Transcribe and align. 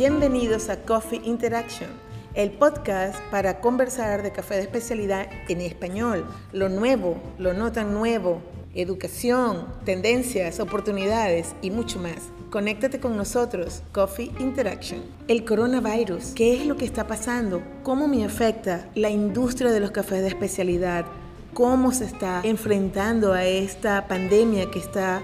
Bienvenidos 0.00 0.68
a 0.68 0.84
Coffee 0.84 1.20
Interaction, 1.24 1.90
el 2.34 2.52
podcast 2.52 3.18
para 3.32 3.60
conversar 3.60 4.22
de 4.22 4.30
café 4.30 4.54
de 4.54 4.60
especialidad 4.60 5.26
en 5.48 5.60
español, 5.60 6.24
lo 6.52 6.68
nuevo, 6.68 7.20
lo 7.36 7.52
no 7.52 7.72
tan 7.72 7.94
nuevo, 7.94 8.40
educación, 8.76 9.66
tendencias, 9.84 10.60
oportunidades 10.60 11.56
y 11.62 11.72
mucho 11.72 11.98
más. 11.98 12.30
Conéctate 12.50 13.00
con 13.00 13.16
nosotros, 13.16 13.82
Coffee 13.90 14.30
Interaction. 14.38 15.00
El 15.26 15.44
coronavirus, 15.44 16.26
¿qué 16.36 16.54
es 16.54 16.64
lo 16.64 16.76
que 16.76 16.84
está 16.84 17.08
pasando? 17.08 17.60
¿Cómo 17.82 18.06
me 18.06 18.24
afecta 18.24 18.88
la 18.94 19.10
industria 19.10 19.72
de 19.72 19.80
los 19.80 19.90
cafés 19.90 20.20
de 20.20 20.28
especialidad? 20.28 21.06
¿Cómo 21.54 21.90
se 21.90 22.04
está 22.04 22.42
enfrentando 22.44 23.32
a 23.32 23.44
esta 23.44 24.06
pandemia 24.06 24.70
que 24.70 24.78
está 24.78 25.22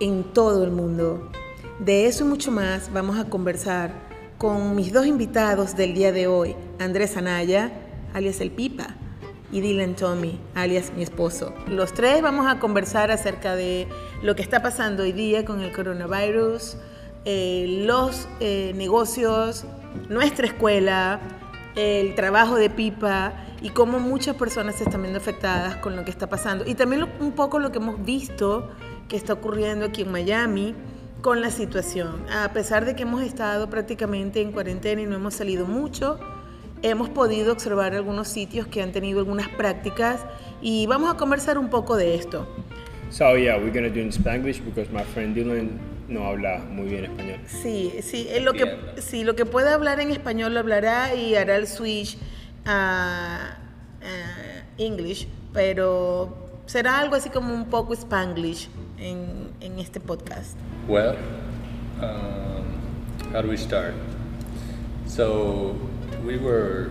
en 0.00 0.24
todo 0.32 0.64
el 0.64 0.70
mundo? 0.70 1.30
De 1.80 2.06
eso 2.06 2.24
y 2.24 2.28
mucho 2.28 2.50
más 2.50 2.90
vamos 2.90 3.18
a 3.18 3.26
conversar 3.26 4.05
con 4.38 4.74
mis 4.74 4.92
dos 4.92 5.06
invitados 5.06 5.76
del 5.76 5.94
día 5.94 6.12
de 6.12 6.26
hoy, 6.26 6.54
Andrés 6.78 7.16
Anaya, 7.16 7.70
alias 8.12 8.40
El 8.40 8.50
Pipa, 8.50 8.88
y 9.50 9.60
Dylan 9.60 9.94
Tommy, 9.94 10.38
alias 10.54 10.92
mi 10.94 11.02
esposo. 11.02 11.54
Los 11.68 11.94
tres 11.94 12.20
vamos 12.20 12.46
a 12.46 12.58
conversar 12.58 13.10
acerca 13.10 13.56
de 13.56 13.86
lo 14.22 14.36
que 14.36 14.42
está 14.42 14.60
pasando 14.60 15.04
hoy 15.04 15.12
día 15.12 15.44
con 15.44 15.62
el 15.62 15.72
coronavirus, 15.72 16.76
eh, 17.24 17.82
los 17.86 18.28
eh, 18.40 18.72
negocios, 18.74 19.64
nuestra 20.10 20.46
escuela, 20.46 21.20
el 21.74 22.14
trabajo 22.14 22.56
de 22.56 22.68
Pipa 22.68 23.32
y 23.62 23.70
cómo 23.70 24.00
muchas 24.00 24.36
personas 24.36 24.76
se 24.76 24.84
están 24.84 25.00
viendo 25.00 25.18
afectadas 25.18 25.76
con 25.76 25.96
lo 25.96 26.04
que 26.04 26.10
está 26.10 26.28
pasando. 26.28 26.66
Y 26.66 26.74
también 26.74 27.08
un 27.20 27.32
poco 27.32 27.58
lo 27.58 27.72
que 27.72 27.78
hemos 27.78 28.04
visto 28.04 28.70
que 29.08 29.16
está 29.16 29.32
ocurriendo 29.32 29.86
aquí 29.86 30.02
en 30.02 30.12
Miami 30.12 30.74
con 31.26 31.40
la 31.40 31.50
situación. 31.50 32.24
A 32.30 32.52
pesar 32.52 32.84
de 32.84 32.94
que 32.94 33.02
hemos 33.02 33.20
estado 33.20 33.68
prácticamente 33.68 34.40
en 34.40 34.52
cuarentena 34.52 35.02
y 35.02 35.06
no 35.06 35.16
hemos 35.16 35.34
salido 35.34 35.66
mucho, 35.66 36.20
hemos 36.82 37.08
podido 37.08 37.52
observar 37.52 37.94
algunos 37.94 38.28
sitios 38.28 38.68
que 38.68 38.80
han 38.80 38.92
tenido 38.92 39.18
algunas 39.18 39.48
prácticas 39.48 40.24
y 40.62 40.86
vamos 40.86 41.12
a 41.12 41.16
conversar 41.16 41.58
un 41.58 41.68
poco 41.68 41.96
de 41.96 42.14
esto. 42.14 42.46
So 43.10 43.36
yeah, 43.36 43.56
we're 43.56 43.72
gonna 43.72 43.88
do 43.88 43.98
in 43.98 44.12
Spanglish 44.12 44.60
because 44.64 44.88
my 44.92 45.02
friend 45.02 45.34
Dylan 45.34 45.80
no 46.06 46.28
habla 46.28 46.58
muy 46.70 46.84
bien 46.86 47.06
español. 47.06 47.40
Sí, 47.48 47.92
sí, 48.02 48.28
lo 48.40 48.52
que 48.52 48.78
sí, 48.98 49.24
lo 49.24 49.34
que 49.34 49.46
pueda 49.46 49.74
hablar 49.74 49.98
en 49.98 50.12
español 50.12 50.54
lo 50.54 50.60
hablará 50.60 51.12
y 51.16 51.34
hará 51.34 51.56
el 51.56 51.66
switch 51.66 52.18
a, 52.64 53.58
English, 54.78 55.26
pero 55.52 56.62
será 56.66 57.00
algo 57.00 57.16
así 57.16 57.30
como 57.30 57.52
un 57.52 57.68
poco 57.68 57.94
Spanglish 57.94 58.68
en, 58.98 59.50
en 59.60 59.78
este 59.78 60.00
podcast. 60.00 60.56
Well, 60.88 61.16
um, 62.00 62.80
how 63.32 63.42
do 63.42 63.48
we 63.48 63.56
start? 63.56 63.94
So 65.06 65.76
we 66.24 66.36
were 66.36 66.90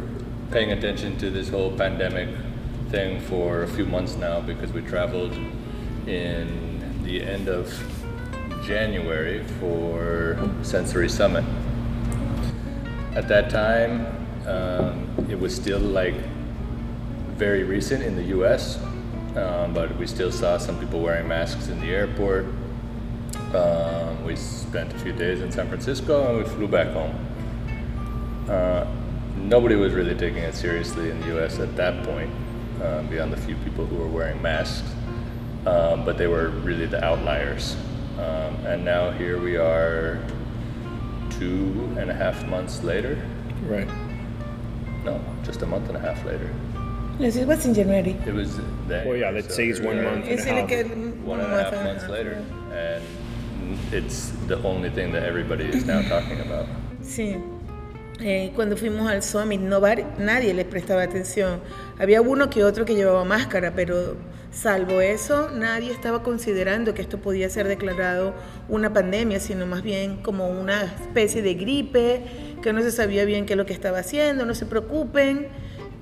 paying 0.51 0.71
attention 0.71 1.17
to 1.17 1.29
this 1.29 1.49
whole 1.49 1.71
pandemic 1.71 2.29
thing 2.89 3.19
for 3.21 3.63
a 3.63 3.67
few 3.67 3.85
months 3.85 4.15
now 4.15 4.41
because 4.41 4.71
we 4.71 4.81
traveled 4.81 5.33
in 6.07 7.01
the 7.03 7.23
end 7.23 7.47
of 7.47 7.73
January 8.65 9.43
for 9.59 10.37
Sensory 10.63 11.09
Summit. 11.09 11.43
At 13.15 13.27
that 13.27 13.49
time, 13.49 14.07
um, 14.47 15.07
it 15.29 15.39
was 15.39 15.55
still 15.55 15.79
like 15.79 16.15
very 17.37 17.63
recent 17.63 18.03
in 18.03 18.15
the 18.15 18.23
US, 18.37 18.79
um, 19.35 19.73
but 19.73 19.95
we 19.97 20.07
still 20.07 20.31
saw 20.31 20.57
some 20.57 20.79
people 20.79 20.99
wearing 21.01 21.27
masks 21.27 21.67
in 21.67 21.79
the 21.81 21.87
airport. 21.87 22.45
Um, 23.53 24.23
we 24.23 24.35
spent 24.35 24.93
a 24.93 24.99
few 24.99 25.11
days 25.13 25.41
in 25.41 25.51
San 25.51 25.67
Francisco 25.67 26.27
and 26.29 26.37
we 26.37 26.43
flew 26.43 26.67
back 26.67 26.87
home. 26.87 27.15
Uh, 28.49 28.85
nobody 29.37 29.75
was 29.75 29.93
really 29.93 30.15
taking 30.15 30.43
it 30.43 30.55
seriously 30.55 31.09
in 31.09 31.19
the 31.21 31.37
US 31.37 31.59
at 31.59 31.75
that 31.75 32.03
point, 32.03 32.31
uh, 32.81 33.01
beyond 33.03 33.33
the 33.33 33.37
few 33.37 33.55
people 33.57 33.85
who 33.85 33.97
were 33.97 34.07
wearing 34.07 34.41
masks. 34.41 34.87
Um, 35.65 36.05
but 36.05 36.17
they 36.17 36.27
were 36.27 36.49
really 36.49 36.85
the 36.85 37.03
outliers. 37.03 37.75
Um, 38.17 38.55
and 38.65 38.85
now 38.85 39.11
here 39.11 39.41
we 39.41 39.57
are, 39.57 40.19
two 41.31 41.93
and 41.99 42.09
a 42.09 42.13
half 42.13 42.45
months 42.47 42.83
later. 42.83 43.21
Right. 43.63 43.87
No, 45.03 45.19
just 45.43 45.61
a 45.61 45.65
month 45.65 45.87
and 45.89 45.97
a 45.97 45.99
half 45.99 46.23
later. 46.25 46.49
Yes, 47.19 47.35
it 47.37 47.47
was 47.47 47.65
in 47.65 47.73
January. 47.73 48.15
It 48.25 48.33
was 48.33 48.57
then. 48.87 49.07
Well, 49.07 49.15
yeah, 49.17 49.31
that 49.31 49.45
so 49.45 49.55
says 49.57 49.79
one 49.79 49.97
we're 49.97 50.03
month 50.03 50.25
and 50.25 50.29
a 50.29 50.33
It's 50.33 50.43
half. 50.45 50.55
like 50.55 50.71
a 50.71 50.83
One 51.25 51.39
and 51.39 51.53
a 51.53 51.63
half 51.63 51.83
months 51.83 52.07
later, 52.09 52.43
and 52.73 53.03
it's 53.93 54.31
the 54.47 54.61
only 54.63 54.89
thing 54.89 55.13
that 55.13 55.23
everybody 55.23 55.65
is 55.65 55.85
now 55.85 56.01
talking 56.09 56.39
about. 56.41 56.67
Sí. 57.01 57.37
Eh, 58.21 58.51
cuando 58.55 58.77
fuimos 58.77 59.09
al 59.09 59.21
Summit, 59.23 59.59
no 59.59 59.81
nadie 60.19 60.53
les 60.53 60.65
prestaba 60.65 61.03
atención. 61.03 61.59
Había 61.99 62.21
uno 62.21 62.49
que 62.49 62.63
otro 62.63 62.85
que 62.85 62.95
llevaba 62.95 63.25
máscara, 63.25 63.73
pero 63.75 64.15
salvo 64.51 65.01
eso, 65.01 65.49
nadie 65.51 65.91
estaba 65.91 66.23
considerando 66.23 66.93
que 66.93 67.01
esto 67.01 67.19
podía 67.19 67.49
ser 67.49 67.67
declarado 67.67 68.33
una 68.69 68.93
pandemia, 68.93 69.41
sino 69.41 69.65
más 69.65 69.83
bien 69.83 70.17
como 70.23 70.47
una 70.47 70.83
especie 70.83 71.41
de 71.41 71.55
gripe, 71.55 72.23
que 72.61 72.71
no 72.71 72.81
se 72.81 72.91
sabía 72.91 73.25
bien 73.25 73.45
qué 73.45 73.53
es 73.53 73.57
lo 73.57 73.65
que 73.65 73.73
estaba 73.73 73.99
haciendo, 73.99 74.45
no 74.45 74.55
se 74.55 74.65
preocupen. 74.65 75.47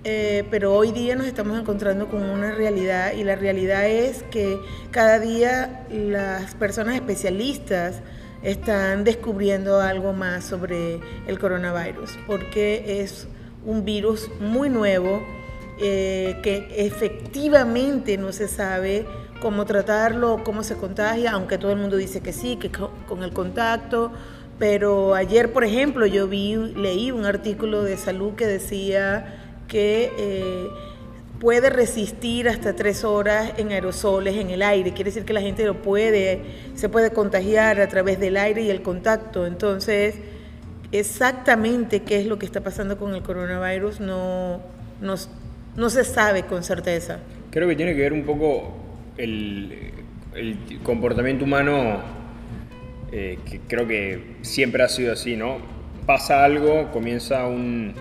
Eh, 0.06 0.44
pero 0.52 0.74
hoy 0.76 0.92
día 0.92 1.16
nos 1.16 1.28
estamos 1.28 1.58
encontrando 1.58 2.10
con 2.10 2.24
una 2.24 2.52
realidad 2.52 3.14
y 3.14 3.24
la 3.24 3.38
realidad 3.38 3.88
es 3.88 4.24
que 4.24 4.60
cada 4.92 5.18
día 5.20 5.86
las 5.90 6.56
personas 6.56 6.96
especialistas 6.96 8.02
están 8.42 9.06
descubriendo 9.06 9.80
algo 9.80 10.12
más 10.12 10.44
sobre 10.44 11.00
el 11.26 11.40
coronavirus, 11.40 12.20
porque 12.28 13.02
es 13.02 13.30
un 13.66 13.86
virus 13.86 14.30
muy 14.42 14.70
nuevo 14.70 15.24
eh, 15.80 16.38
que 16.44 16.68
efectivamente 16.86 18.18
no 18.18 18.34
se 18.34 18.50
sabe 18.50 19.06
cómo 19.42 19.64
tratarlo, 19.66 20.44
cómo 20.44 20.64
se 20.64 20.76
contagia, 20.76 21.32
aunque 21.32 21.58
todo 21.58 21.72
el 21.72 21.78
mundo 21.80 21.96
dice 21.96 22.20
que 22.20 22.34
sí, 22.34 22.58
que 22.58 22.70
co- 22.72 22.92
con 23.08 23.24
el 23.24 23.32
contacto. 23.32 24.12
Pero 24.60 25.16
ayer, 25.16 25.52
por 25.52 25.64
ejemplo, 25.64 26.06
yo 26.06 26.28
vi, 26.28 26.56
leí 26.56 27.12
un 27.12 27.26
artículo 27.26 27.84
de 27.84 27.98
salud 27.98 28.36
que 28.36 28.46
decía 28.46 29.43
que 29.68 30.12
eh, 30.18 30.68
puede 31.40 31.70
resistir 31.70 32.48
hasta 32.48 32.74
tres 32.74 33.04
horas 33.04 33.52
en 33.58 33.72
aerosoles 33.72 34.36
en 34.36 34.50
el 34.50 34.62
aire. 34.62 34.94
Quiere 34.94 35.10
decir 35.10 35.26
que 35.26 35.34
la 35.34 35.42
gente 35.42 35.66
lo 35.66 35.82
puede, 35.82 36.42
se 36.76 36.88
puede 36.88 37.12
contagiar 37.12 37.82
a 37.82 37.88
través 37.90 38.20
del 38.20 38.38
aire 38.38 38.62
y 38.62 38.70
el 38.70 38.82
contacto. 38.82 39.46
Entonces, 39.46 40.16
exactamente 40.94 42.04
qué 42.04 42.22
es 42.22 42.28
lo 42.28 42.40
que 42.40 42.46
está 42.46 42.62
pasando 42.62 42.98
con 42.98 43.14
el 43.14 43.24
coronavirus 43.24 44.00
no, 44.00 44.62
no, 45.02 45.16
no 45.76 45.90
se 45.90 46.04
sabe 46.06 46.44
con 46.44 46.64
certeza. 46.64 47.20
Creo 47.52 47.68
que 47.68 47.76
tiene 47.76 47.94
que 47.94 48.02
ver 48.02 48.14
un 48.14 48.24
poco 48.24 48.74
el, 49.18 49.92
el 50.36 50.58
comportamiento 50.84 51.46
humano, 51.46 52.00
eh, 53.12 53.38
que 53.50 53.60
creo 53.60 53.88
que 53.88 54.38
siempre 54.42 54.84
ha 54.84 54.88
sido 54.88 55.14
así, 55.14 55.36
¿no? 55.36 55.58
Pasa 56.06 56.44
algo, 56.44 56.92
comienza 56.92 57.48
un, 57.48 57.94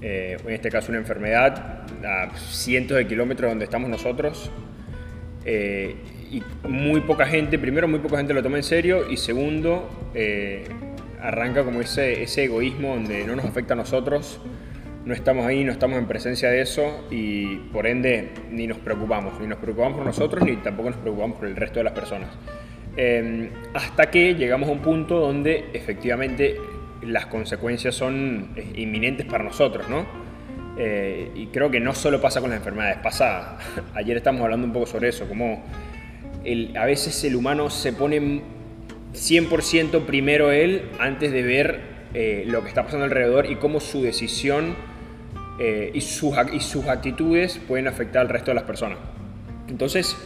eh, 0.00 0.36
en 0.44 0.52
este 0.52 0.70
caso 0.70 0.90
una 0.90 0.98
enfermedad, 0.98 1.84
a 2.04 2.30
cientos 2.36 2.96
de 2.96 3.06
kilómetros 3.06 3.50
donde 3.50 3.64
estamos 3.64 3.90
nosotros, 3.90 4.50
eh, 5.44 5.96
y 6.30 6.42
muy 6.68 7.00
poca 7.00 7.26
gente, 7.26 7.58
primero 7.58 7.88
muy 7.88 8.00
poca 8.00 8.18
gente 8.18 8.34
lo 8.34 8.42
toma 8.42 8.58
en 8.58 8.62
serio, 8.62 9.10
y 9.10 9.16
segundo, 9.16 10.10
eh, 10.14 10.64
arranca 11.20 11.64
como 11.64 11.80
ese, 11.80 12.22
ese 12.22 12.44
egoísmo 12.44 12.94
donde 12.94 13.24
no 13.24 13.34
nos 13.34 13.44
afecta 13.44 13.74
a 13.74 13.76
nosotros, 13.76 14.40
no 15.04 15.14
estamos 15.14 15.46
ahí, 15.46 15.64
no 15.64 15.72
estamos 15.72 15.98
en 15.98 16.06
presencia 16.06 16.50
de 16.50 16.60
eso 16.60 17.06
y 17.10 17.56
por 17.72 17.86
ende 17.86 18.28
ni 18.50 18.66
nos 18.66 18.78
preocupamos, 18.78 19.40
ni 19.40 19.46
nos 19.46 19.58
preocupamos 19.58 19.96
por 19.96 20.06
nosotros 20.06 20.44
ni 20.44 20.56
tampoco 20.56 20.90
nos 20.90 20.98
preocupamos 20.98 21.38
por 21.38 21.48
el 21.48 21.56
resto 21.56 21.80
de 21.80 21.84
las 21.84 21.94
personas. 21.94 22.28
Eh, 22.96 23.48
hasta 23.74 24.10
que 24.10 24.34
llegamos 24.34 24.68
a 24.68 24.72
un 24.72 24.80
punto 24.80 25.18
donde 25.18 25.66
efectivamente 25.72 26.56
las 27.02 27.26
consecuencias 27.26 27.94
son 27.94 28.50
eh, 28.56 28.72
inminentes 28.76 29.26
para 29.26 29.44
nosotros, 29.44 29.88
¿no? 29.88 30.06
Eh, 30.76 31.30
y 31.34 31.46
creo 31.46 31.70
que 31.70 31.80
no 31.80 31.94
solo 31.94 32.20
pasa 32.20 32.40
con 32.40 32.50
las 32.50 32.58
enfermedades, 32.58 32.98
pasa, 32.98 33.58
ayer 33.94 34.16
estamos 34.16 34.42
hablando 34.42 34.66
un 34.66 34.72
poco 34.72 34.86
sobre 34.86 35.08
eso, 35.08 35.26
como 35.28 35.64
a 36.76 36.86
veces 36.86 37.22
el 37.24 37.36
humano 37.36 37.68
se 37.68 37.92
pone 37.92 38.42
100% 39.12 40.06
primero 40.06 40.50
él 40.50 40.82
antes 40.98 41.32
de 41.32 41.42
ver 41.42 41.80
eh, 42.14 42.44
lo 42.46 42.62
que 42.62 42.68
está 42.68 42.84
pasando 42.84 43.04
alrededor 43.04 43.50
y 43.50 43.56
cómo 43.56 43.80
su 43.80 44.02
decisión 44.02 44.74
y, 45.92 46.00
sus, 46.02 46.36
y 46.52 46.60
sus 46.60 46.86
actitudes 46.86 47.58
pueden 47.66 47.88
afectar 47.88 48.22
al 48.22 48.28
resto 48.28 48.52
de 48.52 48.54
las 48.54 48.62
personas. 48.62 48.98
Entonces, 49.68 50.16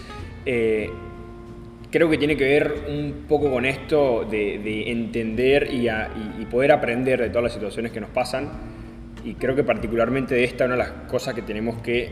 creo 1.93 2.11
que 2.11 2.19
tiene 2.19 2.37
que 2.37 2.44
ver 2.44 2.75
un 2.89 3.27
poco 3.29 3.49
con 3.50 3.65
esto 3.65 4.27
de, 4.29 4.59
de 4.59 4.91
entender 4.91 5.73
y, 5.73 5.87
a- 5.89 6.11
y- 6.39 6.43
y 6.43 6.47
poder 6.47 6.73
aprender 6.73 7.21
de 7.21 7.29
todas 7.29 7.44
las 7.44 7.53
situaciones 7.53 7.93
que 7.93 8.00
nos 8.00 8.11
pasan. 8.11 8.49
Y 9.25 9.35
creo 9.35 9.55
que 9.55 9.62
particularmente 9.62 10.35
de 10.35 10.43
esta, 10.43 10.65
una 10.65 10.75
de 10.75 10.79
las 10.79 10.91
cosas 11.09 11.35
que 11.35 11.43
tenemos 11.43 11.81
que 11.83 12.11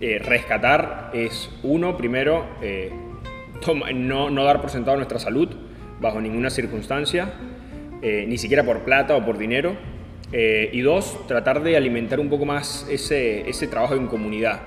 eh, 0.00 0.18
rescatar 0.18 1.10
es, 1.14 1.50
uno, 1.64 1.96
primero, 1.96 2.44
eh, 2.62 2.90
toma- 3.64 3.90
no, 3.92 4.30
no 4.30 4.44
dar 4.44 4.60
por 4.60 4.70
sentado 4.70 4.96
nuestra 4.96 5.18
salud 5.18 5.48
bajo 6.00 6.20
ninguna 6.20 6.50
circunstancia. 6.50 7.32
eh, 8.04 8.24
ni 8.28 8.36
siquiera 8.36 8.64
por 8.64 8.80
plata 8.80 9.16
o 9.16 9.24
por 9.24 9.38
dinero. 9.38 9.76
Eh, 10.32 10.70
y 10.72 10.80
dos, 10.80 11.24
tratar 11.28 11.62
de 11.62 11.76
alimentar 11.76 12.18
un 12.18 12.28
poco 12.28 12.44
más 12.44 12.86
ese, 12.90 13.48
ese 13.48 13.68
trabajo 13.68 13.94
en 13.94 14.06
comunidad. 14.08 14.60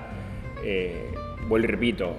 Eh, 0.64 1.10
vuelvo 1.48 1.66
y 1.66 1.70
repito, 1.70 2.16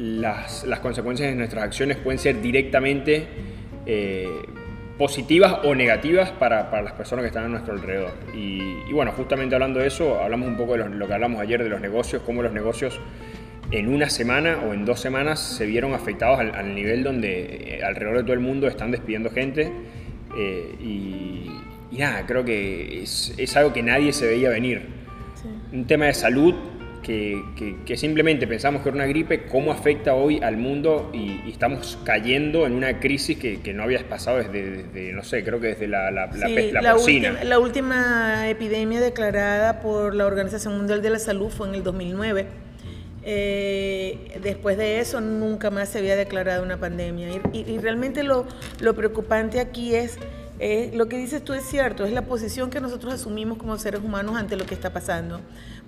las, 0.00 0.64
las, 0.64 0.80
consecuencias 0.80 1.30
de 1.30 1.36
nuestras 1.36 1.64
acciones 1.64 1.96
pueden 1.98 2.18
ser 2.18 2.40
directamente 2.40 3.26
positivas 5.00 5.60
o 5.64 5.74
negativas 5.74 6.30
para, 6.30 6.70
para, 6.70 6.82
las 6.82 6.92
personas 6.92 7.22
que 7.22 7.28
están 7.28 7.44
a 7.44 7.48
nuestro 7.48 7.72
alrededor. 7.72 8.12
Y, 8.34 8.82
y, 8.86 8.92
bueno, 8.92 9.12
justamente 9.12 9.54
hablando 9.54 9.80
de 9.80 9.86
eso, 9.86 10.20
hablamos 10.20 10.46
un 10.46 10.58
poco 10.58 10.76
de 10.76 10.88
lo 10.88 11.06
que 11.06 11.14
hablamos 11.14 11.40
ayer 11.40 11.62
de 11.62 11.70
los 11.70 11.80
negocios, 11.80 12.22
cómo 12.24 12.42
los 12.42 12.52
negocios 12.52 13.00
en 13.70 13.88
una 13.88 14.10
semana 14.10 14.58
o 14.66 14.74
en 14.74 14.84
dos 14.84 15.00
semanas 15.00 15.40
se 15.40 15.66
vieron 15.66 15.94
afectados 15.94 16.40
al, 16.40 16.74
nivel 16.74 17.02
donde 17.02 17.78
eh, 17.78 17.84
alrededor 17.84 18.18
de 18.18 18.22
todo 18.24 18.32
el 18.32 18.40
mundo 18.40 18.66
están 18.66 18.90
despidiendo 18.90 19.30
gente. 19.30 19.72
Eh, 20.36 20.74
y, 20.80 21.50
nada, 21.96 22.26
creo 22.26 22.44
que 22.44 23.02
es, 23.02 23.34
es, 23.36 23.56
algo 23.56 23.72
que 23.72 23.82
nadie 23.82 24.12
se 24.12 24.26
veía 24.26 24.50
venir. 24.50 24.82
Un 25.72 25.86
tema 25.86 26.06
de 26.06 26.14
salud 26.14 26.54
que, 27.56 27.76
que, 27.84 27.96
simplemente 27.96 28.46
pensamos 28.46 28.82
que 28.82 28.88
era 28.88 28.96
una 28.96 29.06
gripe, 29.06 29.44
cómo 29.44 29.72
afecta 29.72 30.14
hoy 30.14 30.40
al 30.42 30.56
mundo 30.56 31.10
y, 31.12 31.50
estamos 31.50 31.98
cayendo 32.04 32.66
en 32.66 32.72
una 32.72 33.00
crisis 33.00 33.38
que, 33.38 33.60
que 33.60 33.74
no 33.74 33.82
había 33.82 34.06
pasado 34.08 34.38
desde, 34.38 35.12
no 35.12 35.22
sé, 35.24 35.42
creo 35.42 35.60
que 35.60 35.68
desde 35.68 35.88
la, 35.88 36.10
la, 36.10 36.26
la, 36.26 36.48
la, 36.80 36.96
última, 36.96 37.44
la 37.44 37.58
última 37.58 38.48
epidemia 38.48 39.00
declarada 39.00 39.80
por 39.80 40.14
la 40.14 40.26
Organización 40.26 40.76
Mundial 40.76 41.02
de 41.02 41.10
la 41.10 41.18
Salud 41.18 41.50
fue 41.50 41.68
en 41.68 41.74
el 41.74 41.82
2009 41.82 42.46
eh, 43.22 44.38
después 44.42 44.78
de 44.78 45.00
eso 45.00 45.20
nunca 45.20 45.70
más 45.70 45.90
se 45.90 45.98
había 45.98 46.16
declarado 46.16 46.62
una 46.62 46.78
pandemia. 46.78 47.28
Y, 47.52 47.78
realmente 47.78 48.22
lo, 48.22 48.46
lo, 48.80 48.94
preocupante 48.94 49.60
aquí 49.60 49.94
es, 49.94 50.18
lo 50.94 51.08
que 51.08 51.18
dices 51.18 51.42
tú 51.44 51.52
es 51.52 51.64
cierto, 51.64 52.04
es 52.04 52.12
la 52.12 52.22
posición 52.22 52.70
que 52.70 52.80
nosotros 52.80 53.12
asumimos 53.12 53.58
como 53.58 53.76
seres 53.76 54.00
humanos 54.02 54.36
ante 54.36 54.56
lo 54.56 54.64
que 54.64 54.74
está 54.74 54.92
pasando. 54.92 55.40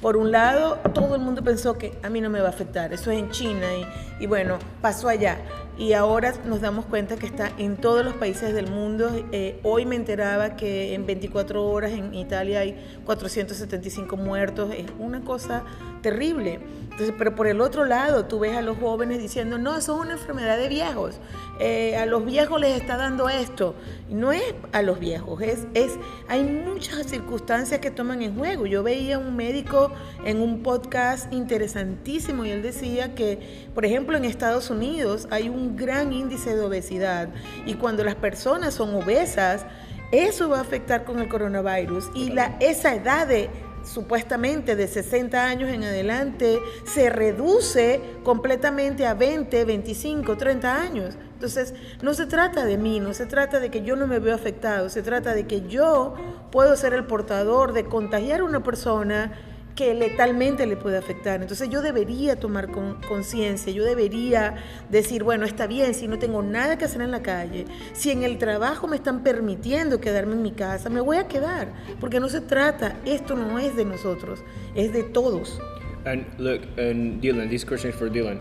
Por 0.02 0.16
un 0.16 0.32
lado, 0.32 0.78
todo 0.92 1.14
el 1.14 1.20
mundo 1.20 1.42
pensó 1.42 1.78
que 1.78 1.96
a 2.02 2.10
mí 2.10 2.20
no 2.20 2.28
me 2.28 2.40
va 2.40 2.48
a 2.48 2.50
afectar, 2.50 2.92
eso 2.92 3.12
es 3.12 3.20
en 3.20 3.30
China 3.30 3.66
y, 3.72 4.24
y 4.24 4.26
bueno, 4.26 4.58
pasó 4.80 5.08
allá 5.08 5.38
y 5.78 5.94
ahora 5.94 6.34
nos 6.44 6.60
damos 6.60 6.84
cuenta 6.84 7.16
que 7.16 7.26
está 7.26 7.50
en 7.58 7.76
todos 7.76 8.04
los 8.04 8.14
países 8.14 8.52
del 8.54 8.70
mundo. 8.70 9.10
Eh, 9.32 9.58
hoy 9.62 9.86
me 9.86 9.96
enteraba 9.96 10.56
que 10.56 10.94
en 10.94 11.06
24 11.06 11.64
horas 11.64 11.92
en 11.92 12.14
Italia 12.14 12.60
hay 12.60 12.76
475 13.04 14.16
muertos, 14.16 14.72
es 14.76 14.86
una 14.98 15.22
cosa 15.22 15.64
terrible. 16.02 16.60
Entonces, 16.82 17.14
pero 17.16 17.34
por 17.34 17.46
el 17.46 17.62
otro 17.62 17.86
lado, 17.86 18.26
tú 18.26 18.40
ves 18.40 18.54
a 18.54 18.60
los 18.60 18.76
jóvenes 18.76 19.18
diciendo, 19.18 19.56
no, 19.56 19.76
eso 19.76 19.94
es 19.94 20.00
una 20.02 20.12
enfermedad 20.12 20.58
de 20.58 20.68
viejos, 20.68 21.20
eh, 21.58 21.96
a 21.96 22.04
los 22.04 22.24
viejos 22.26 22.60
les 22.60 22.78
está 22.78 22.98
dando 22.98 23.30
esto. 23.30 23.74
no 24.10 24.30
es 24.30 24.42
a 24.72 24.82
los 24.82 25.00
viejos, 25.00 25.40
es, 25.40 25.66
es, 25.72 25.92
hay 26.28 26.42
muchas 26.42 27.06
circunstancias 27.06 27.80
que 27.80 27.90
toman 27.90 28.20
en 28.20 28.36
juego. 28.36 28.66
Yo 28.66 28.82
veía 28.82 29.18
un 29.18 29.36
médico 29.36 29.90
en 30.26 30.42
un 30.42 30.62
podcast 30.62 31.32
interesantísimo 31.32 32.44
y 32.44 32.50
él 32.50 32.62
decía 32.62 33.14
que, 33.14 33.68
por 33.74 33.86
ejemplo, 33.86 34.16
en 34.18 34.26
Estados 34.26 34.68
Unidos 34.68 35.28
hay 35.30 35.48
un 35.48 35.61
gran 35.76 36.12
índice 36.12 36.54
de 36.54 36.60
obesidad 36.60 37.28
y 37.66 37.74
cuando 37.74 38.04
las 38.04 38.14
personas 38.14 38.74
son 38.74 38.94
obesas, 38.94 39.64
eso 40.10 40.48
va 40.48 40.58
a 40.58 40.60
afectar 40.62 41.04
con 41.04 41.20
el 41.20 41.28
coronavirus 41.28 42.10
y 42.14 42.30
la, 42.30 42.56
esa 42.60 42.94
edad 42.94 43.26
de 43.26 43.48
supuestamente 43.84 44.76
de 44.76 44.86
60 44.86 45.44
años 45.44 45.70
en 45.70 45.84
adelante 45.84 46.60
se 46.84 47.10
reduce 47.10 48.00
completamente 48.22 49.06
a 49.06 49.14
20, 49.14 49.64
25, 49.64 50.36
30 50.36 50.80
años. 50.80 51.14
Entonces, 51.34 51.74
no 52.02 52.14
se 52.14 52.26
trata 52.26 52.64
de 52.64 52.78
mí, 52.78 53.00
no 53.00 53.14
se 53.14 53.26
trata 53.26 53.58
de 53.58 53.70
que 53.70 53.82
yo 53.82 53.96
no 53.96 54.06
me 54.06 54.18
veo 54.18 54.34
afectado, 54.34 54.88
se 54.88 55.02
trata 55.02 55.34
de 55.34 55.46
que 55.46 55.66
yo 55.66 56.14
puedo 56.50 56.76
ser 56.76 56.92
el 56.94 57.04
portador 57.04 57.72
de 57.72 57.84
contagiar 57.84 58.40
a 58.40 58.44
una 58.44 58.62
persona 58.62 59.32
que 59.74 59.94
letalmente 59.94 60.66
le 60.66 60.76
puede 60.76 60.98
afectar. 60.98 61.40
Entonces 61.40 61.68
yo 61.70 61.82
debería 61.82 62.36
tomar 62.36 62.68
conciencia, 63.08 63.72
yo 63.72 63.84
debería 63.84 64.56
decir, 64.90 65.24
bueno, 65.24 65.46
está 65.46 65.66
bien, 65.66 65.94
si 65.94 66.08
no 66.08 66.18
tengo 66.18 66.42
nada 66.42 66.76
que 66.76 66.84
hacer 66.84 67.02
en 67.02 67.10
la 67.10 67.22
calle, 67.22 67.64
si 67.92 68.10
en 68.10 68.22
el 68.22 68.38
trabajo 68.38 68.86
me 68.86 68.96
están 68.96 69.22
permitiendo 69.22 70.00
quedarme 70.00 70.34
en 70.34 70.42
mi 70.42 70.52
casa, 70.52 70.90
me 70.90 71.00
voy 71.00 71.16
a 71.16 71.26
quedar, 71.26 71.72
porque 72.00 72.20
no 72.20 72.28
se 72.28 72.40
trata, 72.40 72.96
esto 73.04 73.34
no 73.34 73.58
es 73.58 73.74
de 73.76 73.84
nosotros, 73.84 74.40
es 74.74 74.92
de 74.92 75.02
todos. 75.02 75.60
And 76.04 76.26
look, 76.38 76.62
and 76.78 77.22
Dylan, 77.22 77.48
this 77.48 77.64
question 77.64 77.90
is 77.90 77.96
for 77.96 78.10
Dylan. 78.10 78.40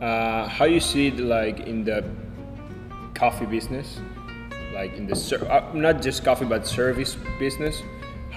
Uh, 0.00 0.46
how 0.46 0.66
you 0.66 0.78
see 0.78 1.08
it 1.08 1.18
like 1.18 1.60
in 1.66 1.82
the 1.84 2.04
coffee 3.14 3.46
business, 3.46 3.98
like 4.74 4.94
in 4.96 5.06
the 5.06 5.14
uh, 5.50 5.72
not 5.72 6.02
just 6.02 6.22
coffee 6.22 6.44
but 6.44 6.66
service 6.66 7.16
business? 7.38 7.82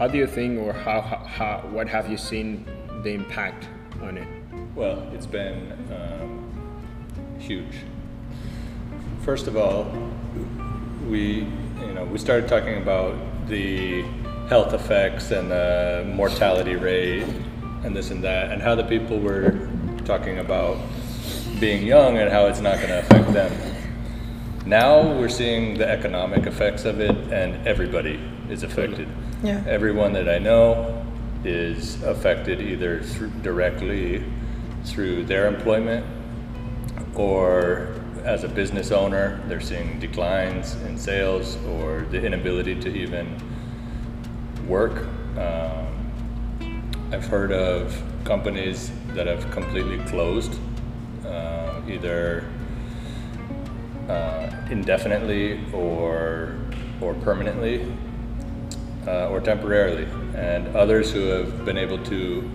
How 0.02 0.08
do 0.08 0.18
you 0.18 0.26
think, 0.26 0.60
or 0.60 0.74
how, 0.74 1.00
how, 1.00 1.60
what 1.70 1.88
have 1.88 2.10
you 2.10 2.18
seen 2.18 2.66
the 3.04 3.12
impact 3.12 3.68
on 4.02 4.18
it? 4.18 4.28
Well, 4.74 5.08
it's 5.14 5.28
been 5.28 5.78
um, 5.94 7.38
huge. 7.38 7.76
First 9.22 9.46
of 9.46 9.56
all, 9.56 9.86
we, 11.08 11.46
you 11.82 11.94
know, 11.94 12.04
we 12.06 12.18
started 12.18 12.50
talking 12.50 12.78
about 12.82 13.16
the 13.48 14.02
health 14.50 14.74
effects 14.74 15.30
and 15.30 15.52
the 15.52 16.12
mortality 16.16 16.78
rate 16.78 17.28
and 17.84 17.96
this 17.96 18.10
and 18.10 18.24
that, 18.24 18.52
and 18.52 18.60
how 18.60 18.74
the 18.74 18.86
people 18.86 19.20
were 19.20 19.70
talking 20.04 20.40
about 20.40 20.80
being 21.60 21.86
young 21.86 22.18
and 22.18 22.32
how 22.32 22.48
it's 22.48 22.60
not 22.60 22.78
going 22.78 22.90
to 22.90 23.02
affect 23.02 23.34
them. 23.34 23.52
Now 24.66 25.00
we're 25.00 25.30
seeing 25.30 25.78
the 25.78 25.88
economic 25.88 26.48
effects 26.48 26.86
of 26.86 27.00
it, 27.00 27.16
and 27.32 27.68
everybody 27.68 28.20
is 28.50 28.64
affected. 28.64 29.08
Yeah. 29.44 29.64
Everyone 29.68 30.14
that 30.14 30.30
I 30.30 30.38
know 30.38 31.04
is 31.44 32.02
affected 32.04 32.62
either 32.62 33.02
through, 33.02 33.32
directly 33.42 34.24
through 34.84 35.26
their 35.26 35.48
employment 35.48 36.06
or 37.16 37.88
as 38.24 38.44
a 38.44 38.48
business 38.48 38.92
owner, 38.92 39.42
they're 39.48 39.60
seeing 39.60 40.00
declines 40.00 40.76
in 40.84 40.96
sales 40.96 41.56
or 41.66 42.06
the 42.12 42.24
inability 42.24 42.80
to 42.82 42.90
even 42.96 43.36
work. 44.68 45.08
Um, 45.38 46.92
I've 47.12 47.26
heard 47.26 47.52
of 47.52 48.00
companies 48.24 48.92
that 49.16 49.26
have 49.26 49.50
completely 49.50 49.98
closed, 50.06 50.54
uh, 51.26 51.82
either 51.90 52.48
uh, 54.08 54.52
indefinitely 54.70 55.60
or 55.74 56.56
or 57.02 57.16
permanently 57.16 57.92
uh, 59.08 59.30
or 59.30 59.42
temporarily, 59.42 60.08
and 60.36 60.68
others 60.76 61.12
who 61.12 61.26
have 61.28 61.66
been 61.66 61.78
able 61.78 62.04
to 62.06 62.50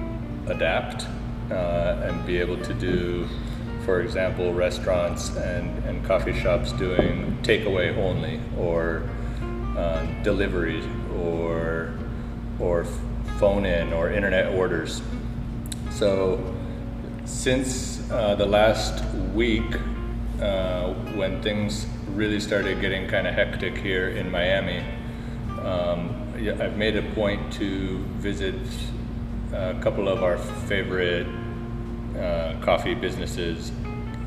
adapt 0.47 1.07
uh, 1.50 2.03
and 2.05 2.26
be 2.26 2.38
able 2.38 2.57
to 2.62 2.75
do, 2.75 3.26
for 3.85 4.00
example, 4.00 4.53
restaurants 4.53 5.35
and, 5.37 5.85
and 5.85 6.05
coffee 6.05 6.38
shops 6.38 6.73
doing 6.73 7.37
takeaway 7.43 7.97
only 7.99 8.41
or 8.59 9.09
um, 9.76 10.23
delivery 10.23 10.83
or 11.17 11.93
or 12.59 12.85
phone 13.38 13.67
in 13.67 13.93
or 13.93 14.11
internet 14.11 14.55
orders. 14.55 15.03
So 15.91 16.55
since 17.25 18.11
uh, 18.11 18.35
the 18.35 18.47
last 18.47 19.05
week, 19.35 19.76
uh, 20.41 20.95
when 21.15 21.43
things 21.43 21.87
really 22.15 22.41
started 22.41 22.81
getting 22.81 23.09
kind 23.09 23.26
of 23.26 23.35
hectic 23.35 23.76
here 23.76 24.09
in 24.09 24.31
Miami, 24.31 24.83
um, 25.62 26.15
I've 26.37 26.76
made 26.76 26.97
a 26.97 27.14
point 27.14 27.55
to 27.55 27.97
visit 28.19 28.57
a 29.55 29.75
couple 29.81 30.07
of 30.07 30.23
our 30.23 30.37
favorite 30.37 31.26
uh, 32.14 32.57
coffee 32.61 32.93
businesses 32.93 33.73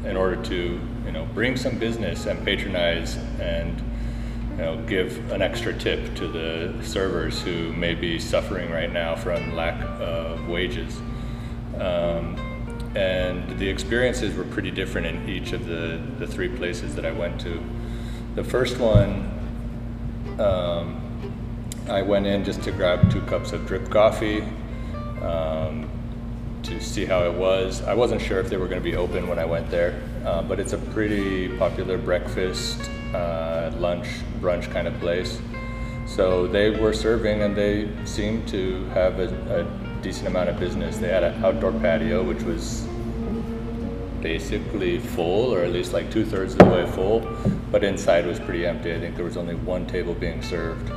in 0.04 0.18
order 0.18 0.42
to, 0.44 0.80
you 1.06 1.12
know, 1.12 1.25
bring 1.36 1.56
some 1.56 1.78
business 1.78 2.25
and 2.25 2.44
patronize 2.44 3.16
and, 3.39 3.80
you 4.51 4.58
know, 4.58 4.84
give 4.88 5.32
an 5.32 5.44
extra 5.44 5.72
tip 5.72 6.16
to 6.16 6.28
the 6.28 6.74
servers 6.84 7.44
who 7.44 7.72
may 7.74 7.94
be 7.94 8.18
suffering 8.18 8.72
right 8.72 8.92
now 8.92 9.16
from 9.16 9.56
lack 9.56 9.80
of 10.00 10.48
wages. 10.48 10.98
Um, 11.75 12.36
and 12.96 13.60
the 13.60 13.70
experiences 13.70 14.36
were 14.36 14.46
pretty 14.46 14.72
different 14.72 15.06
in 15.06 15.30
each 15.30 15.51
of 15.51 15.68
the, 15.68 16.01
the 16.18 16.25
three 16.25 16.50
places 16.50 16.96
that 16.96 17.06
I 17.06 17.12
went 17.12 17.39
to. 17.42 17.62
The 18.34 18.44
first 18.44 18.80
one, 18.80 19.32
um, 20.39 20.99
I 21.89 22.03
went 22.03 22.27
in 22.27 22.43
just 22.43 22.62
to 22.63 22.72
grab 22.72 23.12
two 23.12 23.22
cups 23.22 23.51
of 23.51 23.65
drip 23.65 23.89
coffee 23.89 24.41
um, 25.22 25.89
to 26.63 26.79
see 26.79 27.05
how 27.05 27.24
it 27.24 27.34
was. 27.34 27.81
I 27.81 27.96
wasn't 27.96 28.22
sure 28.22 28.39
if 28.39 28.50
they 28.50 28.58
were 28.58 28.67
going 28.67 28.81
to 28.81 28.84
be 28.84 28.96
open 28.96 29.27
when 29.27 29.39
I 29.39 29.46
went 29.46 29.72
there, 29.72 30.01
uh, 30.24 30.43
but 30.43 30.60
it's 30.60 30.74
a 30.74 30.77
pretty 30.77 31.48
popular 31.58 31.98
breakfast, 31.98 32.79
uh, 33.13 33.72
lunch, 33.77 34.08
brunch 34.39 34.72
kind 34.72 34.88
of 34.88 35.00
place. 35.00 35.41
So 36.05 36.48
they 36.48 36.69
were 36.69 36.93
serving 36.93 37.41
and 37.41 37.55
they 37.55 37.89
seemed 38.05 38.48
to 38.50 38.86
have 38.89 39.19
a, 39.19 39.27
a 39.60 40.01
decent 40.01 40.27
amount 40.27 40.50
of 40.50 40.60
business. 40.60 40.98
They 40.98 41.10
had 41.10 41.24
an 41.24 41.43
outdoor 41.43 41.72
patio, 41.72 42.24
which 42.24 42.41
was 42.43 42.88
basically 44.22 45.00
full, 45.00 45.53
or 45.53 45.63
at 45.63 45.72
least 45.72 45.93
like 45.93 46.12
two 46.12 46.25
thirds 46.25 46.53
of 46.53 46.60
the 46.60 46.65
way 46.65 46.86
full, 46.91 47.22
but 47.72 47.84
inside 47.84 48.25
was 48.27 48.39
pretty 48.39 48.65
empty. 48.65 48.93
I 48.93 49.00
think 49.00 49.15
there 49.15 49.25
was 49.25 49.38
only 49.38 49.55
one 49.55 49.88
table 49.88 50.13
being 50.13 50.41
served. 50.41 50.91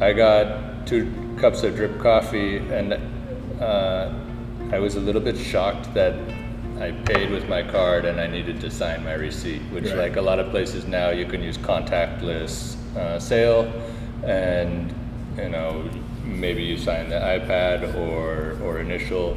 I 0.00 0.12
got 0.12 0.86
two 0.86 1.10
cups 1.38 1.62
of 1.62 1.76
drip 1.76 1.98
coffee, 2.00 2.58
and 2.58 2.94
uh, 3.60 4.12
I 4.72 4.78
was 4.78 4.96
a 4.96 5.00
little 5.00 5.20
bit 5.22 5.38
shocked 5.38 5.92
that 5.94 6.14
I 6.78 6.90
paid 6.92 7.30
with 7.30 7.48
my 7.48 7.62
card 7.62 8.04
and 8.04 8.20
I 8.20 8.26
needed 8.26 8.60
to 8.60 8.70
sign 8.70 9.02
my 9.04 9.14
receipt, 9.14 9.62
which, 9.72 9.84
Right. 9.86 9.96
like 9.96 10.16
a 10.16 10.20
lot 10.20 10.38
of 10.38 10.50
places 10.50 10.86
now, 10.86 11.08
you 11.10 11.24
can 11.24 11.42
use 11.42 11.56
contactless 11.56 12.76
uh, 12.96 13.18
sale, 13.18 13.72
and 14.24 14.92
you 15.38 15.48
know 15.48 15.88
maybe 16.24 16.62
you 16.62 16.76
sign 16.76 17.08
the 17.08 17.16
iPad 17.16 17.94
or 17.96 18.58
or 18.62 18.80
initial, 18.80 19.36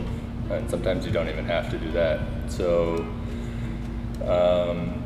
and 0.52 0.70
sometimes 0.70 1.06
you 1.06 1.12
don't 1.14 1.30
even 1.30 1.46
have 1.46 1.70
to 1.72 1.78
do 1.78 1.92
that. 1.92 2.20
So 2.50 3.06
um, 4.26 5.02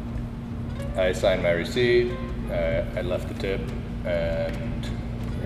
I 0.97 1.11
signed 1.13 1.43
my 1.43 1.51
receipt, 1.51 2.11
uh, 2.49 2.83
I 2.95 3.01
left 3.01 3.27
the 3.27 3.35
tip, 3.35 3.61
and 4.05 4.72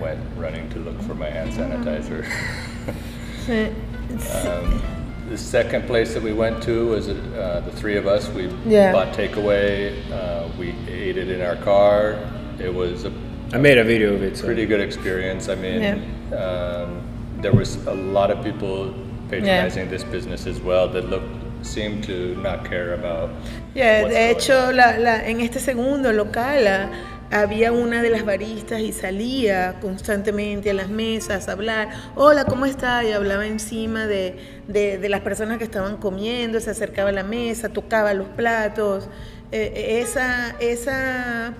went 0.00 0.20
running 0.36 0.68
to 0.70 0.78
look 0.78 1.00
for 1.02 1.14
my 1.14 1.28
hand 1.30 1.52
sanitizer. 1.52 2.24
Um, 4.34 4.82
the 5.28 5.36
second 5.38 5.86
place 5.86 6.14
that 6.14 6.22
we 6.22 6.32
went 6.32 6.62
to 6.62 6.88
was 6.88 7.08
uh, 7.08 7.62
the 7.64 7.70
three 7.72 7.96
of 7.96 8.06
us. 8.06 8.28
We 8.30 8.48
Yeah. 8.66 8.92
bought 8.92 9.12
takeaway. 9.14 9.92
Uh, 10.10 10.48
we 10.58 10.74
ate 10.88 11.16
it 11.18 11.28
in 11.28 11.40
our 11.42 11.56
car. 11.56 12.16
It 12.58 12.72
was 12.74 13.04
a 13.04 13.12
I 13.52 13.58
made 13.58 13.78
a 13.78 13.84
video 13.84 14.14
of 14.14 14.22
it. 14.22 14.36
So. 14.36 14.44
pretty 14.46 14.66
good 14.66 14.80
experience. 14.80 15.48
I 15.48 15.54
mean, 15.54 15.80
Yeah. 15.82 16.36
um, 16.36 17.00
there 17.40 17.52
was 17.52 17.76
a 17.86 17.94
lot 17.94 18.30
of 18.30 18.42
people 18.44 18.92
patronizing 19.30 19.88
this 19.90 20.04
business 20.04 20.46
as 20.46 20.60
well 20.60 20.88
that 20.88 21.08
looked 21.10 21.34
seemed 21.62 22.04
to 22.04 22.34
not 22.42 22.64
care 22.64 22.94
about. 22.94 23.30
Yeah, 23.74 24.02
what's 24.02 24.14
de 24.14 24.20
hecho, 24.28 24.70
la, 24.72 24.94
la- 24.98 25.22
en 25.24 25.40
este 25.40 25.58
segundo 25.60 26.12
local 26.12 26.66
ah, 26.68 26.88
había 27.30 27.72
una 27.72 28.02
de 28.02 28.10
las 28.10 28.24
baristas 28.24 28.80
y 28.80 28.92
salía 28.92 29.78
constantemente 29.80 30.70
a 30.70 30.74
las 30.74 30.88
mesas 30.88 31.48
a 31.48 31.52
hablar, 31.52 31.88
hola, 32.14 32.44
¿cómo 32.46 32.64
está? 32.66 33.04
Y 33.04 33.12
hablaba 33.12 33.46
encima 33.46 34.06
de, 34.06 34.36
de- 34.66 35.08
las 35.08 35.20
personas 35.20 35.58
que 35.58 35.64
estaban 35.64 35.96
comiendo, 35.98 36.60
se 36.60 36.70
acercaba 36.70 37.10
a 37.10 37.12
la 37.12 37.24
mesa, 37.24 37.68
tocaba 37.70 38.14
los 38.14 38.28
platos. 38.28 39.08
Eh, 39.52 39.72
eh, 39.74 40.00
esa, 40.00 40.56
esa, 40.60 41.54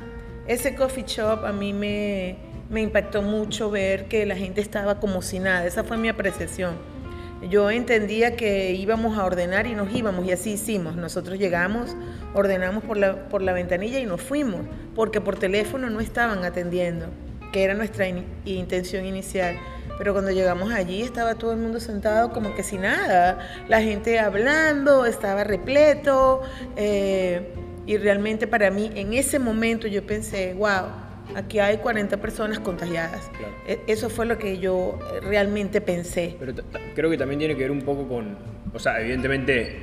ese 0.46 0.74
coffee 0.74 1.04
shop 1.06 1.44
a 1.44 1.52
mí 1.52 1.72
me, 1.72 2.36
me 2.70 2.80
impactó 2.82 3.22
mucho 3.22 3.70
ver 3.70 4.08
que 4.08 4.26
la 4.26 4.36
gente 4.36 4.60
estaba 4.60 5.00
como 5.00 5.22
si 5.22 5.38
nada, 5.38 5.66
esa 5.66 5.84
fue 5.84 5.96
mi 5.96 6.08
apreciación. 6.08 6.97
Yo 7.42 7.70
entendía 7.70 8.34
que 8.36 8.72
íbamos 8.72 9.16
a 9.16 9.24
ordenar 9.24 9.66
y 9.68 9.74
nos 9.74 9.94
íbamos 9.94 10.26
y 10.26 10.32
así 10.32 10.52
hicimos. 10.52 10.96
Nosotros 10.96 11.38
llegamos, 11.38 11.96
ordenamos 12.34 12.82
por 12.82 12.96
la, 12.96 13.28
por 13.28 13.42
la 13.42 13.52
ventanilla 13.52 14.00
y 14.00 14.06
nos 14.06 14.20
fuimos, 14.20 14.62
porque 14.94 15.20
por 15.20 15.38
teléfono 15.38 15.88
no 15.88 16.00
estaban 16.00 16.44
atendiendo, 16.44 17.06
que 17.52 17.62
era 17.62 17.74
nuestra 17.74 18.08
in- 18.08 18.26
intención 18.44 19.06
inicial. 19.06 19.56
Pero 19.98 20.12
cuando 20.12 20.30
llegamos 20.32 20.72
allí 20.72 21.02
estaba 21.02 21.36
todo 21.36 21.52
el 21.52 21.58
mundo 21.58 21.80
sentado 21.80 22.32
como 22.32 22.54
que 22.54 22.62
sin 22.62 22.82
nada, 22.82 23.38
la 23.68 23.82
gente 23.82 24.18
hablando, 24.18 25.06
estaba 25.06 25.44
repleto 25.44 26.42
eh, 26.76 27.52
y 27.86 27.96
realmente 27.98 28.46
para 28.46 28.70
mí 28.70 28.90
en 28.94 29.12
ese 29.12 29.38
momento 29.38 29.86
yo 29.88 30.04
pensé, 30.06 30.54
wow, 30.54 31.07
aquí 31.34 31.58
hay 31.58 31.78
40 31.78 32.16
personas 32.18 32.58
contagiadas. 32.60 33.30
Claro. 33.36 33.52
E- 33.66 33.80
Eso 33.86 34.08
fue 34.10 34.26
lo 34.26 34.38
que 34.38 34.58
yo 34.58 34.98
realmente 35.22 35.80
pensé. 35.80 36.36
Pero 36.38 36.52
creo 36.94 37.10
que 37.10 37.18
también 37.18 37.38
tiene 37.38 37.54
que 37.54 37.62
ver 37.62 37.70
un 37.70 37.82
poco 37.82 38.06
con, 38.08 38.36
o 38.72 38.78
sea, 38.78 39.00
evidentemente 39.00 39.76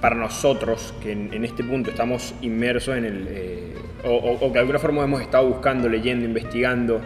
para 0.00 0.14
nosotros 0.14 0.94
que 1.02 1.12
en, 1.12 1.32
en 1.32 1.44
este 1.44 1.64
punto 1.64 1.90
estamos 1.90 2.34
inmersos 2.42 2.96
en 2.96 3.04
el, 3.06 3.26
eh, 3.30 3.74
o, 4.04 4.10
o- 4.10 4.34
o 4.34 4.48
que 4.48 4.52
de 4.54 4.58
alguna 4.60 4.78
forma 4.78 5.02
hemos 5.04 5.22
estado 5.22 5.48
buscando, 5.48 5.88
leyendo, 5.88 6.24
investigando, 6.26 7.00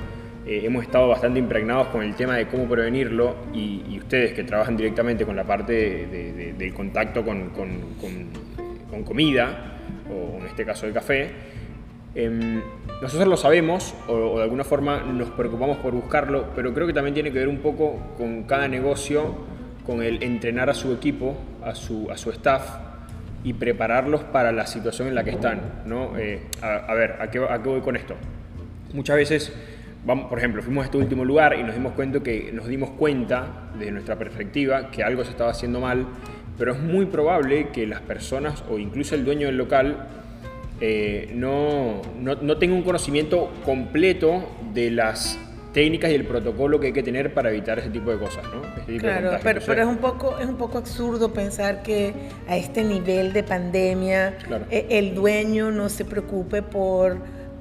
eh, 0.47 0.63
hemos 0.65 0.83
estado 0.83 1.09
bastante 1.09 1.39
impregnados 1.39 1.89
con 1.89 2.03
el 2.03 2.15
tema 2.17 2.35
de 2.37 2.49
cómo 2.49 2.69
prevenirlo 2.69 3.37
y, 3.55 3.83
y 3.89 3.99
ustedes 3.99 4.33
que 4.33 4.43
trabajan 4.43 4.77
directamente 4.77 5.25
con 5.25 5.37
la 5.37 5.45
parte 5.45 5.73
de- 5.73 6.07
de- 6.07 6.33
de- 6.33 6.53
del 6.55 6.75
contacto 6.75 7.25
con, 7.25 7.51
con- 7.51 7.95
con- 8.01 8.29
con 8.91 9.05
comida, 9.05 9.77
o 10.11 10.39
en 10.41 10.47
este 10.47 10.65
caso 10.65 10.87
el 10.87 10.93
café, 10.93 11.31
Em, 12.15 12.61
nosotros 13.01 13.29
lo 13.29 13.37
sabemos 13.37 13.95
o, 14.09 14.13
o 14.13 14.39
de 14.39 14.45
alguna 14.45 14.65
forma 14.65 15.01
nos 15.01 15.31
preocupamos 15.31 15.79
por 15.79 15.95
buscarlo, 15.95 16.47
pero 16.57 16.75
creo 16.75 16.87
que 16.87 16.93
también 16.93 17.15
tiene 17.15 17.33
que 17.33 17.39
ver 17.39 17.49
un 17.49 17.59
poco 17.59 17.99
con 18.17 18.43
cada 18.45 18.67
negocio, 18.67 19.35
con 19.87 20.03
el 20.03 20.23
entrenar 20.23 20.71
a 20.71 20.75
su 20.75 20.93
equipo, 20.93 21.37
a 21.65 21.75
su, 21.75 22.11
a 22.11 22.17
su 22.17 22.31
staff 22.31 22.91
y 23.43 23.55
prepararlos 23.55 24.23
para 24.25 24.53
la 24.53 24.67
situación 24.67 25.09
en 25.09 25.15
la 25.15 25.25
que 25.25 25.31
están. 25.31 25.83
¿no? 25.87 26.19
Eh, 26.19 26.43
a, 26.63 26.77
a 26.77 26.95
ver, 26.95 27.17
¿a 27.21 27.31
qué, 27.31 27.39
¿a 27.39 27.63
qué 27.63 27.69
voy 27.69 27.81
con 27.81 27.97
esto? 27.97 28.15
Muchas 28.93 29.17
veces, 29.17 29.53
vamos, 30.05 30.29
por 30.29 30.39
ejemplo, 30.39 30.63
fuimos 30.63 30.83
a 30.83 30.85
este 30.87 30.99
último 30.99 31.25
lugar 31.25 31.57
y 31.59 31.63
nos 31.63 31.75
dimos 31.75 31.93
cuenta 31.93 32.21
que 32.21 32.51
nos 32.53 32.67
dimos 32.67 32.91
cuenta 32.91 33.71
desde 33.79 33.93
nuestra 33.93 34.17
perspectiva 34.19 34.91
que 34.91 35.03
algo 35.03 35.25
se 35.25 35.31
estaba 35.31 35.51
haciendo 35.51 35.81
mal, 35.81 36.07
pero 36.59 36.73
es 36.73 36.81
muy 36.81 37.07
probable 37.07 37.69
que 37.69 37.87
las 37.87 38.01
personas 38.01 38.65
o 38.69 38.79
incluso 38.79 39.15
el 39.15 39.25
dueño 39.25 39.47
del 39.47 39.57
local 39.57 40.09
eh, 40.81 41.31
no, 41.35 42.01
no, 42.19 42.37
no 42.37 42.57
tenga 42.59 42.75
un 42.75 42.83
conocimiento 42.83 43.51
completo 43.65 44.49
de 44.73 44.91
las 44.91 45.39
técnicas 45.73 46.11
y 46.11 46.15
el 46.15 46.25
protocolo 46.27 46.81
que 46.81 46.89
hay 46.89 46.93
que 46.93 47.03
tener 47.03 47.33
para 47.33 47.51
evitar 47.51 47.79
ese 47.79 47.91
tipo 47.91 48.11
de 48.11 48.19
cosas, 48.19 48.43
¿no? 48.53 48.65
Este 48.81 48.93
tipo 48.93 49.01
Claro, 49.05 49.21
pero, 49.21 49.37
Entonces, 49.37 49.65
pero 49.67 49.83
es 49.83 49.89
un 49.89 49.99
poco 49.99 50.39
es 50.39 50.47
un 50.49 50.57
poco 50.57 50.79
absurdo 50.79 51.33
pensar 51.33 51.83
que 51.83 52.13
a 52.49 52.57
este 52.57 52.83
nivel 52.83 53.33
de 53.33 53.45
pandemia 53.45 54.37
Claro. 54.47 54.65
eh, 54.71 54.87
el 54.91 55.15
dueño 55.15 55.71
no 55.71 55.89
se 55.89 56.05
preocupe 56.05 56.63
por 56.63 57.19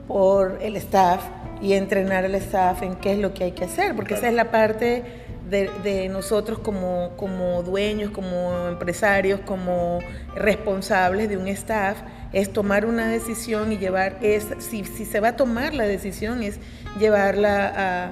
por 0.08 0.58
el 0.62 0.76
staff 0.78 1.22
y 1.62 1.74
entrenar 1.74 2.26
al 2.26 2.34
staff 2.36 2.82
en 2.82 2.96
qué 2.96 3.12
es 3.14 3.20
lo 3.20 3.32
que 3.36 3.44
hay 3.44 3.52
que 3.52 3.66
hacer, 3.66 3.94
porque 3.96 4.16
Claro. 4.16 4.22
esa 4.22 4.30
es 4.30 4.34
la 4.36 4.50
parte 4.50 5.04
de, 5.48 5.70
de 5.84 6.10
nosotros 6.10 6.58
como, 6.60 7.12
como 7.16 7.62
dueños, 7.62 8.10
como 8.10 8.68
empresarios, 8.70 9.40
como 9.42 10.00
responsables 10.36 11.30
de 11.30 11.38
un 11.38 11.48
staff, 11.50 11.98
es 12.34 12.52
tomar 12.54 12.86
una 12.86 13.08
decisión 13.08 13.72
y 13.72 13.78
llevar, 13.78 14.18
es, 14.22 14.48
si, 14.60 14.84
si 14.84 15.06
se 15.06 15.20
va 15.20 15.30
a 15.30 15.36
tomar 15.36 15.74
la 15.74 15.86
decisión, 15.86 16.44
es 16.44 16.60
llevarla 17.00 18.12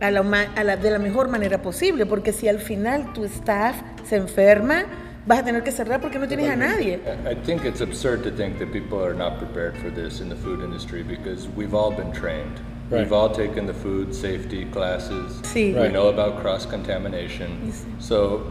a, 0.00 0.06
a 0.06 0.10
la, 0.10 0.22
ma- 0.22 0.52
a 0.54 0.64
la- 0.64 0.76
de 0.76 0.90
la 0.90 0.98
mejor 0.98 1.28
manera 1.28 1.62
posible, 1.62 2.06
porque 2.06 2.32
si 2.32 2.48
al 2.48 2.58
final 2.58 3.12
tu 3.12 3.24
staff 3.24 3.76
se 4.08 4.16
enferma, 4.16 4.84
vas 5.26 5.40
a 5.40 5.44
tener 5.44 5.62
que 5.64 5.72
cerrar 5.72 6.00
porque 6.00 6.18
no 6.18 6.28
tienes 6.28 6.48
a 6.48 6.54
nadie. 6.56 7.00
I 7.28 7.34
think 7.44 7.64
it's 7.64 7.80
absurd 7.80 8.22
to 8.22 8.30
think 8.30 8.58
that 8.58 8.70
people 8.72 9.02
are 9.04 9.14
not 9.14 9.38
prepared 9.38 9.76
for 9.78 9.90
this 9.90 10.20
in 10.20 10.28
the 10.28 10.36
food 10.36 10.62
industry 10.62 11.02
because 11.02 11.48
we've 11.56 11.74
all 11.74 11.90
been 11.90 12.12
trained. 12.12 12.60
Right. 12.88 13.00
We've 13.02 13.12
all 13.12 13.30
taken 13.32 13.66
the 13.66 13.74
food 13.74 14.14
safety 14.14 14.64
classes. 14.66 15.40
Sí. 15.42 15.72
We 15.74 15.80
Right. 15.80 15.92
know 15.92 16.06
about 16.08 16.40
cross 16.40 16.64
contamination. 16.66 17.72
So, 17.98 18.46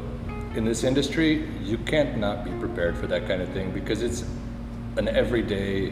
in 0.58 0.66
this 0.66 0.84
industry, 0.84 1.46
you 1.64 1.78
can't 1.86 2.18
not 2.18 2.44
be 2.44 2.52
prepared 2.60 2.98
for 2.98 3.08
that 3.08 3.26
kind 3.30 3.42
of 3.42 3.48
thing 3.54 3.72
because 3.74 4.02
it's 4.04 4.26
an 4.98 5.08
everyday 5.08 5.92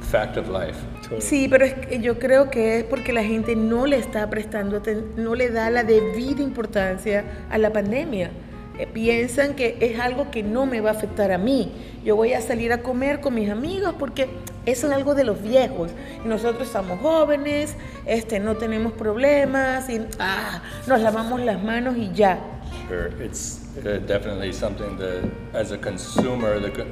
fact 0.00 0.36
of 0.36 0.48
life. 0.48 0.78
Sí, 1.18 1.48
pero 1.48 1.64
es 1.64 1.74
que 1.74 2.00
yo 2.00 2.18
creo 2.18 2.50
que 2.50 2.78
es 2.78 2.84
porque 2.84 3.12
la 3.12 3.22
gente 3.22 3.56
no 3.56 3.86
le 3.86 3.98
está 3.98 4.28
prestando, 4.30 4.82
no 5.16 5.34
le 5.34 5.50
da 5.50 5.70
la 5.70 5.84
debida 5.84 6.42
importancia 6.42 7.24
a 7.50 7.58
la 7.58 7.72
pandemia. 7.72 8.30
Eh, 8.78 8.88
piensan 8.92 9.54
que 9.54 9.76
es 9.80 10.00
algo 10.00 10.30
que 10.32 10.42
no 10.42 10.66
me 10.66 10.80
va 10.80 10.90
a 10.90 10.92
afectar 10.94 11.30
a 11.30 11.38
mí. 11.38 11.72
Yo 12.04 12.16
voy 12.16 12.32
a 12.32 12.40
salir 12.40 12.72
a 12.72 12.82
comer 12.82 13.20
con 13.20 13.34
mis 13.34 13.48
amigos 13.48 13.94
porque 13.98 14.28
eso 14.66 14.88
es 14.88 14.92
algo 14.92 15.14
de 15.14 15.24
los 15.24 15.40
viejos. 15.42 15.92
Y 16.24 16.28
nosotros 16.28 16.66
estamos 16.66 16.98
jóvenes, 17.00 17.76
este, 18.04 18.40
no 18.40 18.56
tenemos 18.56 18.92
problemas, 18.92 19.88
y 19.88 20.00
ah, 20.18 20.62
nos 20.88 21.00
lavamos 21.00 21.40
las 21.40 21.62
manos 21.62 21.96
y 21.96 22.10
ya. 22.12 22.40
Sure, 22.88 23.10
it's 23.24 23.60
uh, 23.78 23.98
definitely 24.06 24.52
something 24.52 24.96
that, 24.98 25.22
as 25.54 25.70
a 25.70 25.78
consumer, 25.78 26.60
the, 26.60 26.70
co- 26.70 26.86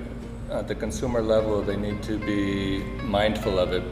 at 0.52 0.68
the 0.68 0.74
consumer 0.74 1.22
level, 1.22 1.62
they 1.62 1.76
need 1.76 2.02
to 2.02 2.18
be 2.18 2.82
mindful 3.02 3.58
of 3.58 3.72
it, 3.72 3.82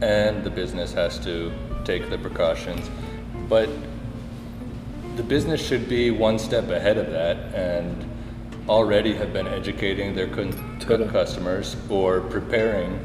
and 0.00 0.42
the 0.42 0.50
business 0.50 0.92
has 0.94 1.18
to 1.20 1.52
take 1.84 2.08
the 2.08 2.16
precautions. 2.18 2.90
But 3.48 3.68
the 5.16 5.22
business 5.22 5.64
should 5.64 5.88
be 5.88 6.10
one 6.10 6.38
step 6.38 6.70
ahead 6.70 6.96
of 6.96 7.10
that, 7.10 7.36
and 7.54 8.06
already 8.68 9.14
have 9.14 9.32
been 9.32 9.46
educating 9.46 10.14
their 10.14 10.28
con- 10.28 10.78
Totally. 10.80 11.10
customers 11.10 11.76
or 11.90 12.20
preparing 12.20 12.98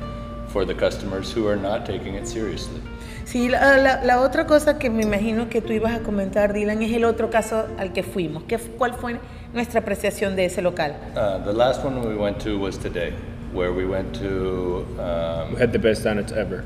for 0.48 0.64
the 0.64 0.74
customers 0.74 1.32
who 1.32 1.48
are 1.48 1.58
not 1.58 1.86
taking 1.86 2.16
it 2.16 2.28
seriously. 2.28 2.82
Sí, 3.26 3.50
la, 3.50 3.78
la- 3.78 4.04
la 4.04 4.22
otra 4.22 4.46
cosa 4.46 4.78
que 4.78 4.90
me 4.90 5.02
imagino 5.04 5.50
que 5.50 5.60
tú 5.62 5.74
ibas 5.74 5.94
a 5.96 6.00
comentar, 6.04 6.54
Dylan, 6.54 6.82
es 6.84 6.92
el 6.94 7.06
otro 7.06 7.30
caso 7.32 7.66
al 7.80 7.92
que 7.92 8.04
fuimos. 8.04 8.44
¿Qué, 8.44 8.58
¿Cuál 8.78 8.94
fue 8.94 9.20
nuestra 9.54 9.80
apreciación 9.82 10.36
de 10.36 10.46
ese 10.46 10.62
local? 10.62 10.94
Uh, 11.16 11.44
the 11.44 11.52
last 11.54 11.84
one 11.84 12.00
we 12.08 12.16
went 12.16 12.40
to 12.44 12.60
was 12.60 12.78
today, 12.78 13.14
where 13.52 13.72
we 13.74 13.84
went 13.86 14.14
to. 14.20 14.86
Um, 15.00 15.54
We 15.56 15.60
had 15.60 15.72
the 15.72 15.80
best 15.80 16.04
donuts 16.04 16.32
ever. 16.34 16.64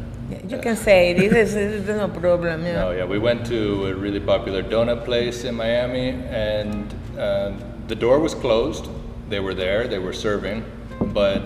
You 0.47 0.59
can 0.59 0.75
say 0.75 1.13
this, 1.13 1.31
is, 1.55 1.55
is 1.55 1.87
no 1.87 2.07
problem. 2.09 2.63
yeah. 2.65 2.81
No, 2.81 2.91
yeah, 2.97 3.05
we 3.05 3.17
went 3.19 3.45
to 3.47 3.87
a 3.87 3.95
really 3.95 4.19
popular 4.19 4.61
donut 4.61 5.05
place 5.05 5.45
in 5.45 5.55
Miami, 5.55 6.09
and 6.29 6.93
um, 7.17 7.57
the 7.87 7.95
door 7.95 8.19
was 8.19 8.35
closed, 8.35 8.89
they 9.29 9.39
were 9.39 9.55
there, 9.55 9.87
they 9.87 9.97
were 9.97 10.13
serving, 10.13 10.63
but 11.13 11.41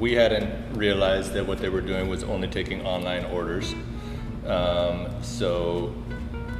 we 0.00 0.12
hadn't 0.14 0.50
realized 0.74 1.32
that 1.34 1.46
what 1.46 1.58
they 1.60 1.68
were 1.70 1.80
doing 1.80 2.08
was 2.10 2.24
only 2.24 2.48
taking 2.48 2.84
online 2.84 3.24
orders. 3.26 3.74
Um, 4.50 5.06
so 5.22 5.94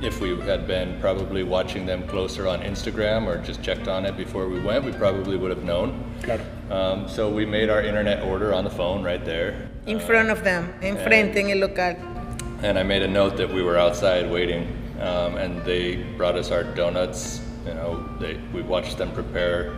if 0.01 0.21
we 0.21 0.39
had 0.41 0.67
been 0.67 0.99
probably 1.01 1.43
watching 1.43 1.87
them 1.87 2.07
closer 2.07 2.47
on 2.47 2.61
Instagram 2.61 3.27
or 3.27 3.39
just 3.39 3.63
checked 3.63 3.89
on 3.89 4.07
it 4.07 4.17
before 4.17 4.49
we 4.49 4.61
went, 4.61 4.85
we 4.85 4.93
probably 4.93 5.37
would 5.37 5.51
have 5.51 5.65
known. 5.65 6.05
Claro. 6.23 6.45
Um, 6.71 7.09
so 7.09 7.29
we 7.29 7.45
made 7.45 7.69
our 7.69 7.83
internet 7.83 8.23
order 8.23 8.55
on 8.55 8.63
the 8.63 8.71
phone 8.71 9.03
right 9.03 9.25
there. 9.25 9.69
In 9.87 9.99
front 9.99 10.31
of 10.31 10.45
them, 10.45 10.73
enfrente 10.83 11.37
en 11.37 11.51
el 11.51 11.59
local. 11.59 11.97
And 12.63 12.79
I 12.79 12.85
made 12.85 13.03
a 13.03 13.09
note 13.09 13.37
that 13.39 13.53
we 13.53 13.63
were 13.63 13.77
outside 13.77 14.31
waiting, 14.31 14.69
um, 15.01 15.37
and 15.37 15.61
they 15.65 15.97
brought 16.17 16.37
us 16.37 16.51
our 16.51 16.63
donuts. 16.63 17.41
You 17.67 17.75
know, 17.75 18.07
they, 18.21 18.39
we 18.53 18.63
watched 18.63 18.99
them 18.99 19.11
prepare 19.13 19.75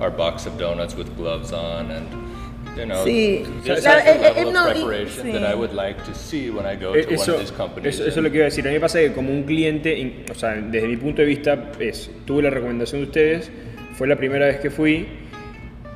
our 0.00 0.10
box 0.10 0.44
of 0.44 0.58
donuts 0.58 0.94
with 0.94 1.16
gloves 1.16 1.52
on, 1.52 1.90
and 1.90 2.33
you 2.76 2.84
know, 2.84 3.04
Sí. 3.04 3.42
just 3.66 3.82
Claro, 3.82 3.98
like 4.04 4.12
the 4.18 4.34
level 4.34 4.52
no, 4.52 4.64
of 4.64 4.68
y- 4.76 4.84
preparation 4.84 5.26
sí. 5.26 5.32
that 5.32 5.50
I 5.52 5.54
would 5.54 5.72
like 5.72 6.02
to 6.02 6.14
see 6.14 6.50
when 6.50 6.66
I 6.66 6.74
go 6.76 6.92
to 6.92 6.98
one 7.00 7.14
Eso, 7.14 7.34
of 7.34 7.40
these 7.40 7.52
companies. 7.52 7.94
eso, 7.94 8.04
eso 8.06 8.18
es 8.20 8.24
lo 8.24 8.30
que 8.30 8.36
iba 8.38 8.44
a 8.46 8.50
decir. 8.50 8.64
A 8.66 8.68
mí 8.68 8.74
me 8.74 8.80
pasa 8.80 8.98
que 9.00 9.12
como 9.12 9.30
un 9.32 9.44
cliente, 9.44 10.24
o 10.30 10.34
sea, 10.34 10.54
desde 10.54 10.88
mi 10.88 10.96
punto 10.96 11.22
de 11.22 11.26
vista, 11.28 11.70
es, 11.78 12.10
tuve 12.24 12.42
la 12.42 12.50
recomendación 12.50 13.00
de 13.02 13.06
ustedes, 13.06 13.50
fue 13.94 14.06
la 14.08 14.16
primera 14.16 14.46
vez 14.46 14.58
que 14.58 14.70
fui 14.70 15.06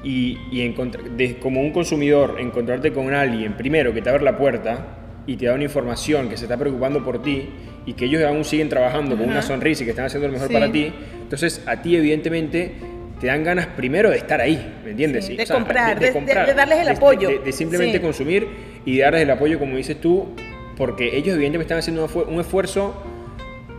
y, 0.05 0.39
y 0.53 0.61
encontr- 0.61 1.03
de- 1.17 1.37
como 1.39 1.61
un 1.61 1.73
consumidor, 1.73 2.37
encontrarte 2.39 2.93
con 2.93 3.13
alguien, 3.13 3.55
primero, 3.57 3.93
que 3.93 4.01
te 4.03 4.11
abre 4.11 4.23
la 4.25 4.37
puerta 4.39 4.95
y 5.27 5.37
te 5.37 5.47
da 5.47 5.55
una 5.55 5.65
información, 5.65 6.29
que 6.29 6.37
se 6.37 6.45
está 6.45 6.57
preocupando 6.57 7.05
por 7.05 7.21
ti 7.23 7.49
y 7.85 7.95
que 7.95 8.05
ellos 8.05 8.23
aún 8.23 8.45
siguen 8.45 8.69
trabajando 8.69 9.17
con 9.17 9.29
una 9.29 9.43
sonrisa 9.43 9.83
y 9.83 9.87
que 9.87 9.91
están 9.91 10.07
haciendo 10.07 10.29
lo 10.29 10.33
mejor 10.35 10.49
Sí. 10.49 10.55
para 10.55 10.71
ti, 10.71 10.93
entonces 11.23 11.63
a 11.67 11.83
ti 11.83 11.97
evidentemente 11.97 12.73
te 13.21 13.27
dan 13.27 13.43
ganas 13.45 13.67
primero 13.67 14.11
de 14.11 14.17
estar 14.19 14.41
ahí, 14.41 14.81
¿me 14.85 14.91
entiendes? 14.93 15.27
Sí, 15.27 15.37
de 15.37 15.47
comprar, 15.47 15.99
de- 15.99 16.07
de- 16.07 16.13
comprar, 16.13 16.47
de 16.47 16.55
darles 16.55 16.79
el 16.79 16.89
apoyo. 16.89 17.29
de- 17.45 17.53
simplemente 17.53 17.99
Sí. 17.99 18.03
consumir 18.03 18.47
y 18.85 18.99
darles 18.99 19.23
el 19.23 19.31
apoyo, 19.31 19.59
como 19.59 19.77
dices 19.77 20.01
tú, 20.01 20.29
porque 20.77 21.17
ellos 21.17 21.35
evidentemente 21.35 21.63
están 21.63 21.79
haciendo 21.79 22.09
un 22.29 22.41
esfuerzo 22.41 22.95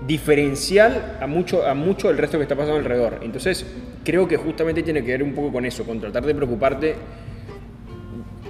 diferencial 0.05 1.17
a 1.22 1.27
mucho, 1.27 1.65
a 1.65 1.74
mucho 1.74 2.08
del 2.08 2.17
resto 2.17 2.38
que 2.38 2.43
está 2.43 2.55
pasando 2.55 2.77
alrededor. 2.77 3.19
Entonces, 3.22 3.65
creo 4.03 4.27
que 4.27 4.38
justamente 4.38 4.84
tiene 4.84 5.03
que 5.03 5.12
ver 5.12 5.24
un 5.24 5.34
poco 5.34 5.51
con 5.51 5.65
eso, 5.65 5.84
con 5.86 6.00
tratar 6.00 6.25
de 6.25 6.34
preocuparte 6.36 6.96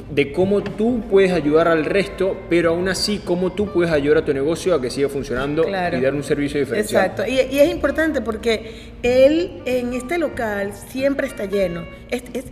de 0.09 0.31
cómo 0.31 0.63
tú 0.63 1.01
puedes 1.09 1.31
ayudar 1.31 1.67
al 1.67 1.85
resto, 1.85 2.35
pero 2.49 2.71
aún 2.71 2.89
así 2.89 3.21
cómo 3.23 3.51
tú 3.51 3.71
puedes 3.71 3.91
ayudar 3.91 4.17
a 4.19 4.25
tu 4.25 4.33
negocio 4.33 4.73
a 4.73 4.81
que 4.81 4.89
siga 4.89 5.07
funcionando 5.09 5.63
Claro. 5.63 5.97
y 5.97 6.01
dar 6.01 6.15
un 6.15 6.23
servicio 6.23 6.59
diferencial. 6.59 7.05
Exacto, 7.05 7.25
y, 7.29 7.39
y 7.55 7.59
es 7.59 7.69
importante 7.69 8.19
porque 8.21 8.91
él 9.03 9.61
en 9.65 9.93
este 9.93 10.17
local 10.17 10.73
siempre 10.73 11.27
está 11.27 11.45
lleno. 11.45 11.83
Es, 12.09 12.23
es- 12.33 12.45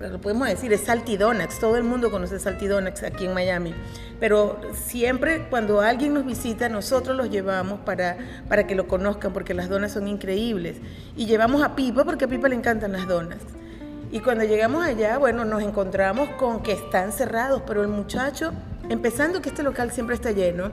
lo 0.00 0.18
podemos 0.18 0.48
decir, 0.48 0.72
es 0.72 0.80
Salty 0.82 1.18
Donuts, 1.18 1.58
todo 1.58 1.76
el 1.76 1.82
mundo 1.82 2.10
conoce 2.10 2.38
Salty 2.38 2.66
Donuts 2.68 3.02
aquí 3.02 3.26
en 3.26 3.34
Miami, 3.34 3.74
pero 4.18 4.58
siempre 4.72 5.42
cuando 5.50 5.82
alguien 5.82 6.14
nos 6.14 6.24
visita, 6.24 6.70
nosotros 6.70 7.14
los 7.18 7.28
llevamos 7.28 7.80
para, 7.80 8.16
para 8.48 8.66
que 8.66 8.74
lo 8.74 8.88
conozcan, 8.88 9.34
porque 9.34 9.52
las 9.52 9.68
donas 9.68 9.92
son 9.92 10.08
increíbles. 10.08 10.76
Y 11.18 11.26
llevamos 11.26 11.62
a 11.62 11.76
Pipa, 11.76 12.04
porque 12.04 12.24
a 12.24 12.28
Pipa 12.28 12.48
le 12.48 12.54
encantan 12.54 12.92
las 12.92 13.06
donas. 13.06 13.38
Y 14.12 14.20
cuando 14.20 14.42
llegamos 14.44 14.84
allá, 14.84 15.18
bueno, 15.18 15.44
nos 15.44 15.62
encontramos 15.62 16.30
con 16.30 16.62
que 16.62 16.72
están 16.72 17.12
cerrados, 17.12 17.62
pero 17.64 17.82
el 17.82 17.88
muchacho, 17.88 18.52
empezando 18.88 19.40
que 19.40 19.50
este 19.50 19.62
local 19.62 19.92
siempre 19.92 20.16
está 20.16 20.32
lleno, 20.32 20.72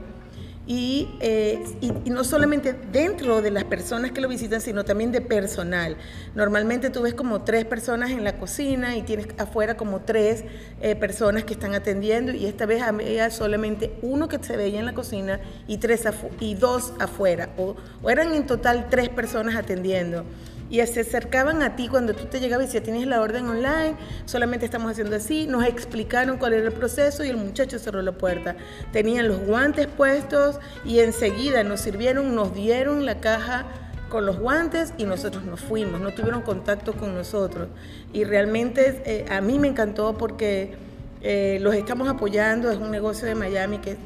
y, 0.66 1.08
eh, 1.20 1.64
y, 1.80 1.92
y 2.04 2.10
no 2.10 2.24
solamente 2.24 2.74
dentro 2.92 3.40
de 3.40 3.50
las 3.50 3.64
personas 3.64 4.12
que 4.12 4.20
lo 4.20 4.28
visitan, 4.28 4.60
sino 4.60 4.84
también 4.84 5.12
de 5.12 5.22
personal. 5.22 5.96
Normalmente 6.34 6.90
tú 6.90 7.00
ves 7.00 7.14
como 7.14 7.40
tres 7.40 7.64
personas 7.64 8.10
en 8.10 8.22
la 8.22 8.36
cocina 8.36 8.94
y 8.94 9.02
tienes 9.02 9.28
afuera 9.38 9.78
como 9.78 10.00
tres 10.00 10.44
eh, 10.82 10.94
personas 10.94 11.44
que 11.44 11.54
están 11.54 11.74
atendiendo 11.74 12.32
y 12.32 12.44
esta 12.44 12.66
vez 12.66 12.82
había 12.82 13.30
solamente 13.30 13.94
uno 14.02 14.28
que 14.28 14.38
se 14.42 14.58
veía 14.58 14.78
en 14.78 14.84
la 14.84 14.92
cocina 14.92 15.40
y, 15.66 15.78
tres 15.78 16.04
y 16.38 16.54
dos 16.54 16.92
afuera, 16.98 17.48
o, 17.56 17.74
o 18.02 18.10
eran 18.10 18.34
en 18.34 18.46
total 18.46 18.88
tres 18.90 19.08
personas 19.08 19.56
atendiendo 19.56 20.26
y 20.70 20.84
se 20.86 21.00
acercaban 21.00 21.62
a 21.62 21.76
ti 21.76 21.88
cuando 21.88 22.14
tú 22.14 22.26
te 22.26 22.40
llegabas 22.40 22.70
y 22.70 22.74
ya 22.74 22.82
tienes 22.82 23.06
la 23.06 23.20
orden 23.20 23.48
online, 23.48 23.96
solamente 24.24 24.64
estamos 24.64 24.92
haciendo 24.92 25.16
así, 25.16 25.46
nos 25.46 25.64
explicaron 25.64 26.38
cuál 26.38 26.52
era 26.54 26.66
el 26.66 26.72
proceso 26.72 27.24
y 27.24 27.28
el 27.28 27.36
muchacho 27.36 27.78
cerró 27.78 28.02
la 28.02 28.12
puerta. 28.12 28.56
Tenían 28.92 29.28
los 29.28 29.40
guantes 29.40 29.86
puestos 29.86 30.60
y 30.84 31.00
enseguida 31.00 31.64
nos 31.64 31.80
sirvieron, 31.80 32.34
nos 32.34 32.54
dieron 32.54 33.06
la 33.06 33.20
caja 33.20 33.66
con 34.08 34.24
los 34.24 34.38
guantes 34.38 34.94
y 34.96 35.04
nosotros 35.04 35.44
nos 35.44 35.60
fuimos, 35.60 36.00
no 36.00 36.12
tuvieron 36.12 36.42
contacto 36.42 36.92
con 36.94 37.14
nosotros. 37.14 37.68
Y 38.12 38.24
realmente 38.24 39.02
eh, 39.04 39.26
a 39.30 39.40
mí 39.40 39.58
me 39.58 39.68
encantó 39.68 40.16
porque 40.16 40.76
eh, 41.20 41.58
los 41.60 41.74
estamos 41.74 42.08
apoyando, 42.08 42.70
es 42.70 42.78
un 42.78 42.90
negocio 42.90 43.26
de 43.26 43.34
Miami 43.34 43.78
que 43.78 43.92
eh, 43.92 43.96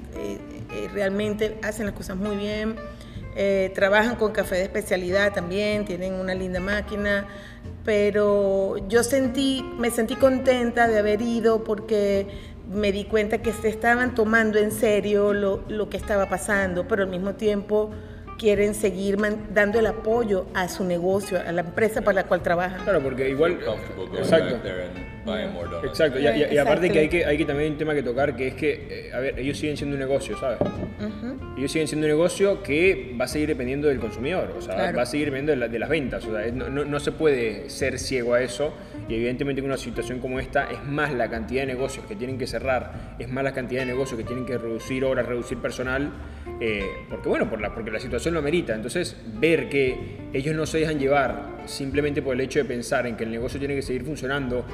eh, 0.72 0.88
realmente 0.92 1.59
hacen 1.62 1.87
las 1.87 1.94
cosas 1.94 2.16
muy 2.16 2.37
bien. 2.37 2.77
Eh, 3.35 3.73
trabajan 3.75 4.16
con 4.16 4.33
café 4.33 4.57
de 4.57 4.62
especialidad 4.62 5.33
también, 5.33 5.85
tienen 5.87 6.14
una 6.14 6.35
linda 6.35 6.61
máquina, 6.61 7.27
pero 7.85 8.77
yo 8.88 9.03
sentí, 9.03 9.64
me 9.79 9.90
sentí 9.90 10.16
contenta 10.16 10.87
de 10.87 10.99
haber 10.99 11.23
ido 11.23 11.64
porque 11.64 12.27
me 12.71 12.92
di 12.92 13.05
cuenta 13.05 13.38
que 13.38 13.53
se 13.53 13.68
estaban 13.68 14.14
tomando 14.14 14.59
en 14.59 14.71
serio 14.71 15.33
lo, 15.33 15.64
lo 15.68 15.88
que 15.88 15.97
estaba 15.97 16.29
pasando, 16.29 16.87
pero 16.87 17.03
al 17.03 17.09
mismo 17.09 17.35
tiempo 17.35 17.90
quieren 18.38 18.75
seguir 18.75 19.18
man- 19.18 19.49
dando 19.55 19.79
el 19.79 19.87
apoyo 19.87 20.47
a 20.55 20.68
su 20.68 20.85
negocio, 20.85 21.40
a 21.40 21.53
la 21.53 21.62
empresa 21.62 22.03
para 22.03 22.23
la 22.23 22.25
cual 22.25 22.42
trabajan. 22.42 22.83
Claro, 22.83 23.01
porque 23.03 23.29
igual... 23.31 23.59
Exacto. 24.16 24.57
More 25.24 25.68
donuts. 25.70 25.85
Exacto, 25.85 26.18
y, 26.18 26.26
y- 26.26 26.54
y 26.54 26.58
aparte 26.58 26.90
que 26.90 26.98
hay 26.98 27.08
que, 27.08 27.24
hay 27.24 27.37
que 27.38 27.44
también 27.44 27.66
hay 27.66 27.72
un 27.72 27.78
tema 27.78 27.94
que 27.94 28.02
tocar, 28.02 28.35
que 28.37 28.48
es 28.48 28.54
que, 28.54 28.87
eh, 29.08 29.12
a 29.12 29.18
ver, 29.20 29.38
ellos 29.38 29.56
siguen 29.58 29.76
siendo 29.76 29.94
un 29.94 30.00
negocio, 30.00 30.37
¿sabes? 30.38 30.58
Ellos 31.56 31.70
siguen 31.70 31.87
siendo 31.88 32.06
un 32.06 32.11
negocio 32.11 32.62
que 32.62 33.14
va 33.20 33.24
a 33.26 33.28
seguir 33.28 33.48
dependiendo 33.48 33.88
del 33.88 33.98
consumidor, 34.00 34.54
o 34.56 34.61
sea, 34.61 34.74
Claro. 34.74 34.96
va 34.96 35.02
a 35.02 35.06
seguir 35.06 35.26
dependiendo 35.26 35.52
de, 35.52 35.56
la- 35.58 35.68
de 35.68 35.78
las 35.78 35.88
ventas, 35.88 36.24
o 36.26 36.32
sea, 36.32 36.50
no, 36.52 36.68
no- 36.68 36.85
no 36.85 37.00
se 37.00 37.12
puede 37.12 37.68
ser 37.70 37.98
ciego 37.98 38.35
a 38.35 38.42
eso, 38.42 38.74
y 39.08 39.14
evidentemente 39.14 39.61
en 39.61 39.66
una 39.66 39.76
situación 39.76 40.18
como 40.18 40.40
esta 40.40 40.70
es 40.70 40.82
más 40.85 41.12
la 41.12 41.28
cantidad 41.28 41.62
de 41.62 41.66
negocios 41.66 42.06
que 42.06 42.16
tienen 42.16 42.38
que 42.38 42.46
cerrar, 42.46 43.16
es 43.18 43.28
más 43.30 43.44
la 43.44 43.52
cantidad 43.52 43.80
de 43.82 43.87
negocios 43.87 44.18
que 44.18 44.24
tienen 44.24 44.46
que 44.46 44.56
reducir 44.58 45.04
horas, 45.04 45.26
reducir 45.26 45.58
personal, 45.58 46.11
eh, 46.61 46.85
porque 47.08 47.28
bueno, 47.28 47.48
por 47.50 47.61
la, 47.61 47.74
porque 47.74 47.90
la 47.90 48.00
situación 48.00 48.35
lo 48.35 48.40
amerita, 48.40 48.74
entonces 48.74 49.16
ver 49.38 49.68
que 49.68 49.96
ellos 50.32 50.54
no 50.56 50.64
se 50.66 50.78
dejan 50.78 50.98
llevar 50.98 51.52
simplemente 51.66 52.22
por 52.22 52.35
el 52.35 52.40
hecho 52.40 52.58
de 52.61 52.64
pensar 52.64 53.06
en 53.06 53.16
que 53.16 53.24
el 53.24 53.30
negocio 53.30 53.58
tiene 53.58 53.74
que 53.74 53.82
seguir 53.82 54.04
funcionando, 54.04 54.64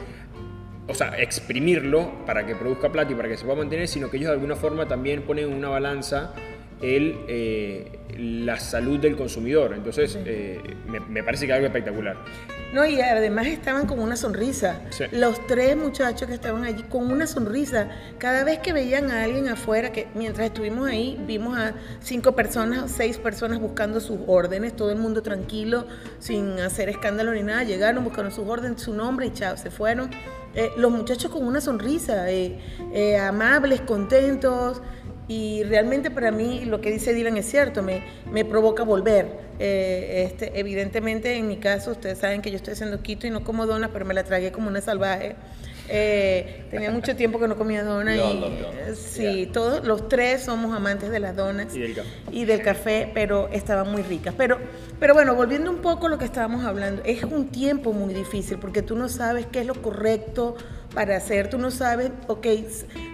o 0.89 0.95
sea, 0.95 1.19
exprimirlo 1.19 2.25
para 2.25 2.47
que 2.47 2.57
produzca 2.57 2.91
plata 2.91 3.13
y 3.13 3.15
para 3.15 3.29
que 3.29 3.37
se 3.37 3.45
pueda 3.45 3.59
mantener, 3.59 3.87
sino 3.87 4.11
que 4.11 4.17
ellos 4.17 4.29
de 4.29 4.35
alguna 4.35 4.57
forma 4.57 4.89
también 4.89 5.23
ponen 5.23 5.51
en 5.51 5.55
una 5.55 5.69
balanza 5.69 6.33
el, 6.81 7.19
eh, 7.29 7.99
la 8.17 8.59
salud 8.59 8.99
del 8.99 9.17
consumidor. 9.17 9.75
Entonces, 9.75 10.19
eh, 10.25 10.61
me, 10.87 11.01
me 11.01 11.23
parece 11.23 11.47
que 11.47 11.53
es 11.53 11.57
algo 11.57 11.67
espectacular. 11.67 12.17
No, 12.73 12.85
y 12.87 13.01
además 13.01 13.47
estaban 13.47 13.87
con 13.87 13.99
una 13.99 14.17
sonrisa. 14.17 14.81
Sí. 14.91 15.05
Los 15.13 15.47
tres 15.47 15.77
muchachos 15.77 16.29
que 16.29 16.35
estaban 16.35 16.65
allí 16.65 16.83
con 16.85 17.11
una 17.11 17.27
sonrisa. 17.27 17.89
Cada 18.19 18.45
vez 18.45 18.59
que 18.59 18.73
veían 18.73 19.11
a 19.11 19.25
alguien 19.25 19.49
afuera, 19.49 19.91
que 19.91 20.07
mientras 20.15 20.47
estuvimos 20.47 20.89
ahí, 20.89 21.19
vimos 21.27 21.57
a 21.57 21.75
cinco 22.01 22.33
personas 22.33 22.91
seis 22.91 23.17
personas 23.19 23.59
buscando 23.59 24.01
sus 24.01 24.19
órdenes, 24.27 24.77
todo 24.77 24.91
el 24.91 24.99
mundo 24.99 25.23
tranquilo, 25.23 25.87
sin 26.19 26.61
hacer 26.61 26.89
escándalo 26.89 27.33
ni 27.33 27.43
nada. 27.43 27.63
Llegaron, 27.65 28.05
buscaron 28.05 28.33
sus 28.33 28.47
órdenes, 28.47 28.83
su 28.83 28.93
nombre 28.93 29.27
y 29.27 29.33
chao, 29.33 29.57
se 29.57 29.71
fueron. 29.71 30.11
Eh, 30.59 30.73
los 30.77 30.91
muchachos 30.91 31.31
con 31.31 31.47
una 31.47 31.61
sonrisa, 31.61 32.29
eh, 32.33 32.59
eh, 32.93 33.17
amables, 33.17 33.81
contentos. 33.83 34.83
Y 35.29 35.63
realmente 35.63 36.11
para 36.11 36.33
mí 36.33 36.65
lo 36.65 36.81
que 36.81 36.91
dice 36.91 37.15
Dylan 37.15 37.37
es 37.37 37.47
cierto, 37.49 37.81
me, 37.81 38.03
me 38.33 38.45
provoca 38.45 38.83
volver. 38.83 39.39
Eh, 39.61 40.25
este, 40.27 40.59
evidentemente 40.59 41.37
en 41.37 41.47
mi 41.47 41.59
caso, 41.59 41.93
ustedes 41.93 42.19
saben 42.19 42.43
que 42.43 42.51
yo 42.51 42.57
estoy 42.57 42.73
haciendo 42.73 43.03
quito 43.03 43.29
y 43.29 43.31
no 43.31 43.45
como 43.45 43.67
donas, 43.67 43.91
pero 43.93 44.05
me 44.05 44.15
la 44.15 44.25
tragué 44.25 44.51
como 44.51 44.67
una 44.67 44.81
salvaje. 44.81 45.37
Eh, 45.91 46.65
tenía 46.71 46.91
mucho 46.91 47.17
tiempo 47.17 47.39
que 47.39 47.49
no 47.49 47.57
comía 47.57 47.83
all 47.91 48.09
y, 48.09 48.95
sí, 48.95 49.49
todos 49.53 49.85
los 49.87 50.09
tres 50.09 50.43
somos 50.43 50.77
amantes 50.77 51.11
de 51.11 51.19
las 51.19 51.35
donas 51.35 51.75
Y 51.75 51.81
del 51.81 51.95
café. 51.95 52.09
y 52.31 52.45
del 52.45 52.63
café, 52.63 53.11
pero 53.15 53.49
estaban 53.49 53.91
muy 53.91 54.03
ricas. 54.03 54.35
Pero, 54.37 54.59
pero 55.01 55.15
bueno, 55.15 55.35
volviendo 55.35 55.71
un 55.71 55.79
poco 55.79 56.07
a 56.07 56.11
lo 56.11 56.19
que 56.19 56.27
estábamos 56.27 56.65
hablando, 56.65 57.03
es 57.05 57.25
un 57.25 57.49
tiempo 57.49 57.93
muy 57.93 58.13
difícil 58.13 58.59
porque 58.59 58.83
tú 58.83 58.97
no 58.97 59.09
sabes 59.09 59.47
qué 59.47 59.61
es 59.61 59.67
lo 59.67 59.81
correcto 59.81 60.57
para 60.95 61.17
hacer, 61.17 61.49
tú 61.49 61.59
no 61.59 61.71
sabes, 61.71 62.11
ok, 62.27 62.47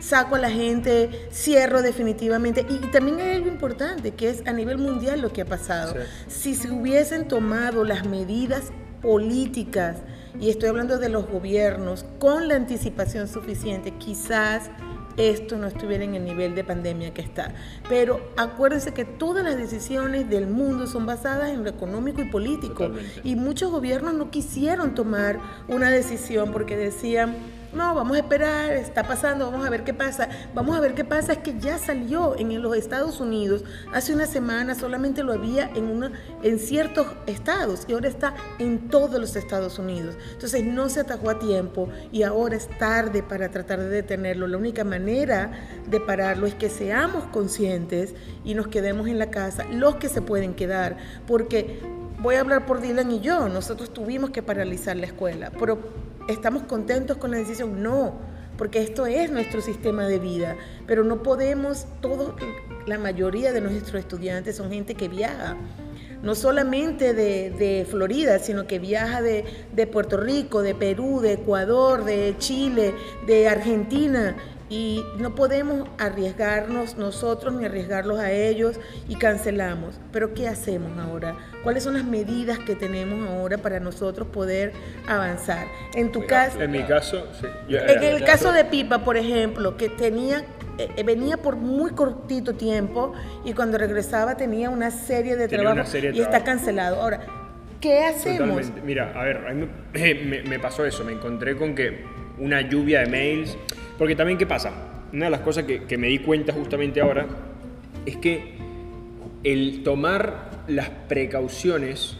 saco 0.00 0.36
a 0.36 0.38
la 0.38 0.50
gente, 0.50 1.28
cierro 1.32 1.82
definitivamente. 1.82 2.64
Y, 2.68 2.84
y 2.84 2.90
también 2.90 3.20
hay 3.20 3.36
algo 3.36 3.48
importante, 3.48 4.12
que 4.12 4.30
es 4.30 4.46
a 4.46 4.52
nivel 4.52 4.78
mundial 4.78 5.20
lo 5.20 5.32
que 5.32 5.42
ha 5.42 5.46
pasado. 5.46 5.94
Si 6.28 6.54
se 6.54 6.70
hubiesen 6.70 7.28
tomado 7.28 7.84
las 7.84 8.06
medidas 8.06 8.72
políticas, 9.02 9.98
y 10.40 10.50
estoy 10.50 10.68
hablando 10.68 10.98
de 10.98 11.08
los 11.08 11.28
gobiernos, 11.28 12.04
con 12.18 12.48
la 12.48 12.56
anticipación 12.56 13.28
suficiente, 13.28 13.92
quizás 13.92 14.70
esto 15.16 15.56
no 15.58 15.68
estuviera 15.68 16.04
en 16.04 16.14
el 16.14 16.24
nivel 16.24 16.54
de 16.54 16.64
pandemia 16.64 17.14
que 17.14 17.22
está. 17.22 17.54
Pero 17.88 18.20
acuérdense 18.36 18.92
que 18.92 19.04
todas 19.04 19.44
las 19.44 19.56
decisiones 19.56 20.28
del 20.28 20.48
mundo 20.48 20.86
son 20.86 21.06
basadas 21.06 21.50
en 21.50 21.62
lo 21.62 21.70
económico 21.70 22.20
y 22.20 22.24
político. 22.24 22.90
Y 23.22 23.36
muchos 23.36 23.70
gobiernos 23.70 24.14
no 24.14 24.30
quisieron 24.30 24.94
tomar 24.94 25.38
una 25.68 25.90
decisión 25.90 26.50
porque 26.52 26.76
decían, 26.76 27.36
no, 27.74 27.94
vamos 27.94 28.16
a 28.16 28.20
esperar, 28.20 28.72
está 28.72 29.02
pasando, 29.02 29.50
vamos 29.50 29.66
a 29.66 29.70
ver 29.70 29.84
qué 29.84 29.92
pasa. 29.92 30.28
Vamos 30.54 30.76
a 30.76 30.80
ver 30.80 30.94
qué 30.94 31.04
pasa, 31.04 31.32
es 31.32 31.38
que 31.38 31.58
ya 31.58 31.78
salió 31.78 32.36
en 32.38 32.62
los 32.62 32.76
Estados 32.76 33.20
Unidos 33.20 33.64
hace 33.92 34.14
una 34.14 34.26
semana, 34.26 34.74
solamente 34.74 35.22
lo 35.22 35.32
había 35.32 35.70
en, 35.74 35.84
una, 35.84 36.12
en 36.42 36.58
ciertos 36.58 37.06
estados 37.26 37.84
y 37.88 37.92
ahora 37.92 38.08
está 38.08 38.34
en 38.58 38.88
todos 38.88 39.20
los 39.20 39.36
Estados 39.36 39.78
Unidos. 39.78 40.16
Entonces 40.32 40.64
no 40.64 40.88
se 40.88 41.00
atajó 41.00 41.30
a 41.30 41.38
tiempo 41.38 41.88
y 42.12 42.22
ahora 42.22 42.56
es 42.56 42.68
tarde 42.78 43.22
para 43.22 43.50
tratar 43.50 43.80
de 43.80 43.88
detenerlo. 43.88 44.46
La 44.46 44.56
única 44.56 44.84
manera 44.84 45.50
de 45.88 46.00
pararlo 46.00 46.46
es 46.46 46.54
que 46.54 46.70
seamos 46.70 47.24
conscientes 47.24 48.14
y 48.44 48.54
nos 48.54 48.68
quedemos 48.68 49.08
en 49.08 49.18
la 49.18 49.30
casa, 49.30 49.64
los 49.64 49.96
que 49.96 50.08
se 50.08 50.22
pueden 50.22 50.54
quedar, 50.54 50.96
porque 51.26 51.80
voy 52.20 52.36
a 52.36 52.40
hablar 52.40 52.66
por 52.66 52.80
Dylan 52.80 53.10
y 53.10 53.20
yo, 53.20 53.48
nosotros 53.48 53.92
tuvimos 53.92 54.30
que 54.30 54.42
paralizar 54.42 54.96
la 54.96 55.06
escuela, 55.06 55.50
pero 55.58 55.78
¿Estamos 56.28 56.62
contentos 56.62 57.18
con 57.18 57.30
la 57.32 57.36
decisión? 57.36 57.82
No, 57.82 58.14
porque 58.56 58.82
esto 58.82 59.04
es 59.04 59.30
nuestro 59.30 59.60
sistema 59.60 60.06
de 60.06 60.18
vida, 60.18 60.56
pero 60.86 61.04
no 61.04 61.22
podemos, 61.22 61.86
todo, 62.00 62.34
la 62.86 62.98
mayoría 62.98 63.52
de 63.52 63.60
nuestros 63.60 64.00
estudiantes 64.00 64.56
son 64.56 64.70
gente 64.70 64.94
que 64.94 65.08
viaja, 65.08 65.56
no 66.22 66.34
solamente 66.34 67.12
de, 67.12 67.86
Florida, 67.90 68.38
sino 68.38 68.66
que 68.66 68.78
viaja 68.78 69.20
de, 69.20 69.44
de 69.74 69.86
Puerto 69.86 70.16
Rico, 70.16 70.62
de 70.62 70.74
Perú, 70.74 71.20
de 71.20 71.34
Ecuador, 71.34 72.04
de 72.04 72.34
Chile, 72.38 72.94
de 73.26 73.46
Argentina 73.46 74.34
y 74.68 75.04
no 75.18 75.34
podemos 75.34 75.88
arriesgarnos 75.98 76.96
nosotros 76.96 77.54
ni 77.54 77.66
arriesgarlos 77.66 78.18
a 78.18 78.32
ellos 78.32 78.80
y 79.08 79.16
cancelamos. 79.16 80.00
Pero 80.12 80.34
¿qué 80.34 80.48
hacemos 80.48 80.98
ahora? 80.98 81.36
¿Cuáles 81.62 81.84
son 81.84 81.94
las 81.94 82.04
medidas 82.04 82.58
que 82.60 82.74
tenemos 82.74 83.28
ahora 83.28 83.58
para 83.58 83.80
nosotros 83.80 84.28
poder 84.28 84.72
avanzar? 85.06 85.66
En 85.94 86.12
tu 86.12 86.26
caso... 86.26 86.60
En 86.60 86.70
mi 86.70 86.82
caso, 86.82 87.26
sí. 87.40 87.46
en 87.68 88.02
el 88.02 88.24
caso 88.24 88.52
de 88.52 88.64
Pipa, 88.64 89.04
por 89.04 89.16
ejemplo, 89.16 89.76
que 89.76 89.88
tenía 89.88 90.44
eh, 90.78 91.02
venía 91.04 91.36
por 91.36 91.56
muy 91.56 91.92
cortito 91.92 92.54
tiempo 92.54 93.12
y 93.44 93.52
cuando 93.52 93.78
regresaba 93.78 94.36
tenía 94.36 94.70
una 94.70 94.90
serie 94.90 95.36
de 95.36 95.46
trabajos 95.46 95.94
y 95.94 96.20
está 96.20 96.42
cancelado. 96.42 97.00
Ahora, 97.00 97.20
¿qué 97.80 98.04
hacemos? 98.04 98.72
Mira, 98.84 99.12
a 99.14 99.22
ver, 99.22 99.46
a 99.46 99.52
mí 99.52 99.68
me, 99.92 100.42
me 100.42 100.58
pasó 100.58 100.84
eso, 100.84 101.04
me 101.04 101.12
encontré 101.12 101.56
con 101.56 101.74
que 101.74 102.04
una 102.38 102.62
lluvia 102.62 103.00
de 103.00 103.06
mails 103.06 103.56
porque 103.98 104.16
también, 104.16 104.38
¿qué 104.38 104.46
pasa? 104.46 104.72
Una 105.12 105.26
de 105.26 105.30
las 105.30 105.40
cosas 105.40 105.64
que, 105.64 105.98
me 105.98 106.08
di 106.08 106.18
cuenta 106.18 106.52
justamente 106.52 107.00
ahora 107.00 107.26
es 108.04 108.16
que 108.16 108.54
el 109.44 109.82
tomar 109.84 110.50
las 110.66 110.88
precauciones, 110.90 112.16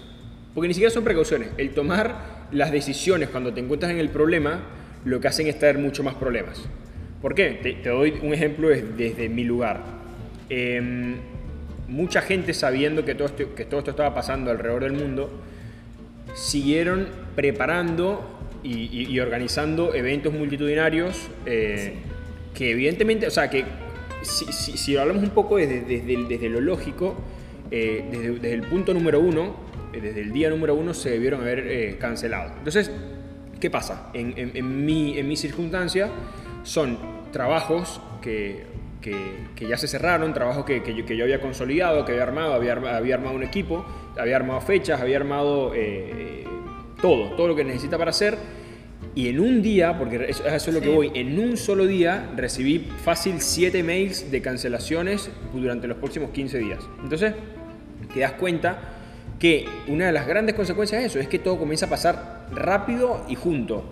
porque 0.55 0.69
ni 0.69 0.75
siquiera 0.75 0.93
son 0.93 1.05
precauciones, 1.05 1.49
el 1.59 1.71
tomar 1.71 2.47
las 2.53 2.71
decisiones 2.71 3.31
cuando 3.31 3.53
te 3.53 3.61
encuentras 3.61 3.91
en 3.91 3.99
el 3.99 4.11
problema, 4.11 4.61
lo 5.05 5.21
que 5.21 5.29
hacen 5.29 5.47
es 5.49 5.59
traer 5.59 5.79
mucho 5.79 6.05
más 6.05 6.15
problemas. 6.15 6.63
¿Por 7.21 7.35
qué? 7.35 7.59
Te, 7.83 7.89
doy 7.89 8.15
un 8.23 8.33
ejemplo 8.33 8.69
desde, 8.69 9.29
mi 9.29 9.45
lugar. 9.45 9.81
Em, 10.49 11.17
mucha 11.89 12.21
gente 12.21 12.55
sabiendo 12.55 13.05
que 13.05 13.15
todo, 13.15 13.35
que 13.35 13.65
todo 13.65 13.81
esto 13.81 13.91
estaba 13.91 14.15
pasando 14.15 14.51
alrededor 14.51 14.85
del 14.85 14.93
mundo, 14.93 15.31
siguieron 16.35 17.09
preparando 17.35 18.34
y, 18.65 19.21
organizando 19.21 19.95
eventos 19.95 20.33
multitudinarios 20.33 21.29
eh, 21.45 21.95
que 22.55 22.71
evidentemente, 22.71 23.27
o 23.27 23.31
sea, 23.31 23.51
que 23.51 23.65
si, 24.23 24.97
hablamos 24.97 25.23
un 25.23 25.31
poco 25.31 25.59
desde, 25.59 25.83
desde, 25.83 26.49
lo 26.49 26.61
lógico, 26.61 27.15
eh, 27.71 28.05
desde, 28.11 28.55
el 28.55 28.63
punto 28.63 28.95
número 28.95 29.21
uno, 29.21 29.57
eh, 29.93 30.01
desde 30.01 30.23
el 30.23 30.33
día 30.33 30.49
número 30.49 30.75
uno 30.75 30.95
se 30.95 31.11
debieron 31.11 31.43
haber 31.43 31.99
cancelado. 31.99 32.53
Entonces, 32.57 32.91
¿qué 33.61 33.71
pasa? 33.71 34.11
En, 34.15 34.35
en, 34.37 34.87
mi, 34.87 35.19
en 35.19 35.29
mi 35.29 35.37
circunstancia 35.37 36.09
son 36.63 36.99
trabajos 37.33 38.01
que, 38.23 38.65
que, 39.03 39.69
ya 39.69 39.77
se 39.77 39.89
cerraron, 39.89 40.33
trabajos 40.33 40.65
que, 40.65 40.83
que, 40.83 40.95
yo, 40.95 41.05
que, 41.05 41.17
yo, 41.17 41.25
había 41.25 41.41
consolidado, 41.41 42.07
que 42.07 42.13
había 42.13 42.23
armado, 42.23 42.55
había, 42.55 42.73
había 42.73 43.17
armado 43.17 43.37
un 43.37 43.43
equipo, 43.43 43.85
había 44.17 44.37
armado 44.37 44.63
fechas, 44.63 45.03
había 45.03 45.19
armado 45.19 45.75
todo, 47.05 47.33
todo 47.37 47.49
lo 47.49 47.55
que 47.55 47.65
necesita 47.65 47.99
para 47.99 48.13
hacer. 48.13 48.39
Y 49.15 49.29
en 49.29 49.39
un 49.39 49.61
día, 49.61 49.99
porque 49.99 50.25
eso, 50.27 50.47
es 50.47 50.69
lo 50.69 50.81
que 50.81 50.89
voy, 50.89 51.11
en 51.15 51.39
un 51.39 51.59
solo 51.59 51.85
día 51.85 52.31
recibí 52.35 52.79
fácil 52.79 53.43
7 53.43 53.83
mails 53.83 54.31
de 54.31 54.41
cancelaciones 54.41 55.31
durante 55.53 55.87
los 55.87 55.99
próximos 55.99 56.31
15 56.31 56.59
días. 56.59 56.79
Entonces, 57.03 57.35
te 58.15 58.21
das 58.21 58.33
cuenta 58.33 58.79
que 59.39 59.67
una 59.87 60.07
de 60.07 60.13
las 60.13 60.27
grandes 60.27 60.55
consecuencias 60.55 61.03
de 61.03 61.07
eso 61.09 61.21
es 61.21 61.29
que 61.29 61.39
todo 61.39 61.59
comienza 61.59 61.85
a 61.85 61.91
pasar 61.91 62.47
rápido 62.53 63.27
y 63.29 63.35
junto. 63.35 63.85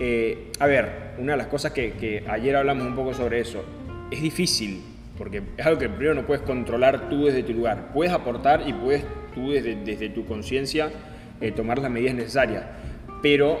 Eh, 0.00 0.50
a 0.58 0.66
ver, 0.66 1.12
una 1.18 1.32
de 1.32 1.38
las 1.38 1.48
cosas 1.48 1.72
que, 1.72 2.24
ayer 2.26 2.56
hablamos 2.56 2.86
un 2.86 2.94
poco 2.94 3.12
sobre 3.12 3.40
eso, 3.40 3.62
es 4.10 4.22
difícil, 4.22 4.80
porque 5.18 5.42
es 5.58 5.66
algo 5.66 5.78
que 5.78 5.90
primero 5.90 6.14
no 6.14 6.26
puedes 6.26 6.42
controlar 6.42 7.10
tú 7.10 7.26
desde 7.26 7.42
tu 7.42 7.52
lugar. 7.52 7.92
Puedes 7.92 8.14
aportar 8.14 8.66
y 8.66 8.72
puedes 8.72 9.04
tú 9.34 9.50
desde, 9.50 9.76
desde 9.76 10.08
tu 10.08 10.24
conciencia 10.24 10.90
eh, 11.44 11.52
tomar 11.52 11.78
las 11.78 11.90
medidas 11.90 12.14
necesarias. 12.14 12.64
Pero 13.20 13.58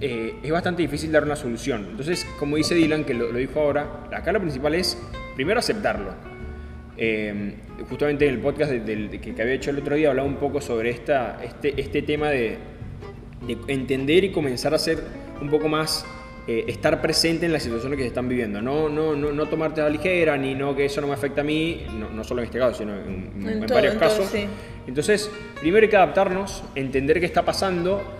eh, 0.00 0.34
es 0.42 0.50
bastante 0.50 0.82
difícil 0.82 1.12
dar 1.12 1.22
una 1.22 1.36
solución. 1.36 1.86
Entonces, 1.90 2.26
como 2.40 2.56
dice 2.56 2.74
Dylan, 2.74 3.04
que 3.04 3.14
lo, 3.14 3.32
dijo 3.32 3.60
ahora, 3.60 4.08
acá 4.12 4.32
lo 4.32 4.40
principal 4.40 4.74
es 4.74 5.00
primero 5.36 5.60
aceptarlo. 5.60 6.12
Eh, 6.96 7.54
justamente 7.88 8.26
en 8.26 8.34
el 8.34 8.40
podcast 8.40 8.72
que, 8.72 9.34
había 9.40 9.54
hecho 9.54 9.70
el 9.70 9.78
otro 9.78 9.94
día 9.94 10.10
hablaba 10.10 10.26
un 10.28 10.38
poco 10.38 10.60
sobre 10.60 10.90
esta, 10.90 11.40
este, 11.44 11.80
este 11.80 12.02
tema 12.02 12.30
de, 12.30 12.58
de 13.46 13.56
entender 13.68 14.24
y 14.24 14.32
comenzar 14.32 14.74
a 14.74 14.78
ser 14.78 14.98
un 15.40 15.48
poco 15.48 15.68
más 15.68 16.04
estar 16.66 17.00
presente 17.00 17.46
en 17.46 17.52
las 17.52 17.62
situaciones 17.62 17.96
que 17.96 18.02
se 18.02 18.08
están 18.08 18.28
viviendo. 18.28 18.60
No, 18.60 18.88
no, 18.88 19.14
no, 19.14 19.32
no 19.32 19.46
tomarte 19.46 19.80
a 19.80 19.84
la 19.84 19.90
ligera, 19.90 20.36
ni 20.36 20.54
no 20.54 20.74
que 20.74 20.84
eso 20.84 21.00
no 21.00 21.06
me 21.06 21.14
afecta 21.14 21.40
a 21.40 21.44
mí, 21.44 21.84
no, 21.98 22.10
no 22.10 22.24
solo 22.24 22.40
en 22.42 22.46
este 22.46 22.58
caso, 22.58 22.78
sino 22.78 22.94
en, 22.94 23.66
varios 23.68 23.94
casos. 23.96 24.30
Entonces, 24.86 25.30
primero 25.60 25.84
hay 25.84 25.90
que 25.90 25.96
adaptarnos, 25.96 26.64
entender 26.74 27.20
qué 27.20 27.26
está 27.26 27.44
pasando 27.44 28.19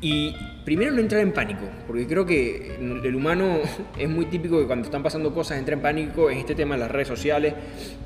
y 0.00 0.34
primero 0.64 0.92
no 0.92 1.00
entrar 1.00 1.20
en 1.20 1.32
pánico, 1.32 1.62
porque 1.86 2.06
creo 2.06 2.24
que 2.24 2.76
el 2.78 3.14
humano 3.14 3.58
es 3.98 4.08
muy 4.08 4.26
típico 4.26 4.58
que 4.58 4.66
cuando 4.66 4.86
están 4.86 5.02
pasando 5.02 5.34
cosas 5.34 5.58
entra 5.58 5.74
en 5.74 5.80
pánico 5.80 6.30
en 6.30 6.38
este 6.38 6.54
tema 6.54 6.74
de 6.74 6.80
las 6.80 6.90
redes 6.90 7.08
sociales, 7.08 7.54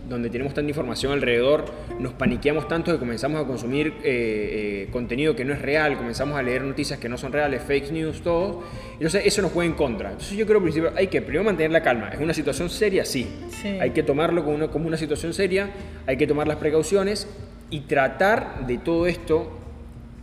donde 0.09 0.29
tenemos 0.29 0.55
tanta 0.55 0.69
información 0.69 1.13
alrededor, 1.13 1.65
nos 1.99 2.13
paniqueamos 2.13 2.69
tanto 2.69 2.93
que 2.93 2.99
comenzamos 2.99 3.43
a 3.43 3.47
consumir 3.47 3.95
eh, 4.03 4.87
eh, 4.87 4.89
contenido 4.91 5.37
que 5.37 5.45
no 5.45 5.55
es 5.55 5.63
real, 5.63 5.97
comenzamos 5.97 6.37
a 6.37 6.43
leer 6.43 6.63
noticias 6.63 6.99
que 6.99 7.09
no 7.09 7.17
son 7.17 7.33
reales, 7.33 7.63
fake 7.63 7.93
news, 7.93 8.21
todo. 8.23 8.65
Entonces 8.95 9.23
eso 9.25 9.41
nos 9.43 9.53
juega 9.53 9.71
en 9.71 9.77
contra. 9.77 10.11
Entonces 10.11 10.37
yo 10.37 10.47
creo 10.47 10.59
que 10.59 10.65
principio 10.65 10.93
hay 10.97 11.07
que 11.07 11.23
primero 11.23 11.45
mantener 11.45 11.71
la 11.71 11.83
calma. 11.83 12.09
¿Es 12.09 12.21
una 12.21 12.35
situación 12.35 12.69
seria? 12.71 13.05
Sí. 13.05 13.27
Hay 13.81 13.91
que 13.91 14.03
tomarlo 14.03 14.45
como 14.45 14.57
una, 14.57 14.69
como 14.69 14.87
una 14.87 14.97
situación 14.97 15.33
seria, 15.33 15.71
hay 16.07 16.17
que 16.17 16.27
tomar 16.27 16.47
las 16.47 16.59
precauciones 16.59 17.29
y 17.71 17.81
tratar 17.81 18.67
de 18.67 18.79
todo 18.79 19.07
esto 19.07 19.64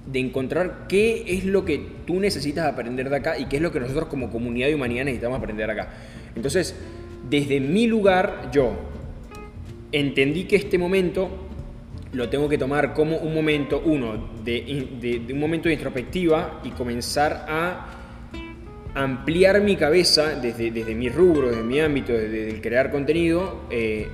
de 0.06 0.20
encontrar 0.20 0.86
qué 0.88 1.24
es 1.28 1.46
lo 1.46 1.64
que 1.64 1.86
tú 2.06 2.20
necesitas 2.20 2.66
aprender 2.66 3.10
de 3.10 3.16
acá 3.16 3.38
y 3.38 3.46
qué 3.46 3.58
es 3.58 3.62
lo 3.62 3.72
que 3.72 3.80
nosotros 3.80 4.06
como 4.06 4.30
comunidad 4.30 4.68
de 4.68 4.76
humanidad 4.76 5.06
necesitamos 5.06 5.38
aprender 5.38 5.70
acá. 5.70 5.90
Entonces, 6.36 6.76
desde 7.30 7.60
mi 7.60 7.88
lugar, 7.88 8.50
yo 8.52 8.74
entendí 9.92 10.46
que 10.46 10.56
este 10.56 10.78
momento 10.78 11.30
lo 12.14 12.30
tengo 12.30 12.50
que 12.50 12.58
tomar 12.58 12.94
como 12.94 13.18
un 13.18 13.34
momento, 13.34 13.82
uno, 13.86 14.30
de, 14.44 15.26
un 15.32 15.40
momento 15.40 15.70
de 15.70 15.76
introspectiva 15.76 16.62
y 16.64 16.72
comenzar 16.72 17.46
a 17.48 17.98
ampliar 18.94 19.62
mi 19.62 19.78
cabeza 19.78 20.36
desde, 20.36 20.72
desde 20.72 20.94
mi 20.94 21.08
rubro, 21.08 21.50
desde 21.50 21.64
mi 21.64 21.80
ámbito, 21.80 22.12
desde 22.12 22.50
el 22.50 22.62
crear 22.62 22.92
contenido, 22.92 23.62
eh, 23.70 24.08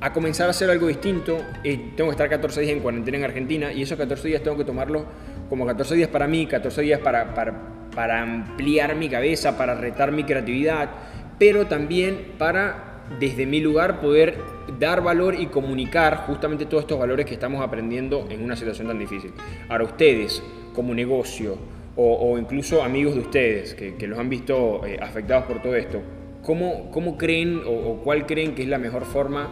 a 0.00 0.12
comenzar 0.12 0.48
a 0.48 0.50
hacer 0.50 0.70
algo 0.70 0.86
distinto. 0.86 1.38
Eh, 1.64 1.92
tengo 1.96 2.10
que 2.10 2.14
estar 2.14 2.28
14 2.28 2.60
días 2.60 2.72
en 2.72 2.80
cuarentena 2.80 3.18
en 3.18 3.24
Argentina 3.24 3.72
y 3.72 3.82
esos 3.82 3.98
14 3.98 4.28
días 4.28 4.42
tengo 4.42 4.56
que 4.56 4.64
tomarlos 4.64 5.04
como 5.48 5.66
14 5.66 5.94
días 5.94 6.08
para 6.08 6.26
mí, 6.26 6.46
14 6.46 6.82
días 6.82 7.00
para, 7.00 7.34
para, 7.34 8.22
ampliar 8.22 8.94
mi 8.96 9.08
cabeza, 9.08 9.56
para 9.56 9.74
retar 9.74 10.12
mi 10.12 10.24
creatividad, 10.24 10.90
pero 11.38 11.66
también 11.66 12.32
para, 12.36 13.04
desde 13.18 13.46
mi 13.46 13.60
lugar, 13.60 14.00
poder 14.00 14.38
dar 14.78 15.02
valor 15.02 15.36
y 15.38 15.46
comunicar 15.46 16.24
justamente 16.26 16.66
todos 16.66 16.82
estos 16.82 16.98
valores 16.98 17.24
que 17.24 17.34
estamos 17.34 17.62
aprendiendo 17.62 18.26
en 18.28 18.42
una 18.42 18.56
situación 18.56 18.88
tan 18.88 18.98
difícil. 18.98 19.32
Ahora 19.68 19.84
ustedes, 19.84 20.42
como 20.74 20.94
negocio, 20.94 21.56
o, 21.98 22.36
incluso 22.36 22.82
amigos 22.82 23.14
de 23.14 23.20
ustedes 23.20 23.72
que, 23.72 24.06
los 24.06 24.18
han 24.18 24.28
visto 24.28 24.84
eh, 24.84 24.98
afectados 25.00 25.46
por 25.46 25.62
todo 25.62 25.74
esto, 25.74 26.02
¿cómo, 26.42 26.90
cómo 26.90 27.16
creen 27.16 27.62
o, 27.66 27.70
o 27.70 28.02
cuál 28.02 28.26
creen 28.26 28.54
que 28.54 28.64
es 28.64 28.68
la 28.68 28.76
mejor 28.76 29.06
forma 29.06 29.48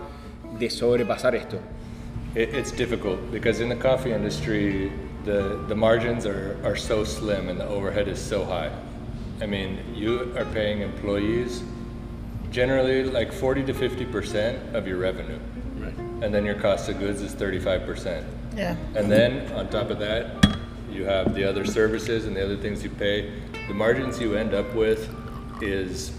de 0.58 0.68
sobrepasar 0.68 1.34
esto? 1.34 1.62
It, 2.34 2.54
it's 2.54 2.72
difficult 2.72 3.30
because 3.30 3.60
in 3.60 3.68
the 3.68 3.76
coffee 3.76 4.12
industry, 4.12 4.92
the, 5.24 5.64
the 5.68 5.74
margins 5.74 6.26
are, 6.26 6.58
are 6.64 6.76
so 6.76 7.04
slim 7.04 7.48
and 7.48 7.58
the 7.58 7.66
overhead 7.66 8.08
is 8.08 8.20
so 8.20 8.44
high. 8.44 8.70
I 9.40 9.46
mean, 9.46 9.78
you 9.94 10.32
are 10.36 10.44
paying 10.46 10.80
employees 10.80 11.62
generally 12.50 13.02
like 13.04 13.32
40 13.32 13.64
to 13.64 13.74
50% 13.74 14.74
of 14.74 14.86
your 14.86 14.98
revenue. 14.98 15.38
Right. 15.76 15.96
And 16.22 16.32
then 16.32 16.44
your 16.44 16.54
cost 16.54 16.88
of 16.88 16.98
goods 17.00 17.20
is 17.20 17.34
35%. 17.34 18.24
Yeah. 18.56 18.76
And 18.94 19.10
then 19.10 19.50
on 19.52 19.68
top 19.68 19.90
of 19.90 19.98
that, 19.98 20.56
you 20.90 21.04
have 21.04 21.34
the 21.34 21.42
other 21.42 21.64
services 21.64 22.26
and 22.26 22.36
the 22.36 22.44
other 22.44 22.56
things 22.56 22.84
you 22.84 22.90
pay. 22.90 23.32
The 23.66 23.74
margins 23.74 24.20
you 24.20 24.36
end 24.36 24.54
up 24.54 24.72
with 24.74 25.12
is 25.60 26.12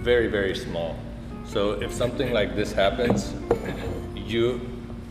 very, 0.00 0.26
very 0.26 0.56
small. 0.56 0.98
So 1.54 1.80
if 1.80 1.92
something 1.92 2.32
like 2.32 2.56
this 2.56 2.72
happens, 2.72 3.32
you 4.16 4.60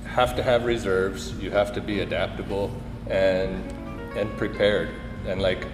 have 0.05 0.35
to 0.35 0.43
have 0.43 0.65
reserves, 0.65 1.31
you 1.35 1.51
have 1.51 1.71
to 1.71 1.79
be 1.79 2.01
adaptable 2.01 2.69
and 3.09 3.63
and 4.17 4.29
prepared. 4.37 4.89
And 5.25 5.41
like 5.41 5.65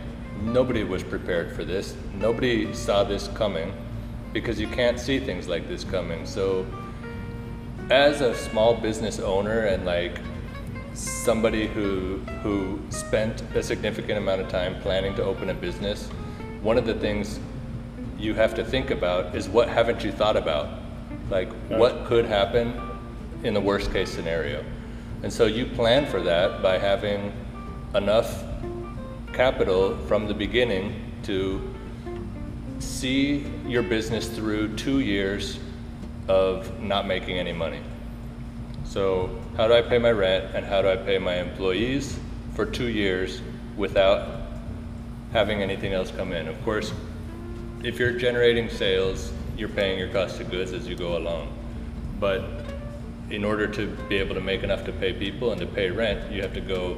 nobody 0.43 0.83
was 0.83 1.01
prepared 1.01 1.55
for 1.55 1.63
this. 1.65 1.95
Nobody 2.13 2.71
saw 2.75 3.03
this 3.03 3.29
coming 3.29 3.73
because 4.31 4.59
you 4.59 4.67
can't 4.67 4.99
see 4.99 5.19
things 5.19 5.47
like 5.47 5.67
this 5.67 5.83
coming. 5.83 6.27
So 6.27 6.67
as 7.89 8.21
a 8.21 8.35
small 8.35 8.75
business 8.75 9.17
owner 9.17 9.61
and 9.61 9.87
like 9.87 10.19
somebody 10.93 11.65
who 11.65 12.17
who 12.43 12.79
spent 12.91 13.41
a 13.55 13.63
significant 13.63 14.19
amount 14.19 14.41
of 14.41 14.49
time 14.49 14.79
planning 14.81 15.15
to 15.15 15.23
open 15.23 15.49
a 15.49 15.55
business, 15.55 16.09
one 16.61 16.77
of 16.77 16.85
the 16.85 16.93
things 16.93 17.39
you 18.19 18.33
have 18.33 18.53
to 18.55 18.63
think 18.63 18.91
about 18.91 19.35
is 19.35 19.47
what 19.47 19.69
haven't 19.69 20.03
you 20.03 20.11
thought 20.11 20.35
about? 20.35 20.79
Like 21.29 21.51
what 21.69 22.05
could 22.05 22.25
happen 22.25 22.79
in 23.43 23.53
the 23.53 23.61
worst 23.61 23.91
case 23.93 24.11
scenario. 24.11 24.63
And 25.23 25.31
so 25.31 25.45
you 25.45 25.65
plan 25.65 26.05
for 26.05 26.21
that 26.21 26.61
by 26.61 26.77
having 26.77 27.33
enough 27.95 28.43
capital 29.33 29.97
from 30.07 30.27
the 30.27 30.33
beginning 30.33 30.93
to 31.23 31.73
see 32.79 33.45
your 33.65 33.83
business 33.83 34.27
through 34.27 34.75
two 34.75 34.99
years 34.99 35.59
of 36.27 36.79
not 36.81 37.07
making 37.07 37.37
any 37.37 37.53
money. 37.53 37.81
So, 38.83 39.29
how 39.55 39.67
do 39.67 39.73
I 39.73 39.81
pay 39.81 39.97
my 39.97 40.11
rent 40.11 40.55
and 40.55 40.65
how 40.65 40.81
do 40.81 40.89
I 40.89 40.95
pay 40.95 41.19
my 41.19 41.35
employees 41.35 42.17
for 42.55 42.65
two 42.65 42.87
years 42.87 43.41
without 43.77 44.41
having 45.31 45.61
anything 45.61 45.93
else 45.93 46.11
come 46.11 46.33
in? 46.33 46.47
Of 46.47 46.61
course, 46.63 46.91
if 47.83 47.99
you're 47.99 48.11
generating 48.11 48.69
sales, 48.69 49.31
you're 49.57 49.69
paying 49.69 49.99
your 49.99 50.09
cost 50.09 50.39
of 50.39 50.49
goods 50.51 50.71
as 50.73 50.87
you 50.87 50.95
go 50.95 51.17
along. 51.17 51.47
But 52.19 52.43
in 53.29 53.43
order 53.45 53.67
to 53.67 53.87
be 54.09 54.17
able 54.17 54.35
to 54.35 54.41
make 54.41 54.63
enough 54.63 54.83
to 54.85 54.91
pay 54.91 55.13
people 55.13 55.51
and 55.51 55.61
to 55.61 55.67
pay 55.67 55.89
rent, 55.89 56.31
you 56.31 56.41
have 56.41 56.53
to 56.53 56.61
go 56.61 56.97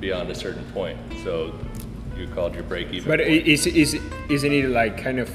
beyond 0.00 0.30
a 0.30 0.34
certain 0.34 0.64
point. 0.72 0.98
So 1.24 1.54
you 2.16 2.26
called 2.28 2.54
your 2.54 2.64
break 2.64 2.92
even. 2.92 3.08
But 3.08 3.20
point. 3.20 3.46
is, 3.46 3.66
is, 3.66 4.00
isn't 4.28 4.52
it 4.52 4.68
like 4.70 4.96
kind 5.02 5.18
of 5.20 5.30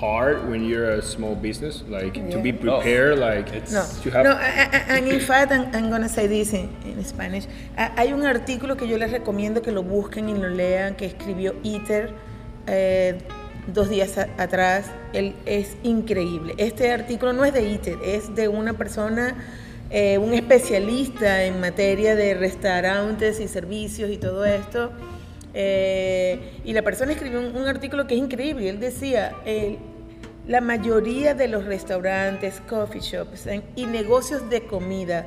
hard 0.00 0.48
when 0.48 0.64
you're 0.64 0.90
a 0.94 1.02
small 1.02 1.34
business? 1.36 1.82
Like 1.88 2.14
to 2.30 2.38
be 2.42 2.50
Yeah. 2.50 2.56
prepared, 2.56 3.18
like 3.18 3.48
It's- 3.54 3.72
No, 3.72 3.84
to 4.02 4.10
have. 4.10 4.24
no, 4.24 4.32
a- 4.32 4.34
a- 4.34 4.84
and 4.96 5.06
in 5.06 5.20
fact, 5.20 5.52
I'm, 5.52 5.66
I'm 5.74 5.90
gonna 5.90 6.08
say 6.08 6.26
this 6.26 6.52
in, 6.52 6.68
in 6.84 7.04
Spanish. 7.04 7.44
A- 7.76 7.92
Hay 8.00 8.12
un 8.12 8.22
artículo 8.24 8.76
que 8.76 8.88
yo 8.88 8.96
les 8.96 9.10
recomiendo 9.12 9.62
que 9.62 9.70
lo 9.72 9.82
busquen 9.82 10.28
y 10.28 10.34
lo 10.34 10.48
lean, 10.48 10.94
que 10.96 11.06
escribió 11.06 11.54
ITER 11.62 12.10
eh, 12.66 13.18
dos 13.72 13.88
días 13.88 14.16
atrás. 14.38 14.86
Él 15.12 15.34
es 15.46 15.76
increíble. 15.82 16.54
Este 16.58 16.90
artículo 16.92 17.32
no 17.32 17.44
es 17.44 17.52
de 17.52 17.68
ITER, 17.70 17.98
es 18.04 18.34
de 18.34 18.48
una 18.48 18.74
persona, 18.74 19.36
eh, 19.90 20.18
un 20.18 20.34
especialista 20.34 21.44
en 21.44 21.60
materia 21.60 22.14
de 22.14 22.34
restaurantes 22.34 23.40
y 23.40 23.48
servicios 23.48 24.10
y 24.10 24.18
todo 24.18 24.44
esto. 24.44 24.90
Eh, 25.54 26.60
y 26.64 26.72
la 26.72 26.82
persona 26.82 27.12
escribió 27.12 27.40
un, 27.40 27.56
un 27.56 27.66
artículo 27.66 28.06
que 28.06 28.14
es 28.14 28.20
increíble. 28.20 28.68
Él 28.68 28.80
decía, 28.80 29.32
el- 29.44 29.78
la 30.46 30.60
mayoría 30.60 31.34
de 31.34 31.48
los 31.48 31.64
restaurantes, 31.64 32.60
coffee 32.68 33.00
shops 33.00 33.48
y 33.74 33.86
negocios 33.86 34.48
de 34.48 34.64
comida 34.66 35.26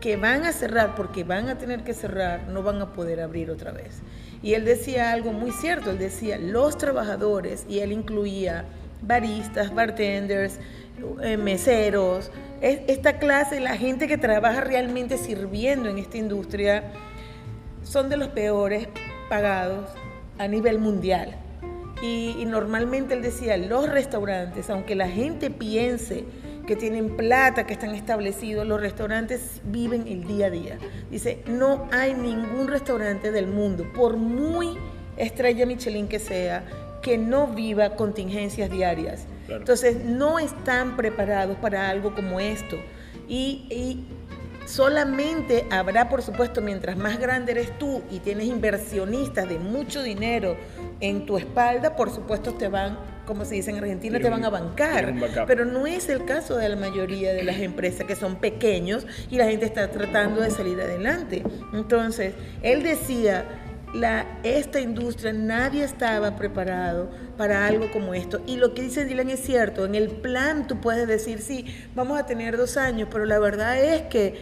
que 0.00 0.16
van 0.16 0.44
a 0.44 0.52
cerrar 0.52 0.94
porque 0.96 1.22
van 1.22 1.48
a 1.48 1.58
tener 1.58 1.84
que 1.84 1.92
cerrar, 1.94 2.48
no 2.48 2.62
van 2.64 2.80
a 2.80 2.92
poder 2.92 3.20
abrir 3.20 3.50
otra 3.52 3.70
vez. 3.72 4.00
Y 4.42 4.54
él 4.54 4.64
decía 4.64 5.12
algo 5.12 5.32
muy 5.32 5.50
cierto, 5.50 5.90
él 5.90 5.98
decía, 5.98 6.38
los 6.38 6.78
trabajadores, 6.78 7.66
y 7.68 7.80
él 7.80 7.92
incluía 7.92 8.64
baristas, 9.02 9.74
bartenders, 9.74 10.58
eh, 11.22 11.36
meseros, 11.36 12.30
es- 12.60 12.80
esta 12.88 13.18
clase, 13.18 13.60
la 13.60 13.76
gente 13.76 14.06
que 14.08 14.18
trabaja 14.18 14.60
realmente 14.60 15.18
sirviendo 15.18 15.88
en 15.88 15.98
esta 15.98 16.18
industria, 16.18 16.84
son 17.82 18.08
de 18.08 18.16
los 18.16 18.28
peores 18.28 18.88
pagados 19.28 19.90
a 20.38 20.46
nivel 20.48 20.78
mundial. 20.78 21.36
Y, 22.02 22.36
y 22.38 22.44
normalmente 22.44 23.14
él 23.14 23.22
decía, 23.22 23.56
los 23.56 23.88
restaurantes, 23.88 24.70
aunque 24.70 24.94
la 24.94 25.08
gente 25.08 25.50
piense 25.50 26.24
que 26.68 26.76
tienen 26.76 27.16
plata, 27.16 27.66
que 27.66 27.72
están 27.72 27.94
establecidos, 27.94 28.66
los 28.66 28.78
restaurantes 28.78 29.62
viven 29.64 30.06
el 30.06 30.26
día 30.26 30.46
a 30.46 30.50
día. 30.50 30.78
Dice, 31.10 31.42
no 31.46 31.88
hay 31.90 32.12
ningún 32.12 32.68
restaurante 32.68 33.32
del 33.32 33.46
mundo, 33.46 33.90
por 33.94 34.18
muy 34.18 34.76
estrella 35.16 35.64
Michelin 35.64 36.08
que 36.08 36.18
sea, 36.18 36.62
que 37.00 37.16
no 37.16 37.46
viva 37.46 37.96
contingencias 37.96 38.70
diarias. 38.70 39.24
Claro. 39.46 39.62
Entonces, 39.62 40.04
no 40.04 40.38
están 40.38 40.94
preparados 40.94 41.56
para 41.56 41.88
algo 41.88 42.14
como 42.14 42.38
esto. 42.38 42.76
Y, 43.26 43.66
y 43.70 44.04
solamente 44.66 45.64
habrá, 45.70 46.10
por 46.10 46.20
supuesto, 46.20 46.60
mientras 46.60 46.98
más 46.98 47.18
grande 47.18 47.52
eres 47.52 47.78
tú 47.78 48.02
y 48.10 48.18
tienes 48.18 48.46
inversionistas 48.46 49.48
de 49.48 49.58
mucho 49.58 50.02
dinero 50.02 50.54
en 51.00 51.24
tu 51.24 51.38
espalda, 51.38 51.96
por 51.96 52.10
supuesto 52.10 52.52
te 52.52 52.68
van, 52.68 52.98
como 53.28 53.44
se 53.44 53.56
dice 53.56 53.70
en 53.70 53.76
Argentina, 53.76 54.18
te 54.18 54.30
van 54.30 54.42
a 54.42 54.48
bancar. 54.48 55.14
Pero 55.46 55.66
no 55.66 55.86
es 55.86 56.08
el 56.08 56.24
caso 56.24 56.56
de 56.56 56.70
la 56.70 56.76
mayoría 56.76 57.34
de 57.34 57.44
las 57.44 57.58
empresas 57.58 58.06
que 58.06 58.16
son 58.16 58.36
pequeños 58.36 59.06
y 59.30 59.36
la 59.36 59.44
gente 59.44 59.66
está 59.66 59.90
tratando 59.90 60.40
de 60.40 60.50
salir 60.50 60.80
adelante. 60.80 61.44
Entonces, 61.74 62.32
él 62.62 62.82
decía, 62.82 63.44
la, 63.92 64.24
esta 64.44 64.80
industria, 64.80 65.34
nadie 65.34 65.84
estaba 65.84 66.36
preparado 66.36 67.10
para 67.38 67.66
algo 67.66 67.90
como 67.92 68.12
esto. 68.14 68.42
Y 68.46 68.56
lo 68.56 68.74
que 68.74 68.82
dice 68.82 69.04
Dylan 69.04 69.30
es 69.30 69.40
cierto, 69.40 69.86
en 69.86 69.94
el 69.94 70.08
plan 70.10 70.66
tú 70.66 70.80
puedes 70.80 71.06
decir, 71.06 71.40
sí, 71.40 71.64
vamos 71.94 72.18
a 72.18 72.26
tener 72.26 72.56
dos 72.56 72.76
años, 72.76 73.08
pero 73.10 73.24
la 73.24 73.38
verdad 73.38 73.82
es 73.82 74.02
que 74.02 74.34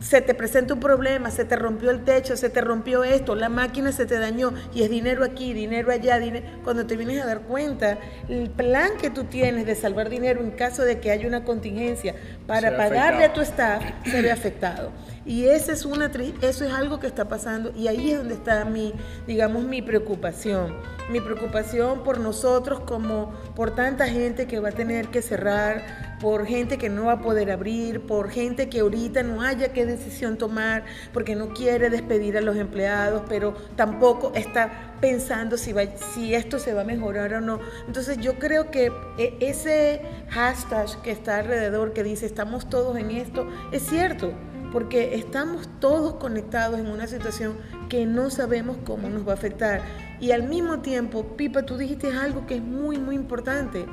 se 0.00 0.20
te 0.20 0.34
presenta 0.34 0.74
un 0.74 0.80
problema, 0.80 1.30
se 1.30 1.44
te 1.44 1.54
rompió 1.54 1.90
el 1.90 2.04
techo, 2.04 2.36
se 2.36 2.50
te 2.50 2.60
rompió 2.60 3.04
esto, 3.04 3.36
la 3.36 3.48
máquina 3.48 3.92
se 3.92 4.04
te 4.04 4.18
dañó 4.18 4.52
y 4.74 4.82
es 4.82 4.90
dinero 4.90 5.24
aquí, 5.24 5.54
dinero 5.54 5.92
allá, 5.92 6.18
dinero. 6.18 6.44
cuando 6.64 6.86
te 6.86 6.96
vienes 6.96 7.22
a 7.22 7.26
dar 7.26 7.42
cuenta, 7.42 7.98
el 8.28 8.50
plan 8.50 8.90
que 9.00 9.10
tú 9.10 9.24
tienes 9.24 9.64
de 9.64 9.76
salvar 9.76 10.10
dinero 10.10 10.40
en 10.40 10.50
caso 10.50 10.82
de 10.82 10.98
que 10.98 11.12
haya 11.12 11.28
una 11.28 11.44
contingencia 11.44 12.16
para 12.48 12.76
pagarle 12.76 13.24
a 13.24 13.32
tu 13.32 13.40
staff 13.42 13.84
se 14.04 14.22
ve 14.22 14.32
afectado. 14.32 14.90
Y 15.24 15.44
ese 15.44 15.72
es 15.72 15.84
una, 15.84 16.10
eso 16.42 16.64
es 16.64 16.72
algo 16.72 16.98
que 16.98 17.06
está 17.06 17.28
pasando 17.28 17.72
y 17.76 17.86
ahí 17.86 18.10
es 18.10 18.18
donde 18.18 18.34
está 18.34 18.64
mi, 18.64 18.92
digamos, 19.28 19.62
mi 19.62 19.82
preocupación. 19.82 20.74
Mi 21.10 21.20
preocupación 21.20 22.02
por 22.02 22.18
nosotros 22.18 22.39
como 22.86 23.32
por 23.54 23.74
tanta 23.74 24.06
gente 24.06 24.46
que 24.46 24.60
va 24.60 24.70
a 24.70 24.72
tener 24.72 25.08
que 25.08 25.20
cerrar, 25.20 26.16
por 26.20 26.46
gente 26.46 26.78
que 26.78 26.88
no 26.88 27.06
va 27.06 27.12
a 27.12 27.20
poder 27.20 27.50
abrir, 27.50 28.06
por 28.06 28.30
gente 28.30 28.68
que 28.68 28.80
ahorita 28.80 29.22
no 29.22 29.42
haya 29.42 29.72
qué 29.72 29.84
decisión 29.84 30.38
tomar, 30.38 30.84
porque 31.12 31.34
no 31.34 31.50
quiere 31.50 31.90
despedir 31.90 32.38
a 32.38 32.40
los 32.40 32.56
empleados, 32.56 33.22
pero 33.28 33.54
tampoco 33.76 34.32
está 34.34 34.94
pensando 35.00 35.56
si, 35.56 35.72
va, 35.72 35.82
si 36.14 36.34
esto 36.34 36.58
se 36.58 36.72
va 36.72 36.82
a 36.82 36.84
mejorar 36.84 37.34
o 37.34 37.40
no. 37.40 37.60
Entonces 37.86 38.18
yo 38.18 38.38
creo 38.38 38.70
que 38.70 38.90
e- 39.18 39.36
ese 39.40 40.00
hashtag 40.28 41.02
que 41.02 41.10
está 41.10 41.38
alrededor 41.38 41.92
que 41.92 42.02
dice 42.02 42.26
estamos 42.26 42.68
todos 42.70 42.96
en 42.96 43.10
esto, 43.10 43.46
es 43.72 43.82
cierto 43.82 44.32
porque 44.72 45.16
estamos 45.16 45.68
todos 45.80 46.14
conectados 46.14 46.78
en 46.78 46.86
una 46.86 47.06
situación 47.06 47.56
que 47.88 48.06
no 48.06 48.30
sabemos 48.30 48.76
cómo 48.84 49.08
nos 49.08 49.26
va 49.26 49.32
a 49.32 49.34
afectar. 49.34 50.09
Y 50.20 50.32
al 50.32 50.42
mismo 50.42 50.80
tiempo, 50.80 51.24
Pipa, 51.36 51.62
tú 51.62 51.76
dijiste 51.76 52.12
algo 52.12 52.46
que 52.46 52.56
es 52.56 52.62
muy, 52.62 52.98
muy 52.98 53.14
importante. 53.14 53.86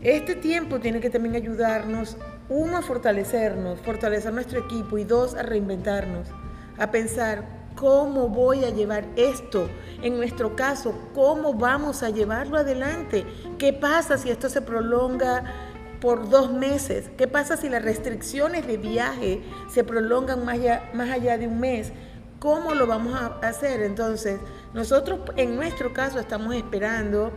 Este 0.00 0.36
tiempo 0.36 0.78
tiene 0.80 1.00
que 1.00 1.10
también 1.10 1.34
ayudarnos, 1.34 2.16
uno, 2.48 2.76
a 2.76 2.82
fortalecernos, 2.82 3.80
fortalecer 3.80 4.32
nuestro 4.32 4.60
equipo 4.60 4.98
y 4.98 5.04
dos, 5.04 5.34
a 5.34 5.42
reinventarnos, 5.42 6.28
a 6.78 6.90
pensar 6.90 7.44
cómo 7.74 8.28
voy 8.28 8.64
a 8.64 8.70
llevar 8.70 9.06
esto. 9.16 9.68
En 10.02 10.16
nuestro 10.16 10.54
caso, 10.54 10.94
cómo 11.14 11.54
vamos 11.54 12.02
a 12.02 12.10
llevarlo 12.10 12.58
adelante. 12.58 13.24
¿Qué 13.58 13.72
pasa 13.72 14.18
si 14.18 14.30
esto 14.30 14.48
se 14.48 14.62
prolonga? 14.62 15.44
por 16.04 16.28
dos 16.28 16.52
meses. 16.52 17.10
¿Qué 17.16 17.26
pasa 17.26 17.56
si 17.56 17.70
las 17.70 17.82
restricciones 17.82 18.66
de 18.66 18.76
viaje 18.76 19.42
se 19.70 19.84
prolongan 19.84 20.44
más 20.44 20.56
allá, 20.56 20.90
más 20.92 21.08
allá 21.08 21.38
de 21.38 21.48
un 21.48 21.60
mes? 21.60 21.92
¿Cómo 22.40 22.74
lo 22.74 22.86
vamos 22.86 23.14
a 23.14 23.38
hacer? 23.48 23.80
Entonces, 23.80 24.38
nosotros 24.74 25.20
en 25.36 25.56
nuestro 25.56 25.92
caso 25.92 26.18
estamos 26.18 26.54
esperando 26.54 27.32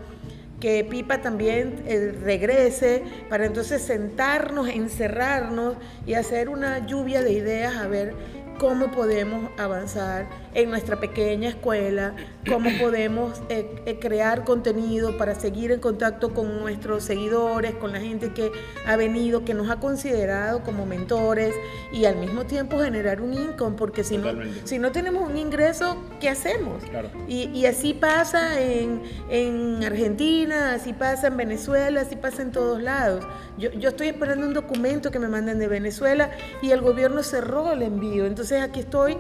que 0.60 0.84
Pipa 0.84 1.21
también 1.21 1.84
eh, 1.88 2.15
regrese 2.23 3.04
para 3.30 3.45
entonces 3.45 3.82
sentarnos, 3.82 4.67
encerrarnos 4.67 5.76
y 6.06 6.15
hacer 6.15 6.50
una 6.50 6.86
lluvia 6.86 7.21
de 7.21 7.34
ideas 7.34 7.76
a 7.76 7.88
ver 7.88 8.15
cómo 8.58 8.91
podemos 8.91 9.50
avanzar 9.58 10.28
en 10.54 10.70
nuestra 10.70 11.00
pequeña 11.00 11.50
escuela, 11.50 12.15
cómo 12.48 12.70
podemos 12.80 13.41
eh, 13.50 13.84
eh, 13.86 14.00
crear 14.00 14.43
contenido 14.43 15.17
para 15.17 15.36
seguir 15.36 15.72
en 15.72 15.80
contacto 15.80 16.34
con 16.34 16.60
nuestros 16.60 17.04
seguidores, 17.04 17.76
con 17.76 17.91
la 17.91 18.00
gente 18.00 18.34
que 18.34 18.52
ha 18.86 18.96
venido, 18.96 19.46
que 19.46 19.54
nos 19.54 19.70
ha 19.70 19.80
considerado 19.80 20.63
como 20.63 20.86
mentores 20.86 21.54
y 21.91 22.06
al 22.06 22.17
mismo 22.17 22.46
tiempo 22.46 22.80
generar 22.80 23.22
un 23.22 23.34
income, 23.34 23.76
porque 23.78 24.04
si, 24.04 24.17
no, 24.17 24.30
si 24.63 24.80
no 24.80 24.91
tenemos 24.91 25.30
un 25.30 25.38
ingreso, 25.38 25.98
¿qué 26.20 26.30
hacemos? 26.30 26.82
Y, 27.28 27.50
y, 27.54 27.65
así 27.65 27.93
pasa 27.93 28.60
en, 28.60 29.04
en, 29.30 29.84
Argentina, 29.84 30.74
así 30.74 30.93
pasa 30.93 31.28
en 31.28 31.38
Venezuela, 31.38 32.02
así 32.02 32.15
pasa 32.15 32.41
en 32.41 32.52
todos 32.52 32.82
lados. 32.82 33.26
Yo, 33.58 33.72
yo 33.72 33.89
estoy 33.89 34.08
esperando 34.08 34.48
un 34.48 34.54
documento 34.54 35.12
que 35.12 35.20
me 35.20 35.28
manden 35.28 35.60
de 35.60 35.67
Venezuela 35.67 36.32
y 36.62 36.72
el 36.72 36.82
gobierno 36.82 37.22
cerró 37.22 37.72
el 37.72 37.82
envío, 37.82 38.26
entonces 38.26 38.47
aquí 38.56 38.82
estoy 38.82 39.18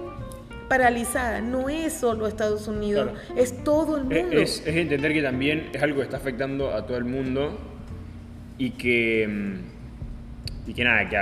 paralizada. 0.67 1.41
No 1.41 1.69
es 1.69 1.93
solo 1.93 2.27
Estados 2.27 2.67
Unidos, 2.67 3.11
es 3.35 3.63
todo 3.63 3.97
el 3.97 4.03
mundo. 4.03 4.37
Es, 4.37 4.65
entender 4.65 5.13
que 5.13 5.21
también 5.21 5.69
es 5.73 5.81
algo 5.81 5.97
que 5.97 6.03
está 6.03 6.17
afectando 6.17 6.73
a 6.73 6.85
todo 6.85 6.97
el 6.97 7.05
mundo 7.05 7.57
y 8.57 8.71
que, 8.71 9.27
mm, 9.27 10.69
y 10.69 10.73
que 10.73 10.83
nada, 10.83 11.07
que 11.09 11.17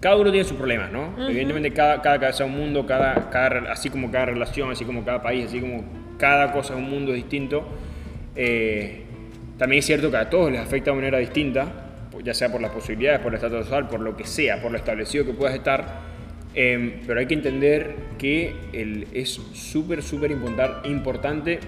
cada 0.00 0.16
uno 0.16 0.30
tiene 0.30 0.46
sus 0.46 0.56
problemas, 0.56 0.90
¿no? 0.90 1.14
Evidentemente 1.28 1.72
cada, 1.72 2.00
cada 2.00 2.18
cabeza 2.18 2.44
es 2.44 2.50
un 2.50 2.56
mundo, 2.56 2.86
cada, 2.86 3.28
cada, 3.28 3.70
así 3.70 3.90
como 3.90 4.10
cada 4.10 4.26
relación, 4.26 4.70
así 4.70 4.84
como 4.84 5.04
cada 5.04 5.22
país, 5.22 5.46
así 5.46 5.60
como 5.60 5.84
cada 6.18 6.52
cosa 6.52 6.72
es 6.72 6.78
un 6.78 6.88
mundo 6.88 7.12
distinto. 7.12 7.66
Eh, 8.34 9.04
también 9.58 9.80
es 9.80 9.86
cierto 9.86 10.10
que 10.10 10.16
a 10.16 10.30
todos 10.30 10.50
les 10.50 10.60
afecta 10.60 10.90
de 10.90 10.96
manera 10.96 11.18
distinta, 11.18 11.66
ya 12.24 12.32
sea 12.32 12.50
por 12.50 12.62
las 12.62 12.70
posibilidades, 12.70 13.20
por 13.20 13.32
el 13.32 13.36
estatus 13.36 13.66
social, 13.66 13.88
por 13.88 14.00
lo 14.00 14.16
que 14.16 14.24
sea, 14.24 14.60
por 14.62 14.72
lo 14.72 14.78
establecido 14.78 15.26
que 15.26 15.32
puedas 15.32 15.54
estar. 15.54 16.09
Em, 16.54 17.00
pero 17.06 17.20
hay 17.20 17.26
que 17.26 17.34
entender 17.34 17.94
que 18.18 18.54
el, 18.72 19.06
es 19.14 19.40
súper, 19.52 20.02
súper 20.02 20.32
importante 20.84 21.60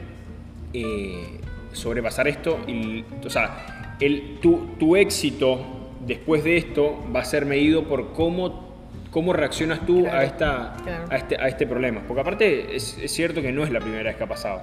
eh, 0.72 1.38
sobrepasar 1.72 2.28
esto. 2.28 2.58
Y, 2.66 3.04
o 3.24 3.30
sea, 3.30 3.96
el, 4.00 4.38
tu, 4.40 4.70
tu, 4.78 4.96
éxito 4.96 5.64
después 6.04 6.42
de 6.42 6.56
esto 6.56 6.98
va 7.14 7.20
a 7.20 7.24
ser 7.24 7.46
medido 7.46 7.84
por 7.84 8.12
cómo, 8.12 8.74
cómo 9.10 9.32
reaccionas 9.32 9.86
tú 9.86 10.06
a, 10.08 10.24
esta, 10.24 10.76
a, 11.10 11.16
este, 11.16 11.40
a 11.40 11.46
este 11.46 11.66
problema. 11.66 12.02
Porque 12.06 12.20
aparte 12.20 12.74
es, 12.74 12.98
es, 12.98 13.12
cierto 13.12 13.40
que 13.40 13.52
no 13.52 13.62
es 13.62 13.70
la 13.70 13.80
primera 13.80 14.02
vez 14.02 14.16
que 14.16 14.24
ha 14.24 14.28
pasado. 14.28 14.62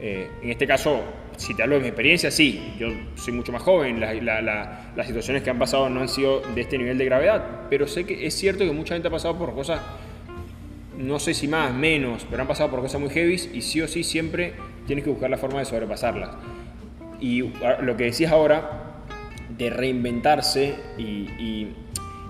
Eh, 0.00 0.30
en 0.42 0.50
este 0.50 0.66
caso, 0.66 1.02
si 1.36 1.54
te 1.54 1.62
hablo 1.62 1.76
de 1.76 1.82
mi 1.82 1.88
experiencia, 1.88 2.30
sí, 2.30 2.74
yo 2.78 2.88
soy 3.16 3.32
mucho 3.32 3.52
más 3.52 3.62
joven, 3.62 4.00
las 4.00 5.06
situaciones 5.06 5.42
que 5.42 5.50
han 5.50 5.58
pasado 5.58 5.88
no 5.88 6.00
han 6.00 6.08
sido 6.08 6.40
de 6.40 6.60
este 6.60 6.78
nivel 6.78 6.98
de 6.98 7.04
gravedad, 7.04 7.66
pero 7.68 7.86
sé 7.86 8.04
que 8.04 8.26
es 8.26 8.34
cierto 8.34 8.64
que 8.64 8.72
mucha 8.72 8.94
gente 8.94 9.08
ha 9.08 9.10
pasado 9.10 9.36
por 9.36 9.54
cosas, 9.54 9.80
no 10.96 11.18
sé 11.18 11.34
si 11.34 11.48
más, 11.48 11.72
menos, 11.72 12.26
pero 12.30 12.42
han 12.42 12.48
pasado 12.48 12.70
por 12.70 12.80
cosas 12.80 13.00
muy 13.00 13.10
heavy 13.10 13.34
y 13.52 13.62
sí 13.62 13.80
o 13.80 13.88
sí 13.88 14.04
siempre 14.04 14.54
tienes 14.86 15.04
que 15.04 15.10
buscar 15.10 15.30
la 15.30 15.38
forma 15.38 15.60
de 15.60 15.64
sobrepasarlas. 15.64 16.30
Y 17.20 17.42
lo 17.82 17.96
que 17.96 18.04
decías 18.04 18.30
ahora, 18.30 19.02
de 19.56 19.70
reinventarse 19.70 20.76
y, 20.96 21.68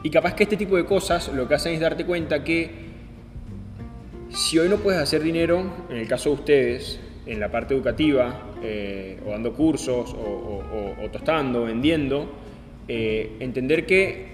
y 0.02 0.10
capaz 0.10 0.34
que 0.34 0.44
este 0.44 0.56
tipo 0.56 0.76
de 0.76 0.86
cosas 0.86 1.28
lo 1.28 1.46
que 1.48 1.54
hacen 1.54 1.74
es 1.74 1.80
darte 1.80 2.06
cuenta 2.06 2.42
que 2.44 2.88
si 4.30 4.58
hoy 4.58 4.68
no 4.68 4.76
puedes 4.76 5.00
hacer 5.00 5.22
dinero, 5.22 5.86
en 5.90 5.96
el 5.96 6.08
caso 6.08 6.30
de 6.30 6.34
ustedes, 6.36 7.00
en 7.28 7.38
la 7.38 7.50
parte 7.50 7.74
educativa, 7.74 8.52
eh, 8.62 9.18
o 9.24 9.30
dando 9.30 9.52
cursos, 9.52 10.14
o, 10.14 11.08
tostando, 11.12 11.64
vendiendo, 11.64 12.28
eh, 12.88 13.36
entender 13.40 13.86
que 13.86 14.26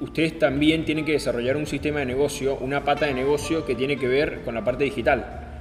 ustedes 0.00 0.38
también 0.38 0.84
tienen 0.84 1.04
que 1.04 1.12
desarrollar 1.12 1.56
un 1.56 1.66
sistema 1.66 2.00
de 2.00 2.06
negocio, 2.06 2.56
una 2.56 2.84
pata 2.84 3.06
de 3.06 3.14
negocio 3.14 3.64
que 3.64 3.74
tiene 3.74 3.96
que 3.96 4.06
ver 4.06 4.42
con 4.44 4.54
la 4.54 4.62
parte 4.62 4.84
digital. 4.84 5.60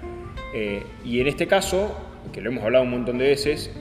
Eh, 0.54 0.84
y 1.06 1.22
en 1.22 1.28
este 1.28 1.48
caso, 1.48 1.96
que 2.34 2.41
lo 2.41 2.50
hemos 2.50 2.63
hablado 2.63 2.84
un 2.84 2.91
montón 2.91 3.17
de 3.17 3.28
veces, 3.28 3.72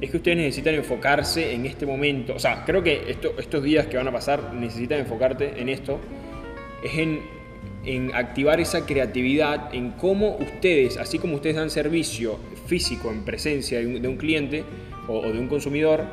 es 0.00 0.10
que 0.10 0.16
ustedes 0.16 0.36
necesitan 0.38 0.74
enfocarse 0.74 1.54
en 1.54 1.66
este 1.66 1.86
momento. 1.86 2.34
O 2.34 2.38
sea, 2.38 2.64
creo 2.64 2.82
que 2.82 3.16
estos 3.38 3.62
días 3.62 3.86
que 3.86 3.96
van 3.96 4.08
a 4.08 4.12
pasar 4.12 4.54
necesitan 4.54 5.00
enfocarte 5.00 5.60
en 5.60 5.68
esto. 5.68 6.00
Es 6.82 6.98
en 6.98 7.20
en 7.86 8.14
activar 8.14 8.60
esa 8.60 8.84
creatividad, 8.84 9.74
en 9.74 9.92
cómo 9.92 10.36
ustedes, 10.36 10.96
así 10.98 11.18
como 11.18 11.36
ustedes 11.36 11.56
dan 11.56 11.70
servicio 11.70 12.38
físico 12.66 13.10
en 13.10 13.24
presencia 13.24 13.78
de 13.78 14.08
un, 14.08 14.16
cliente 14.16 14.64
o, 15.08 15.22
de 15.22 15.38
un 15.38 15.46
consumidor, 15.48 16.04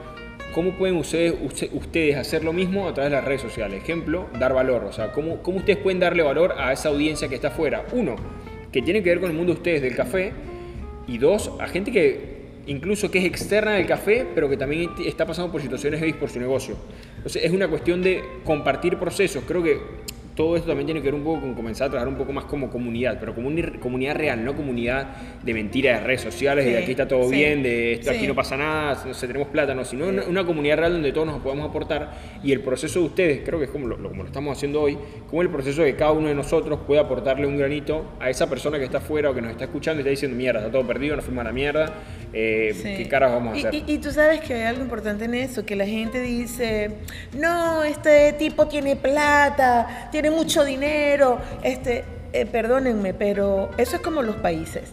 cómo 0.53 0.77
pueden 0.77 0.97
ustedes, 0.97 1.33
ustedes 1.73 2.15
hacer 2.15 2.43
lo 2.43 2.53
mismo 2.53 2.87
a 2.87 2.93
través 2.93 3.11
de 3.11 3.17
las 3.17 3.25
redes 3.25 3.41
sociales. 3.41 3.83
Ejemplo, 3.83 4.29
dar 4.39 4.53
valor. 4.53 4.83
O 4.85 4.93
sea, 4.93 5.11
cómo, 5.11 5.41
cómo 5.41 5.57
ustedes 5.57 5.79
pueden 5.79 5.99
darle 5.99 6.21
valor 6.21 6.55
a 6.57 6.71
esa 6.71 6.89
audiencia 6.89 7.27
que 7.27 7.35
está 7.35 7.47
afuera. 7.47 7.85
Uno, 7.91 8.15
que 8.71 8.81
tiene 8.83 9.01
que 9.01 9.09
ver 9.09 9.19
con 9.19 9.31
el 9.31 9.35
mundo 9.35 9.53
de 9.53 9.57
ustedes 9.57 9.81
del 9.81 9.95
café. 9.95 10.31
Y 11.07 11.17
dos, 11.17 11.51
a 11.59 11.67
gente 11.67 11.91
que 11.91 12.33
incluso 12.65 13.11
que 13.11 13.19
es 13.19 13.25
externa 13.25 13.73
del 13.73 13.85
café, 13.85 14.25
pero 14.33 14.49
que 14.49 14.55
también 14.55 14.91
está 15.05 15.25
pasando 15.25 15.51
por 15.51 15.61
situaciones 15.61 15.99
heavy 15.99 16.13
por 16.13 16.29
su 16.29 16.39
negocio. 16.39 16.77
Entonces 17.17 17.43
es 17.43 17.51
una 17.51 17.67
cuestión 17.67 18.01
de 18.01 18.23
compartir 18.45 18.97
procesos. 18.97 19.43
Creo 19.47 19.63
que 19.63 19.79
todo 20.35 20.55
esto 20.55 20.69
también 20.69 20.87
tiene 20.87 21.01
que 21.01 21.05
ver 21.05 21.15
un 21.15 21.23
poco 21.23 21.41
con 21.41 21.53
comenzar 21.53 21.87
a 21.87 21.91
trabajar 21.91 22.11
un 22.11 22.17
poco 22.17 22.33
más 22.33 22.45
como 22.45 22.69
comunidad, 22.69 23.17
pero 23.19 23.35
como 23.35 23.47
una 23.47 23.79
comunidad 23.79 24.15
real, 24.15 24.43
no 24.43 24.55
comunidad 24.55 25.07
de 25.43 25.53
mentiras 25.53 26.01
de 26.01 26.07
redes 26.07 26.21
sociales, 26.21 26.65
de 26.65 26.77
aquí 26.77 26.91
está 26.91 27.07
todo 27.07 27.29
bien, 27.29 27.61
de 27.61 27.93
esto 27.93 28.11
aquí 28.11 28.27
no 28.27 28.35
pasa 28.35 28.57
nada, 28.57 29.03
no 29.05 29.13
sé, 29.13 29.27
tenemos 29.27 29.49
plata, 29.49 29.75
no, 29.75 29.85
sino 29.85 30.07
una, 30.07 30.43
comunidad 30.43 30.77
real 30.77 30.93
donde 30.93 31.11
todos 31.11 31.27
nos 31.27 31.41
podemos 31.41 31.69
aportar 31.69 32.13
y 32.43 32.51
el 32.51 32.61
proceso 32.61 32.99
de 32.99 33.05
ustedes, 33.05 33.41
creo 33.45 33.59
que 33.59 33.65
es 33.65 33.71
como 33.71 33.87
lo, 33.87 33.97
como 33.97 34.23
lo 34.23 34.27
estamos 34.27 34.57
haciendo 34.57 34.81
hoy, 34.81 34.97
como 35.29 35.41
el 35.41 35.49
proceso 35.49 35.83
de 35.83 35.95
cada 35.95 36.11
uno 36.11 36.27
de 36.27 36.35
nosotros 36.35 36.79
puede 36.85 36.99
aportarle 36.99 37.45
un 37.45 37.57
granito 37.57 38.05
a 38.19 38.29
esa 38.29 38.49
persona 38.49 38.77
que 38.77 38.85
está 38.85 38.97
afuera 38.97 39.29
o 39.29 39.33
que 39.33 39.41
nos 39.41 39.51
está 39.51 39.65
escuchando 39.65 39.99
y 39.99 40.01
está 40.01 40.09
diciendo, 40.09 40.35
mierda, 40.35 40.59
está 40.59 40.71
todo 40.71 40.85
perdido, 40.85 41.15
nos 41.15 41.25
fuimos 41.25 41.41
a 41.41 41.45
la 41.45 41.53
mierda, 41.53 41.93
eh, 42.33 42.95
¿qué 42.97 43.07
caras 43.07 43.31
vamos 43.31 43.55
a 43.55 43.67
hacer? 43.67 43.83
Y, 43.87 43.93
y 43.93 43.97
tú 43.99 44.11
sabes 44.11 44.41
que 44.41 44.55
hay 44.55 44.63
algo 44.63 44.81
importante 44.81 45.25
en 45.25 45.35
eso, 45.35 45.65
que 45.65 45.75
la 45.75 45.85
gente 45.85 46.21
dice, 46.21 46.91
no, 47.37 47.83
este 47.83 48.33
tipo 48.33 48.67
tiene 48.67 48.95
plata, 48.95 50.09
tiene 50.11 50.22
tiene 50.23 50.37
mucho 50.37 50.63
dinero, 50.63 51.37
este, 51.63 52.05
eh, 52.31 52.45
perdónenme, 52.45 53.13
pero 53.13 53.69
eso 53.77 53.97
es 53.97 54.01
como 54.01 54.21
los 54.21 54.37
países. 54.37 54.83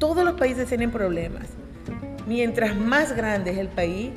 Todos 0.00 0.24
los 0.24 0.34
países 0.34 0.66
tienen 0.68 0.90
problemas. 0.90 1.44
Mientras 2.26 2.74
más 2.74 3.14
grande 3.14 3.52
es 3.52 3.58
el 3.58 3.68
país, 3.68 4.10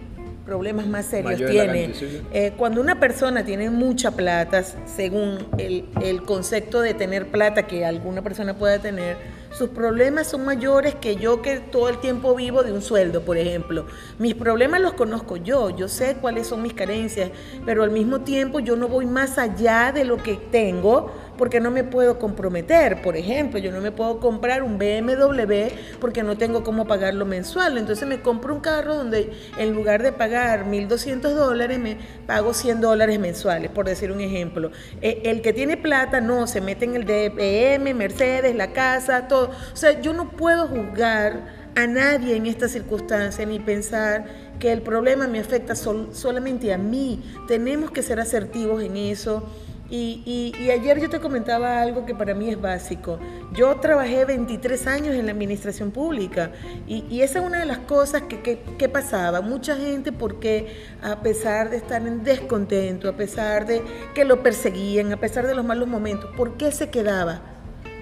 problemas 0.43 0.87
más 0.87 1.05
serios 1.05 1.37
tiene. 1.37 1.93
Eh, 2.33 2.53
cuando 2.57 2.81
una 2.81 2.99
persona 2.99 3.45
tiene 3.45 3.69
mucha 3.69 4.09
plata, 4.09 4.63
según 4.63 5.45
el, 5.59 5.85
el, 6.01 6.23
concepto 6.23 6.81
de 6.81 6.95
tener 6.95 7.27
plata 7.27 7.67
que 7.67 7.85
alguna 7.85 8.23
persona 8.23 8.55
pueda 8.55 8.79
tener, 8.79 9.17
sus 9.53 9.69
problemas 9.69 10.27
son 10.27 10.45
mayores 10.45 10.95
que 10.95 11.15
yo 11.15 11.41
que 11.41 11.59
todo 11.59 11.87
el 11.89 11.99
tiempo 11.99 12.35
vivo 12.35 12.63
de 12.63 12.71
un 12.71 12.81
sueldo, 12.81 13.21
por 13.21 13.37
ejemplo. 13.37 13.85
Mis 14.17 14.33
problemas 14.33 14.81
los 14.81 14.93
conozco 14.93 15.37
yo, 15.37 15.69
yo 15.69 15.87
sé 15.87 16.17
cuáles 16.19 16.47
son 16.47 16.63
mis 16.63 16.73
carencias, 16.73 17.29
pero 17.65 17.83
al 17.83 17.91
mismo 17.91 18.21
tiempo 18.21 18.59
yo 18.59 18.75
no 18.75 18.87
voy 18.87 19.05
más 19.05 19.37
allá 19.37 19.91
de 19.91 20.05
lo 20.05 20.17
que 20.17 20.35
tengo 20.35 21.11
porque 21.37 21.59
no 21.59 21.71
me 21.71 21.83
puedo 21.83 22.19
comprometer. 22.19 23.01
Por 23.01 23.17
ejemplo, 23.17 23.59
yo 23.59 23.71
no 23.71 23.81
me 23.81 23.91
puedo 23.91 24.19
comprar 24.19 24.63
un 24.63 24.77
BMW 24.77 25.69
porque 25.99 26.23
no 26.23 26.37
tengo 26.37 26.63
cómo 26.63 26.85
pagarlo 26.85 27.25
mensual. 27.25 27.77
Entonces 27.77 28.07
me 28.07 28.21
compro 28.21 28.53
un 28.53 28.61
carro 28.61 28.95
donde 28.95 29.31
en 29.57 29.73
lugar 29.73 30.03
de 30.03 30.11
pagar 30.11 30.65
1.200 30.65 31.21
dólares, 31.33 31.79
me 31.79 31.97
pago 32.25 32.53
100 32.53 32.81
dólares 32.81 33.19
mensuales, 33.19 33.71
por 33.71 33.85
decir 33.85 34.11
un 34.11 34.21
ejemplo. 34.21 34.71
E, 35.01 35.21
el 35.25 35.41
que 35.41 35.53
tiene 35.53 35.77
plata, 35.77 36.21
no, 36.21 36.47
se 36.47 36.61
mete 36.61 36.85
en 36.85 36.95
el 36.95 37.05
DPM, 37.05 37.93
Mercedes, 37.93 38.55
la 38.55 38.71
casa, 38.71 39.27
todo. 39.27 39.51
O 39.73 39.75
sea, 39.75 40.01
yo 40.01 40.13
no 40.13 40.31
puedo 40.31 40.67
juzgar 40.67 41.63
a 41.75 41.87
nadie 41.87 42.35
en 42.35 42.45
esta 42.45 42.67
circunstancia 42.67 43.45
ni 43.45 43.59
pensar 43.59 44.25
que 44.59 44.71
el 44.71 44.81
problema 44.81 45.27
me 45.27 45.39
afecta 45.39 45.75
solamente 45.75 46.73
a 46.73 46.77
mí. 46.77 47.23
Tenemos 47.47 47.91
que 47.91 48.03
ser 48.03 48.19
asertivos 48.19 48.83
en 48.83 48.97
eso 48.97 49.43
y, 49.89 50.53
ayer 50.71 50.99
yo 50.99 51.09
te 51.09 51.19
comentaba 51.19 51.81
algo 51.81 52.05
que 52.05 52.15
para 52.15 52.33
mí 52.33 52.49
es 52.49 52.59
básico. 52.59 53.19
Yo 53.53 53.75
trabajé 53.75 54.25
23 54.25 54.87
años 54.87 55.15
en 55.15 55.25
la 55.25 55.33
administración 55.33 55.91
pública 55.91 56.51
y, 56.87 57.21
esa 57.21 57.39
es 57.39 57.45
una 57.45 57.59
de 57.59 57.65
las 57.65 57.79
cosas 57.79 58.23
que, 58.23 58.89
pasaba. 58.89 59.41
Mucha 59.41 59.75
gente 59.75 60.11
porque 60.11 60.75
a 61.01 61.21
pesar 61.21 61.69
de 61.69 61.77
estar 61.77 62.05
en 62.05 62.23
descontento, 62.23 63.09
a 63.09 63.13
pesar 63.13 63.65
de 63.65 63.81
que 64.13 64.25
lo 64.25 64.41
perseguían, 64.41 65.11
a 65.11 65.17
pesar 65.17 65.47
de 65.47 65.55
los 65.55 65.65
malos 65.65 65.87
momentos, 65.87 66.29
¿por 66.35 66.57
qué 66.57 66.71
se 66.71 66.89
quedaba? 66.89 67.41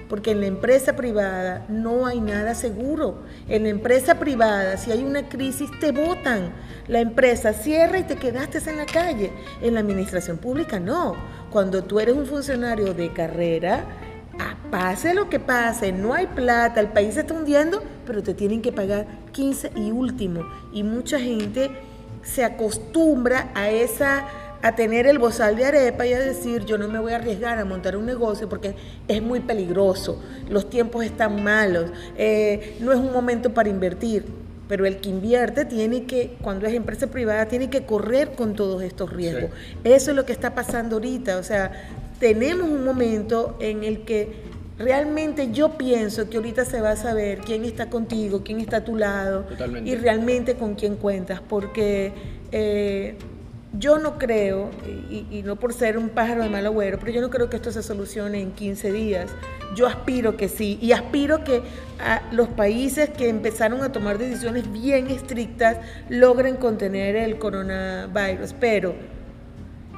Porque 0.09 0.31
en 0.31 0.41
la 0.41 0.47
empresa 0.47 0.95
privada 0.95 1.65
no 1.69 2.05
hay 2.05 2.19
nada 2.19 2.55
seguro. 2.55 3.23
En 3.47 3.63
la 3.63 3.69
empresa 3.69 4.19
privada, 4.19 4.77
si 4.77 4.91
hay 4.91 5.03
una 5.03 5.29
crisis, 5.29 5.69
te 5.79 5.91
votan. 5.91 6.51
La 6.87 6.99
empresa 6.99 7.53
cierra 7.53 7.99
y 7.99 8.03
te 8.03 8.15
quedaste 8.15 8.57
en 8.69 8.77
la 8.77 8.85
calle. 8.85 9.31
En 9.61 9.75
la 9.75 9.79
administración 9.81 10.37
pública 10.37 10.79
no. 10.79 11.15
Cuando 11.51 11.83
tú 11.83 11.99
eres 11.99 12.15
un 12.15 12.25
funcionario 12.25 12.93
de 12.93 13.11
carrera, 13.13 13.85
ah, 14.39 14.55
pase 14.69 15.13
lo 15.13 15.29
que 15.29 15.39
pase, 15.39 15.91
no 15.91 16.13
hay 16.13 16.27
plata, 16.27 16.79
el 16.79 16.87
país 16.87 17.15
se 17.15 17.21
está 17.21 17.33
hundiendo, 17.33 17.83
pero 18.05 18.23
te 18.23 18.33
tienen 18.33 18.61
que 18.61 18.71
pagar 18.71 19.05
15 19.31 19.71
y 19.75 19.91
último. 19.91 20.45
Y 20.73 20.83
mucha 20.83 21.19
gente 21.19 21.71
se 22.23 22.43
acostumbra 22.43 23.51
a 23.55 23.69
esa 23.69 24.27
a 24.63 24.75
tener 24.75 25.07
el 25.07 25.17
bozal 25.17 25.55
de 25.55 25.65
arepa 25.65 26.05
y 26.05 26.13
a 26.13 26.19
decir 26.19 26.65
yo 26.65 26.77
no 26.77 26.87
me 26.87 26.99
voy 26.99 27.13
a 27.13 27.15
arriesgar 27.15 27.57
a 27.57 27.65
montar 27.65 27.97
un 27.97 28.05
negocio 28.05 28.47
porque 28.47 28.75
es 29.07 29.21
muy 29.21 29.39
peligroso, 29.39 30.21
los 30.49 30.69
tiempos 30.69 31.03
están 31.03 31.43
malos, 31.43 31.91
eh, 32.15 32.77
no 32.79 32.91
es 32.91 32.99
un 32.99 33.11
momento 33.11 33.53
para 33.53 33.69
invertir. 33.69 34.40
Pero 34.71 34.85
el 34.85 35.01
que 35.01 35.09
invierte 35.09 35.65
tiene 35.65 36.05
que, 36.05 36.37
cuando 36.41 36.65
es 36.65 36.73
empresa 36.73 37.07
privada, 37.07 37.45
tiene 37.49 37.69
que 37.69 37.83
correr 37.83 38.31
con 38.35 38.55
todos 38.55 38.81
estos 38.83 39.11
riesgos. 39.11 39.51
Eso 39.83 40.11
es 40.11 40.15
lo 40.15 40.25
que 40.25 40.31
está 40.31 40.55
pasando 40.55 40.95
ahorita. 40.95 41.39
O 41.39 41.43
sea, 41.43 41.73
tenemos 42.21 42.69
un 42.69 42.85
momento 42.85 43.57
en 43.59 43.83
el 43.83 44.05
que 44.05 44.31
realmente 44.79 45.51
yo 45.51 45.77
pienso 45.77 46.29
que 46.29 46.37
ahorita 46.37 46.63
se 46.63 46.79
va 46.79 46.91
a 46.91 46.95
saber 46.95 47.39
quién 47.39 47.65
está 47.65 47.89
contigo, 47.89 48.43
quién 48.45 48.61
está 48.61 48.77
a 48.77 48.85
tu 48.85 48.95
lado 48.95 49.45
y 49.83 49.93
realmente 49.95 50.55
con 50.55 50.75
quién 50.75 50.95
cuentas, 50.95 51.41
porque 51.41 52.13
eh, 52.53 53.17
yo 53.73 53.97
no 53.97 54.17
creo, 54.17 54.69
y, 55.09 55.43
no 55.43 55.55
por 55.55 55.73
ser 55.73 55.97
un 55.97 56.09
pájaro 56.09 56.43
de 56.43 56.49
mal 56.49 56.65
agüero, 56.65 56.99
pero 56.99 57.11
yo 57.11 57.21
no 57.21 57.29
creo 57.29 57.49
que 57.49 57.55
esto 57.55 57.71
se 57.71 57.81
solucione 57.83 58.41
en 58.41 58.51
15 58.51 58.91
días. 58.91 59.31
Yo 59.75 59.87
aspiro 59.87 60.35
que 60.35 60.49
sí, 60.49 60.77
y 60.81 60.91
aspiro 60.91 61.43
que 61.45 61.61
a 61.99 62.21
los 62.31 62.49
países 62.49 63.09
que 63.09 63.29
empezaron 63.29 63.81
a 63.81 63.91
tomar 63.91 64.17
decisiones 64.17 64.71
bien 64.71 65.07
estrictas 65.07 65.77
logren 66.09 66.57
contener 66.57 67.15
el 67.15 67.39
coronavirus, 67.39 68.53
pero 68.59 68.93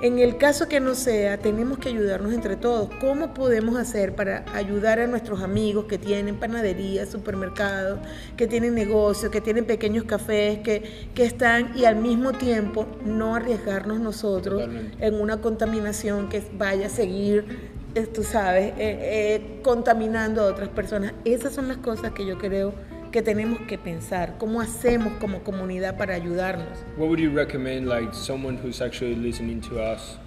en 0.03 0.19
el 0.19 0.35
caso 0.35 0.67
que 0.67 0.81
no 0.81 0.95
sea, 0.95 1.37
tenemos 1.37 1.77
que 1.77 1.87
ayudarnos 1.87 2.33
entre 2.33 2.57
todos. 2.57 2.89
¿Cómo 2.99 3.33
podemos 3.33 3.77
hacer 3.77 4.13
para 4.13 4.43
ayudar 4.53 4.99
a 4.99 5.07
nuestros 5.07 5.41
amigos 5.41 5.85
que 5.85 5.97
tienen 5.97 6.35
panaderías, 6.35 7.09
supermercados, 7.09 7.99
que 8.35 8.45
tienen 8.45 8.75
negocios, 8.75 9.31
que 9.31 9.39
tienen 9.39 9.63
pequeños 9.63 10.03
cafés, 10.03 10.59
que, 10.59 11.07
que 11.15 11.23
están 11.23 11.71
y 11.77 11.85
al 11.85 11.95
mismo 11.95 12.33
tiempo 12.33 12.85
no 13.05 13.37
arriesgarnos 13.37 14.01
nosotros 14.01 14.67
en 14.99 15.21
una 15.21 15.39
contaminación 15.39 16.27
que 16.27 16.43
vaya 16.57 16.87
a 16.87 16.89
seguir, 16.89 17.71
eh, 17.95 18.05
tú 18.05 18.23
sabes, 18.23 18.73
eh, 18.73 18.75
eh, 18.79 19.61
contaminando 19.63 20.41
a 20.41 20.47
otras 20.47 20.67
personas? 20.67 21.13
Esas 21.23 21.53
son 21.53 21.69
las 21.69 21.77
cosas 21.77 22.11
que 22.11 22.25
yo 22.25 22.37
creo 22.37 22.73
que 23.13 23.21
tenemos 23.21 23.59
que 23.67 23.77
pensar, 23.77 24.39
cómo 24.39 24.59
hacemos 24.59 25.13
como 25.19 25.43
comunidad 25.43 25.97
para 25.97 26.15
ayudarnos. 26.15 26.83
What 26.97 27.09
would 27.09 27.19
you 27.19 27.29
recommend 27.29 27.87
like 27.87 28.11
someone 28.11 28.57
who's 28.57 28.81
actually 28.81 29.15
listening 29.15 29.61
to 29.69 29.79
us 29.79 30.17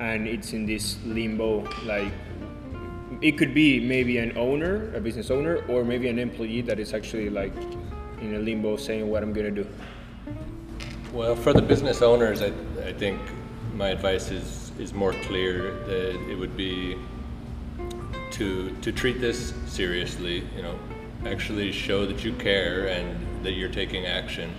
and 0.00 0.26
it's 0.26 0.54
in 0.54 0.64
this 0.64 0.96
limbo 1.04 1.64
like 1.84 2.10
it 3.20 3.36
could 3.36 3.52
be 3.52 3.78
maybe 3.78 4.16
an 4.16 4.32
owner, 4.38 4.90
a 4.96 5.00
business 5.00 5.30
owner 5.30 5.62
or 5.68 5.84
maybe 5.84 6.08
an 6.08 6.18
employee 6.18 6.62
that 6.62 6.80
is 6.80 6.94
actually 6.94 7.28
like 7.28 7.52
in 8.22 8.34
a 8.34 8.38
limbo 8.38 8.78
saying 8.78 9.06
what 9.08 9.22
I'm 9.22 9.34
going 9.34 9.54
to 9.54 9.62
do. 9.62 9.68
Well, 11.12 11.36
for 11.36 11.52
the 11.52 11.62
business 11.62 12.00
owners, 12.00 12.40
I, 12.40 12.52
I 12.86 12.94
think 12.94 13.20
my 13.74 13.88
advice 13.88 14.30
is 14.30 14.72
is 14.78 14.94
more 14.94 15.12
clear 15.28 15.74
that 15.86 16.30
it 16.30 16.38
would 16.38 16.56
be 16.56 16.96
to 18.32 18.74
to 18.80 18.92
treat 18.92 19.20
this 19.20 19.52
seriously, 19.66 20.42
you 20.56 20.62
know, 20.62 20.74
actually 21.26 21.72
show 21.72 22.06
that 22.06 22.24
you 22.24 22.32
care 22.34 22.86
and 22.86 23.44
that 23.44 23.52
you're 23.52 23.68
taking 23.70 24.06
action 24.06 24.50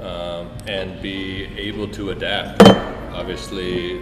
um, 0.00 0.48
and 0.66 1.00
be 1.02 1.44
able 1.56 1.88
to 1.88 2.10
adapt. 2.10 2.62
Obviously, 3.12 4.00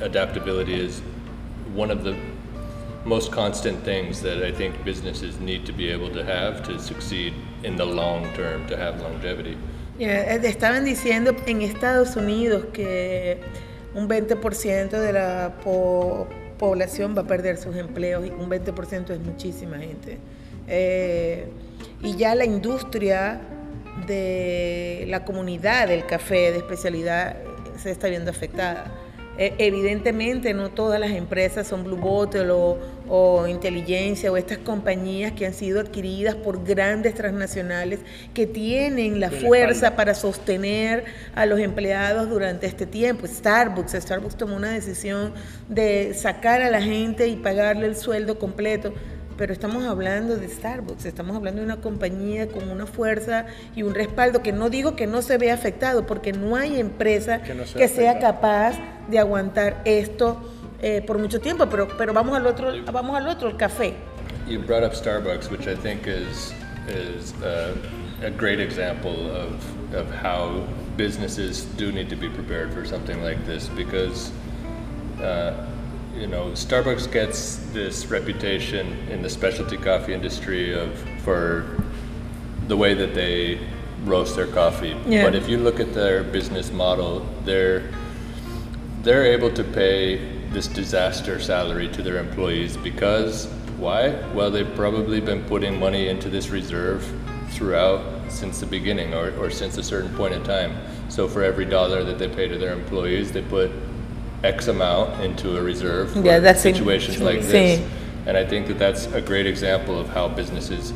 adaptability 0.00 0.74
is 0.74 1.00
one 1.74 1.90
of 1.90 2.04
the 2.04 2.16
most 3.04 3.32
constant 3.32 3.82
things 3.84 4.20
that 4.22 4.42
I 4.44 4.52
think 4.52 4.84
businesses 4.84 5.40
need 5.40 5.66
to 5.66 5.72
be 5.72 5.88
able 5.88 6.10
to 6.10 6.24
have 6.24 6.62
to 6.66 6.78
succeed 6.78 7.34
in 7.64 7.76
the 7.76 7.84
long 7.84 8.32
term, 8.34 8.66
to 8.68 8.76
have 8.76 9.00
longevity. 9.00 9.56
Yeah, 9.98 10.34
estaban 10.34 10.84
diciendo 10.84 11.36
en 11.46 11.62
Estados 11.62 12.16
Unidos 12.16 12.66
que 12.72 13.40
un 13.94 14.08
20% 14.08 14.90
de 14.90 15.12
la 15.12 15.52
po 15.62 16.28
población 16.58 17.16
va 17.16 17.22
a 17.22 17.26
perder 17.26 17.56
sus 17.56 17.76
empleos 17.76 18.24
y 18.24 18.30
un 18.30 18.48
20% 18.48 19.10
es 19.10 19.20
muchísima 19.20 19.78
gente. 19.78 20.18
Eh, 20.68 21.46
y 22.02 22.16
ya 22.16 22.34
la 22.34 22.44
industria 22.44 23.40
de 24.06 25.04
la 25.08 25.24
comunidad 25.24 25.88
del 25.88 26.06
café 26.06 26.50
de 26.50 26.58
especialidad 26.58 27.36
se 27.76 27.90
está 27.90 28.08
viendo 28.08 28.30
afectada. 28.30 28.84
Eh, 29.38 29.54
evidentemente 29.58 30.52
no 30.52 30.70
todas 30.70 31.00
las 31.00 31.12
empresas 31.12 31.66
son 31.66 31.84
Blue 31.84 31.96
Bottle 31.96 32.50
o, 32.50 32.78
o, 33.08 33.46
Inteligencia 33.46 34.30
o 34.30 34.36
estas 34.36 34.58
compañías 34.58 35.32
que 35.32 35.46
han 35.46 35.54
sido 35.54 35.80
adquiridas 35.80 36.34
por 36.34 36.62
grandes 36.64 37.14
transnacionales 37.14 38.00
que 38.34 38.46
tienen 38.46 39.20
la 39.20 39.30
fuerza 39.30 39.96
para 39.96 40.14
sostener 40.14 41.04
a 41.34 41.46
los 41.46 41.60
empleados 41.60 42.28
durante 42.28 42.66
este 42.66 42.84
tiempo. 42.84 43.26
Starbucks, 43.26 43.92
Starbucks 43.92 44.36
tomó 44.36 44.54
una 44.54 44.70
decisión 44.70 45.32
de 45.66 46.12
sacar 46.12 46.60
a 46.60 46.68
la 46.68 46.82
gente 46.82 47.26
y 47.28 47.36
pagarle 47.36 47.86
el 47.86 47.96
sueldo 47.96 48.38
completo 48.38 48.92
pero 49.42 49.52
estamos 49.52 49.84
hablando 49.86 50.36
de 50.36 50.46
Starbucks, 50.46 51.04
estamos 51.04 51.34
hablando 51.34 51.62
de 51.62 51.66
una 51.66 51.80
compañía 51.80 52.46
con 52.46 52.70
una 52.70 52.86
fuerza 52.86 53.46
y 53.74 53.82
un 53.82 53.92
respaldo 53.92 54.40
que 54.40 54.52
no 54.52 54.70
digo 54.70 54.94
que 54.94 55.08
no 55.08 55.20
se 55.20 55.36
vea 55.36 55.52
afectado, 55.52 56.06
porque 56.06 56.32
no 56.32 56.54
hay 56.54 56.78
empresa 56.78 57.42
que, 57.42 57.88
sea 57.88 58.20
capaz 58.20 58.78
de 59.08 59.18
aguantar 59.18 59.82
esto 59.84 60.40
eh, 60.80 61.02
por 61.04 61.18
mucho 61.18 61.40
tiempo, 61.40 61.66
pero, 61.68 61.88
pero 61.98 62.12
vamos 62.12 62.36
al 62.36 62.46
otro, 62.46 62.70
vamos 62.92 63.16
al 63.16 63.26
otro, 63.26 63.48
el 63.48 63.56
café. 63.56 63.94
You 64.46 64.60
brought 64.60 64.84
up 64.84 64.92
Starbucks, 64.92 65.50
which 65.50 65.66
I 65.66 65.74
think 65.74 66.06
is, 66.06 66.54
is 66.86 67.34
a, 67.42 67.74
a 68.24 68.30
great 68.30 68.60
example 68.60 69.28
of, 69.28 69.56
of 69.92 70.08
how 70.22 70.62
businesses 70.96 71.64
do 71.76 71.90
need 71.90 72.08
to 72.10 72.16
be 72.16 72.28
prepared 72.28 72.72
for 72.72 72.84
something 72.84 73.20
like 73.24 73.44
this, 73.44 73.68
because 73.70 74.30
uh, 75.20 75.66
you 76.16 76.26
know, 76.26 76.46
Starbucks 76.50 77.10
gets 77.10 77.56
this 77.72 78.06
reputation 78.06 78.86
in 79.08 79.22
the 79.22 79.30
specialty 79.30 79.76
coffee 79.76 80.12
industry 80.12 80.74
of 80.74 80.98
for 81.22 81.82
the 82.68 82.76
way 82.76 82.94
that 82.94 83.14
they 83.14 83.58
roast 84.04 84.36
their 84.36 84.46
coffee. 84.46 84.96
Yeah. 85.06 85.24
But 85.24 85.34
if 85.34 85.48
you 85.48 85.58
look 85.58 85.80
at 85.80 85.94
their 85.94 86.22
business 86.22 86.70
model, 86.70 87.26
they're 87.44 87.90
they're 89.02 89.26
able 89.26 89.50
to 89.52 89.64
pay 89.64 90.16
this 90.50 90.68
disaster 90.68 91.40
salary 91.40 91.88
to 91.88 92.02
their 92.02 92.18
employees 92.18 92.76
because 92.76 93.46
why? 93.78 94.10
Well, 94.32 94.50
they've 94.50 94.74
probably 94.76 95.20
been 95.20 95.42
putting 95.44 95.80
money 95.80 96.08
into 96.08 96.28
this 96.28 96.50
reserve 96.50 97.04
throughout 97.50 98.30
since 98.30 98.60
the 98.60 98.66
beginning 98.66 99.12
or, 99.12 99.34
or 99.36 99.50
since 99.50 99.76
a 99.76 99.82
certain 99.82 100.14
point 100.14 100.34
in 100.34 100.44
time. 100.44 100.76
So 101.08 101.26
for 101.26 101.42
every 101.42 101.64
dollar 101.64 102.04
that 102.04 102.18
they 102.18 102.28
pay 102.28 102.46
to 102.46 102.58
their 102.58 102.72
employees, 102.72 103.32
they 103.32 103.42
put 103.42 103.72
X 104.44 104.68
amount 104.68 105.22
into 105.22 105.56
a 105.56 105.62
reserve 105.62 106.12
for 106.12 106.20
yeah, 106.20 106.38
that's 106.38 106.60
situations 106.60 107.20
like 107.20 107.42
this. 107.42 107.80
And 108.26 108.36
I 108.36 108.44
think 108.44 108.68
that 108.68 108.78
that's 108.78 109.06
a 109.06 109.20
great 109.20 109.46
example 109.46 109.98
of 109.98 110.08
how 110.08 110.28
businesses, 110.28 110.92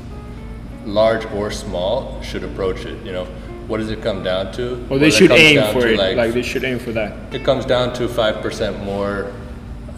large 0.85 1.25
or 1.33 1.51
small, 1.51 2.21
should 2.23 2.45
approach 2.45 2.85
it. 2.85 3.05
You 3.05 3.13
know, 3.13 3.25
what 3.67 3.79
does 3.79 3.91
it 3.91 4.03
come 4.03 4.23
down 4.23 4.53
to? 4.53 4.85
Well, 4.89 4.99
they 4.99 5.11
should 5.11 5.33
aim 5.33 5.73
for 5.73 5.87
it. 5.87 5.99
Like, 5.99 6.17
like, 6.17 6.33
they 6.33 6.43
should 6.43 6.65
aim 6.65 6.79
for 6.79 6.93
that. 6.93 7.35
It 7.35 7.45
comes 7.45 7.65
down 7.65 7.93
to 7.95 8.09
five 8.09 8.43
percent 8.43 8.83
more 8.85 9.33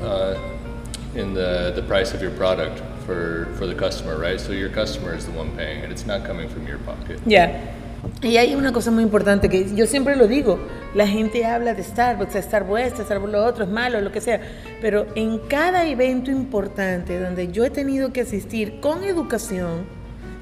uh, 0.01 0.39
in 1.15 1.35
the 1.35 1.73
the 1.75 1.83
price 1.83 2.15
of 2.15 2.23
your 2.23 2.31
product 2.33 2.83
for 3.05 3.53
for 3.57 3.67
the 3.67 3.75
customer, 3.75 4.19
right? 4.19 4.41
So 4.41 4.53
your 4.53 4.71
customer 4.71 5.15
is 5.15 5.27
the 5.27 5.33
one 5.33 5.55
paying 5.57 5.85
it. 5.85 5.91
It's 5.91 6.07
not 6.07 6.25
coming 6.25 6.49
from 6.49 6.67
your 6.67 6.79
pocket. 6.79 7.21
Yeah. 7.27 7.75
Y 8.21 8.37
hay 8.37 8.57
una 8.57 8.73
cosa 8.73 8.91
muy 8.91 9.05
importante 9.05 9.49
que 9.49 9.73
yo 9.77 9.87
siempre 9.87 10.17
lo 10.17 10.27
digo, 10.27 10.59
la 10.93 11.07
gente 11.07 11.45
habla 11.45 11.75
de 11.75 11.85
Starbucks, 11.85 12.35
Starbucks 12.35 12.81
esto, 12.81 13.05
Starbucks 13.05 13.33
lo 13.33 13.45
otro, 13.45 13.63
es 13.63 13.71
malo, 13.71 14.01
lo 14.01 14.11
que 14.11 14.21
sea, 14.21 14.41
pero 14.81 15.07
en 15.15 15.39
cada 15.39 15.87
evento 15.87 16.33
importante 16.33 17.21
donde 17.21 17.53
yo 17.53 17.65
he 17.65 17.71
tenido 17.71 18.13
que 18.13 18.23
asistir 18.23 18.81
con 18.81 19.05
educación, 19.05 19.87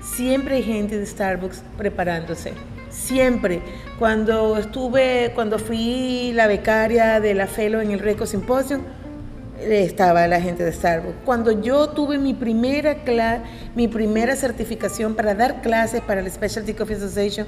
siempre 0.01 0.57
hay 0.57 0.63
gente 0.63 0.99
de 0.99 1.05
Starbucks 1.05 1.63
preparándose. 1.77 2.55
Siempre. 2.89 3.61
Cuando 3.99 4.57
estuve, 4.57 5.33
cuando 5.35 5.59
fui 5.59 6.33
la 6.33 6.47
becaria 6.47 7.21
de 7.21 7.35
la 7.35 7.47
FELO 7.47 7.83
en 7.83 7.91
el 7.91 7.99
Reco 7.99 8.25
Symposium, 8.25 8.81
estaba 9.61 10.27
la 10.27 10.41
gente 10.41 10.65
de 10.65 10.73
Starbucks. 10.73 11.17
Cuando 11.25 11.51
yo 11.51 11.89
tuve 11.91 12.19
mi 12.19 12.35
primera, 12.35 12.97
mi 13.75 13.89
primera 13.89 14.37
certificación 14.37 15.15
para 15.15 15.35
dar 15.35 15.63
clases 15.63 16.01
para 16.01 16.23
la 16.23 16.31
Specialty 16.31 16.75
Coffee 16.75 16.97
Association, 16.97 17.47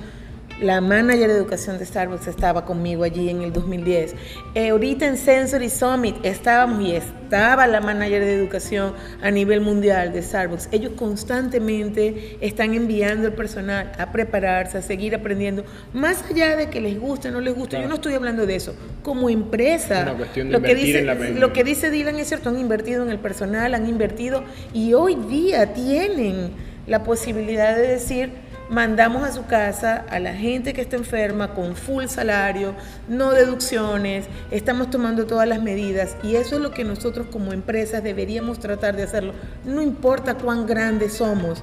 la 0.60 0.80
manager 0.80 1.28
de 1.28 1.34
educación 1.34 1.78
de 1.78 1.86
Starbucks 1.86 2.26
estaba 2.26 2.64
conmigo 2.64 3.04
allí 3.04 3.28
en 3.28 3.42
el 3.42 3.52
2010. 3.52 4.14
Eh, 4.54 4.70
ahorita 4.70 5.06
en 5.06 5.16
Sensory 5.16 5.70
Summit 5.70 6.16
estábamos 6.24 6.80
y 6.80 6.96
estaba 6.96 7.66
la 7.66 7.80
manager 7.80 8.24
de 8.24 8.34
educación 8.34 8.94
a 9.22 9.30
nivel 9.30 9.60
mundial 9.60 10.12
de 10.12 10.20
Starbucks. 10.20 10.68
Ellos 10.72 10.92
constantemente 10.96 12.38
están 12.40 12.74
enviando 12.74 13.28
el 13.28 13.34
personal 13.34 13.92
a 13.98 14.10
prepararse, 14.10 14.78
a 14.78 14.82
seguir 14.82 15.14
aprendiendo, 15.14 15.64
más 15.92 16.24
allá 16.28 16.56
de 16.56 16.68
que 16.68 16.80
les 16.80 16.98
guste 16.98 17.28
o 17.28 17.30
no 17.30 17.40
les 17.40 17.54
guste. 17.54 17.80
Yo 17.80 17.88
no 17.88 17.94
estoy 17.94 18.14
hablando 18.14 18.44
de 18.44 18.56
eso. 18.56 18.74
Como 19.02 19.30
empresa, 19.30 20.16
lo, 20.36 20.60
que 20.62 20.74
dice, 20.74 21.02
lo 21.34 21.52
que 21.52 21.62
dice 21.62 21.90
Dylan 21.90 22.16
es 22.16 22.28
cierto, 22.28 22.48
han 22.48 22.58
invertido 22.58 23.04
en 23.04 23.10
el 23.10 23.18
personal, 23.18 23.74
han 23.74 23.88
invertido 23.88 24.42
y 24.72 24.94
hoy 24.94 25.14
día 25.14 25.72
tienen 25.72 26.50
la 26.88 27.04
posibilidad 27.04 27.76
de 27.76 27.86
decir 27.86 28.47
mandamos 28.70 29.22
a 29.22 29.32
su 29.32 29.46
casa 29.46 30.04
a 30.10 30.18
la 30.18 30.34
gente 30.34 30.72
que 30.72 30.82
está 30.82 30.96
enferma 30.96 31.54
con 31.54 31.74
full 31.74 32.06
salario, 32.06 32.74
no 33.08 33.32
deducciones, 33.32 34.26
estamos 34.50 34.90
tomando 34.90 35.26
todas 35.26 35.48
las 35.48 35.62
medidas 35.62 36.16
y 36.22 36.36
eso 36.36 36.56
es 36.56 36.62
lo 36.62 36.72
que 36.72 36.84
nosotros 36.84 37.28
como 37.30 37.52
empresas 37.52 38.02
deberíamos 38.02 38.58
tratar 38.58 38.96
de 38.96 39.04
hacerlo. 39.04 39.32
No 39.64 39.82
importa 39.82 40.34
cuán 40.34 40.66
grandes 40.66 41.14
somos 41.14 41.62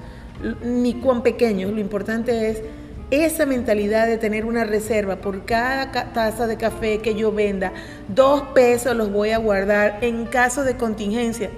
ni 0.64 0.96
cuán 0.96 1.24
pequeños, 1.24 1.72
lo 1.72 1.80
importante 1.80 2.50
es 2.50 2.62
esa 3.12 3.46
mentalidad 3.46 4.08
de 4.08 4.18
tener 4.18 4.46
una 4.46 4.64
reserva 4.64 5.18
por 5.18 5.46
cada 5.46 5.92
taza 6.12 6.48
de 6.48 6.58
café 6.58 7.00
que 7.00 7.16
yo 7.16 7.32
venda, 7.32 7.72
dos 8.08 8.42
pesos 8.54 8.96
los 8.96 9.12
voy 9.12 9.30
a 9.30 9.38
guardar 9.38 10.00
en 10.02 10.26
caso 10.26 10.64
de 10.64 10.76
contingencia, 10.76 11.52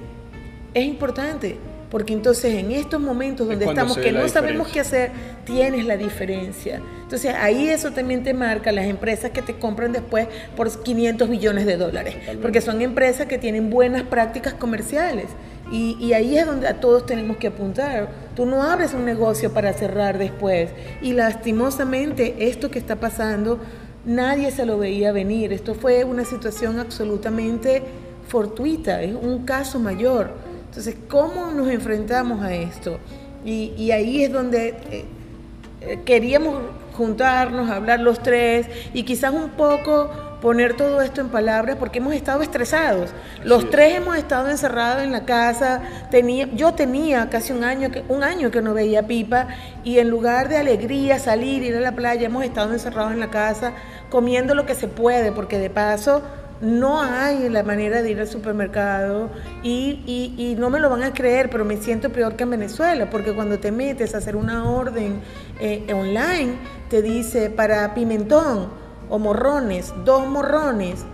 es 0.73 0.85
importante. 0.85 1.57
Porque 1.89 2.13
entonces 2.13 2.55
en 2.55 2.71
estos 2.71 2.99
momentos 2.99 3.47
donde 3.47 3.65
estamos 3.65 3.97
que 3.97 4.11
no 4.11 4.27
sabemos 4.27 4.67
qué 4.67 4.81
hacer, 4.81 5.11
tienes 5.45 5.85
la 5.85 5.95
diferencia. 5.95 6.81
Entonces 7.03 7.33
ahí 7.33 7.69
eso 7.69 7.91
también 7.91 8.23
te 8.23 8.33
marca 8.33 8.71
las 8.71 8.85
empresas 8.85 9.31
que 9.31 9.41
te 9.41 9.57
compran 9.57 9.93
después 9.93 10.27
por 10.55 10.69
500 10.69 11.29
billones 11.29 11.65
de 11.65 11.77
dólares. 11.77 12.15
Porque 12.41 12.59
son 12.59 12.81
empresas 12.81 13.27
que 13.27 13.38
tienen 13.38 13.69
buenas 13.69 14.03
prácticas 14.03 14.53
comerciales. 14.53 15.27
Y, 15.71 15.97
y, 15.99 16.13
ahí 16.13 16.38
es 16.38 16.45
donde 16.45 16.67
a 16.67 16.79
todos 16.79 17.05
tenemos 17.05 17.35
que 17.38 17.47
apuntar. 17.47 18.07
Tú 18.35 18.45
no 18.45 18.63
abres 18.63 18.93
un 18.93 19.03
negocio 19.03 19.51
para 19.53 19.73
cerrar 19.73 20.17
después. 20.17 20.69
Y 21.01 21.11
lastimosamente 21.11 22.35
esto 22.47 22.71
que 22.71 22.79
está 22.79 22.95
pasando, 22.95 23.59
nadie 24.05 24.51
se 24.51 24.65
lo 24.65 24.77
veía 24.77 25.11
venir. 25.11 25.51
Esto 25.51 25.75
fue 25.75 26.05
una 26.05 26.23
situación 26.23 26.79
absolutamente 26.79 27.83
fortuita, 28.27 29.01
es 29.01 29.15
un 29.15 29.45
caso 29.45 29.79
mayor. 29.79 30.31
Entonces, 30.78 31.03
¿cómo 31.09 31.49
nos 31.49 31.69
enfrentamos 31.69 32.43
a 32.43 32.53
esto? 32.53 32.99
Y, 33.43 33.89
ahí 33.89 34.23
es 34.23 34.32
donde 34.32 34.75
eh, 34.91 35.05
eh, 35.82 35.99
queríamos 36.05 36.59
juntarnos, 36.93 37.71
hablar 37.71 37.99
los 37.99 38.21
tres 38.21 38.67
y 38.93 39.01
quizás 39.01 39.34
un 39.34 39.49
poco 39.49 40.11
poner 40.39 40.78
todo 40.78 41.01
esto 41.01 41.19
en 41.19 41.30
palabras 41.30 41.78
porque 41.80 41.97
hemos 41.97 42.13
estado 42.13 42.43
estresados. 42.43 43.09
Los 43.43 43.71
tres 43.71 43.95
hemos 43.95 44.17
estado 44.17 44.49
encerrados 44.49 45.01
en 45.01 45.11
la 45.11 45.25
casa. 45.25 45.82
Tenía, 46.11 46.47
yo 46.53 46.75
tenía 46.75 47.28
casi 47.32 47.53
un 47.53 47.63
año, 47.63 47.89
que, 47.89 48.03
un 48.07 48.21
año 48.21 48.51
que 48.51 48.61
no 48.61 48.75
veía 48.75 49.07
pipa 49.07 49.47
y 49.84 49.97
en 49.97 50.11
lugar 50.11 50.47
de 50.47 50.57
alegría, 50.57 51.17
salir, 51.17 51.63
ir 51.63 51.75
a 51.75 51.80
la 51.80 51.93
playa, 51.93 52.28
hemos 52.28 52.45
estado 52.45 52.71
encerrados 52.71 53.13
en 53.13 53.19
la 53.19 53.32
casa 53.32 53.73
comiendo 54.11 54.53
lo 54.53 54.67
que 54.67 54.75
se 54.75 54.88
puede 54.88 55.32
porque 55.32 55.57
de 55.57 55.71
paso 55.71 56.21
no 56.62 57.01
hay 57.01 57.49
la 57.49 57.64
manera 57.64 58.01
de 58.01 58.12
ir 58.12 58.20
al 58.20 58.28
supermercado 58.28 59.30
y, 59.64 60.55
no 60.58 60.70
me 60.70 60.80
lo 60.80 60.89
van 60.89 61.03
a 61.03 61.14
creer, 61.14 61.49
pero 61.49 61.66
me 61.66 61.78
siento 61.78 62.12
peor 62.12 62.36
que 62.36 62.43
en 62.43 62.51
Venezuela, 62.51 63.10
porque 63.10 63.34
cuando 63.34 63.60
te 63.60 63.72
metes 63.72 64.16
a 64.16 64.18
hacer 64.18 64.36
una 64.36 64.70
orden 64.70 65.22
eh, 65.60 65.86
online, 65.93 66.55
te 66.89 67.01
dice 67.01 67.49
para 67.49 67.93
pimentón 67.93 68.70
o 69.10 69.20
morrones, 69.20 69.93
dos 70.03 70.28
morrones, 70.28 71.05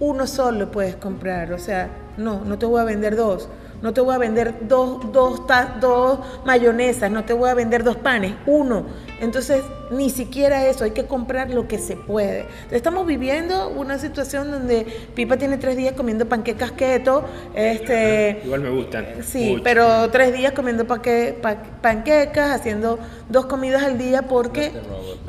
uno 0.00 0.26
solo 0.26 0.70
puedes 0.70 0.96
comprar, 0.96 1.52
o 1.52 1.58
sea, 1.58 1.90
no, 2.16 2.44
no 2.44 2.58
te 2.58 2.66
voy 2.66 2.80
a 2.80 2.84
vender 2.84 3.16
dos 3.16 3.48
no 3.82 3.92
te 3.92 4.00
voy 4.00 4.14
a 4.14 4.18
vender 4.18 4.54
dos, 4.62 5.12
dos, 5.12 5.42
dos 5.80 6.18
mayonesas, 6.44 7.10
no 7.10 7.24
te 7.24 7.32
voy 7.32 7.50
a 7.50 7.54
vender 7.54 7.84
dos 7.84 7.96
panes, 7.96 8.34
uno. 8.46 8.86
Entonces, 9.20 9.62
ni 9.90 10.10
siquiera 10.10 10.66
eso, 10.66 10.84
hay 10.84 10.92
que 10.92 11.06
comprar 11.06 11.50
lo 11.50 11.66
que 11.66 11.78
se 11.78 11.96
puede. 11.96 12.46
Estamos 12.70 13.06
viviendo 13.06 13.68
una 13.68 13.98
situación 13.98 14.50
donde 14.50 14.86
Pipa 15.14 15.36
tiene 15.36 15.58
tres 15.58 15.76
días 15.76 15.94
comiendo 15.94 16.26
panquecas 16.26 16.72
keto. 16.72 17.24
Este, 17.54 18.42
Igual 18.44 18.60
me 18.60 18.70
gustan. 18.70 19.06
Sí, 19.22 19.60
pero 19.64 20.08
tres 20.10 20.32
días 20.32 20.52
comiendo 20.52 20.86
panquecas, 20.86 22.50
haciendo 22.50 22.98
dos 23.28 23.46
comidas 23.46 23.82
al 23.82 23.98
día 23.98 24.22
porque, 24.22 24.72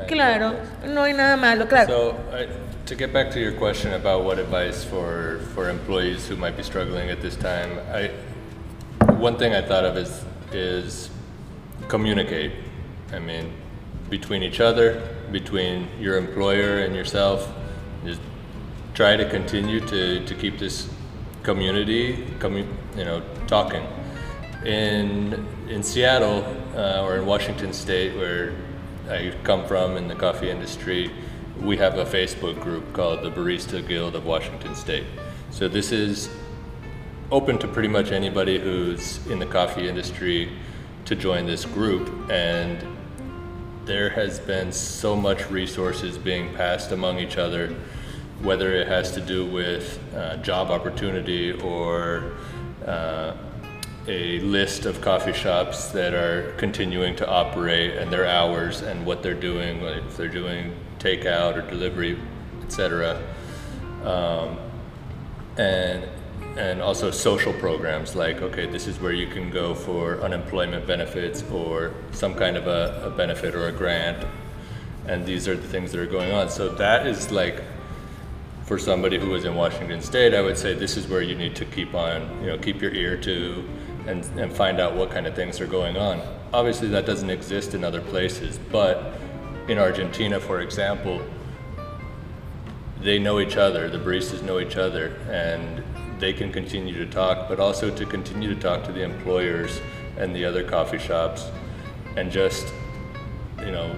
claro, 0.08 0.54
no 0.88 1.04
hay 1.04 1.14
nada 1.14 1.38
malo, 1.38 1.68
claro. 1.68 2.14
to 2.90 2.96
get 2.96 3.14
back 3.14 3.30
to 3.30 3.40
your 3.40 3.52
question 3.52 3.94
about 3.94 4.24
what 4.26 4.40
advice 4.40 4.84
for, 4.84 5.40
for 5.54 5.70
employees 5.70 6.28
who 6.28 6.36
might 6.36 6.58
be 6.58 6.64
struggling 6.64 7.12
at 7.12 7.22
this 7.22 7.36
time, 7.36 7.70
I, 7.94 8.10
one 9.08 9.38
thing 9.38 9.54
I 9.54 9.62
thought 9.62 9.86
of 9.86 9.98
is 9.98 10.24
is 10.52 11.10
communicate. 11.88 12.52
I 13.12 13.20
mean, 13.20 13.54
between 14.10 14.44
each 14.44 14.60
other, 14.60 15.02
between 15.32 15.88
your 16.00 16.18
employer 16.18 16.80
and 16.80 16.96
yourself, 16.96 17.52
just 18.06 18.22
try 18.94 19.16
to 19.16 19.30
continue 19.30 19.80
to, 19.80 20.26
to 20.26 20.36
keep 20.36 20.58
this 20.60 20.90
community, 21.44 22.28
commu- 22.40 22.68
you 22.98 23.06
know, 23.06 23.22
talking. 23.48 23.86
In 24.66 25.46
in 25.70 25.84
Seattle 25.84 26.44
uh, 26.76 27.04
or 27.04 27.18
in 27.18 27.26
Washington 27.26 27.74
State, 27.74 28.16
where 28.16 28.54
I 29.10 29.34
come 29.44 29.66
from 29.66 29.98
in 29.98 30.08
the 30.08 30.16
coffee 30.16 30.50
industry, 30.50 31.12
we 31.62 31.78
have 31.78 31.98
a 31.98 32.06
Facebook 32.06 32.60
group 32.62 32.94
called 32.94 33.24
the 33.24 33.32
Barista 33.32 33.86
Guild 33.88 34.16
of 34.16 34.26
Washington 34.26 34.76
State. 34.76 35.06
So 35.52 35.68
this 35.68 35.92
is 35.92 36.30
open 37.32 37.60
to 37.60 37.68
pretty 37.68 37.88
much 37.88 38.12
anybody 38.12 38.60
who's 38.60 39.26
in 39.28 39.38
the 39.38 39.46
coffee 39.46 39.88
industry 39.88 40.52
to 41.06 41.16
join 41.16 41.46
this 41.46 41.64
group 41.64 42.10
and 42.32 42.84
there 43.86 44.10
has 44.10 44.40
been 44.40 44.72
so 44.72 45.16
much 45.16 45.50
resources 45.50 46.18
being 46.18 46.54
passed 46.56 46.92
among 46.92 47.20
each 47.20 47.38
other 47.38 47.76
whether 48.42 48.74
it 48.74 48.88
has 48.88 49.12
to 49.12 49.22
do 49.22 49.46
with 49.46 50.00
uh, 50.16 50.38
job 50.38 50.72
opportunity 50.72 51.52
or 51.62 52.32
uh, 52.88 53.34
a 54.08 54.40
list 54.40 54.86
of 54.86 55.00
coffee 55.02 55.34
shops 55.34 55.90
that 55.90 56.16
are 56.16 56.54
continuing 56.58 57.16
to 57.16 57.30
operate 57.30 57.96
and 57.96 58.12
their 58.12 58.26
hours 58.26 58.82
and 58.82 59.06
what 59.06 59.22
they're 59.22 59.34
doing 59.36 59.82
if 59.82 60.18
they're 60.18 60.28
doing 60.28 60.76
takeout 60.98 61.56
or 61.56 61.70
delivery 61.70 62.18
etc 62.64 63.22
um, 64.04 64.58
and 65.58 66.10
and 66.58 66.82
also 66.82 67.12
social 67.12 67.54
programs 67.54 68.16
like 68.16 68.42
okay 68.42 68.66
this 68.66 68.88
is 68.88 69.00
where 69.00 69.14
you 69.14 69.28
can 69.28 69.50
go 69.50 69.74
for 69.74 70.20
unemployment 70.22 70.86
benefits 70.86 71.44
or 71.52 71.94
some 72.12 72.34
kind 72.34 72.58
of 72.58 72.68
a, 72.68 73.04
a, 73.06 73.10
benefit 73.10 73.56
or 73.56 73.68
a 73.68 73.72
grant. 73.72 74.26
And 75.06 75.26
these 75.26 75.48
are 75.48 75.56
the 75.56 75.68
things 75.68 75.92
that 75.92 76.02
are 76.02 76.06
going 76.06 76.32
on. 76.32 76.50
So 76.50 76.70
that 76.70 77.08
is 77.08 77.32
like 77.32 77.64
for 78.70 78.78
somebody 78.78 79.18
who 79.18 79.30
was 79.30 79.46
in 79.46 79.56
washington 79.56 80.00
state 80.00 80.36
i 80.36 80.42
would 80.42 80.56
say 80.56 80.76
this 80.76 80.96
is 80.96 81.08
where 81.08 81.24
you 81.24 81.34
need 81.34 81.56
to 81.56 81.66
keep 81.66 81.96
on 81.96 82.22
you 82.40 82.46
know 82.46 82.58
keep 82.60 82.80
your 82.84 82.94
ear 82.94 83.18
to 83.18 83.68
and, 84.06 84.24
and 84.40 84.54
find 84.54 84.80
out 84.80 84.96
what 84.96 85.10
kind 85.10 85.26
of 85.26 85.36
things 85.36 85.60
are 85.60 85.66
going 85.66 85.98
on. 85.98 86.22
Obviously 86.54 86.88
that 86.90 87.06
doesn't 87.06 87.32
exist 87.32 87.74
in 87.74 87.84
other 87.84 88.02
places 88.02 88.60
but 88.72 89.14
in 89.68 89.78
argentina 89.78 90.40
for 90.40 90.62
example 90.62 91.22
they 93.02 93.18
know 93.20 93.40
each 93.40 93.56
other 93.56 93.90
the 93.90 93.98
baristas 93.98 94.44
know 94.44 94.60
each 94.60 94.78
other 94.78 95.16
and 95.30 95.84
they 96.20 96.34
can 96.34 96.52
continue 96.52 96.94
to 96.94 97.06
talk, 97.12 97.48
but 97.48 97.60
also 97.60 97.90
to 97.96 98.06
continue 98.06 98.54
to 98.54 98.60
talk 98.60 98.84
to 98.86 98.92
the 98.92 99.04
employers 99.04 99.82
and 100.18 100.36
the 100.36 100.46
other 100.46 100.64
coffee 100.64 100.98
shops 100.98 101.50
and 102.16 102.32
just, 102.32 102.74
you 103.60 103.72
know, 103.72 103.96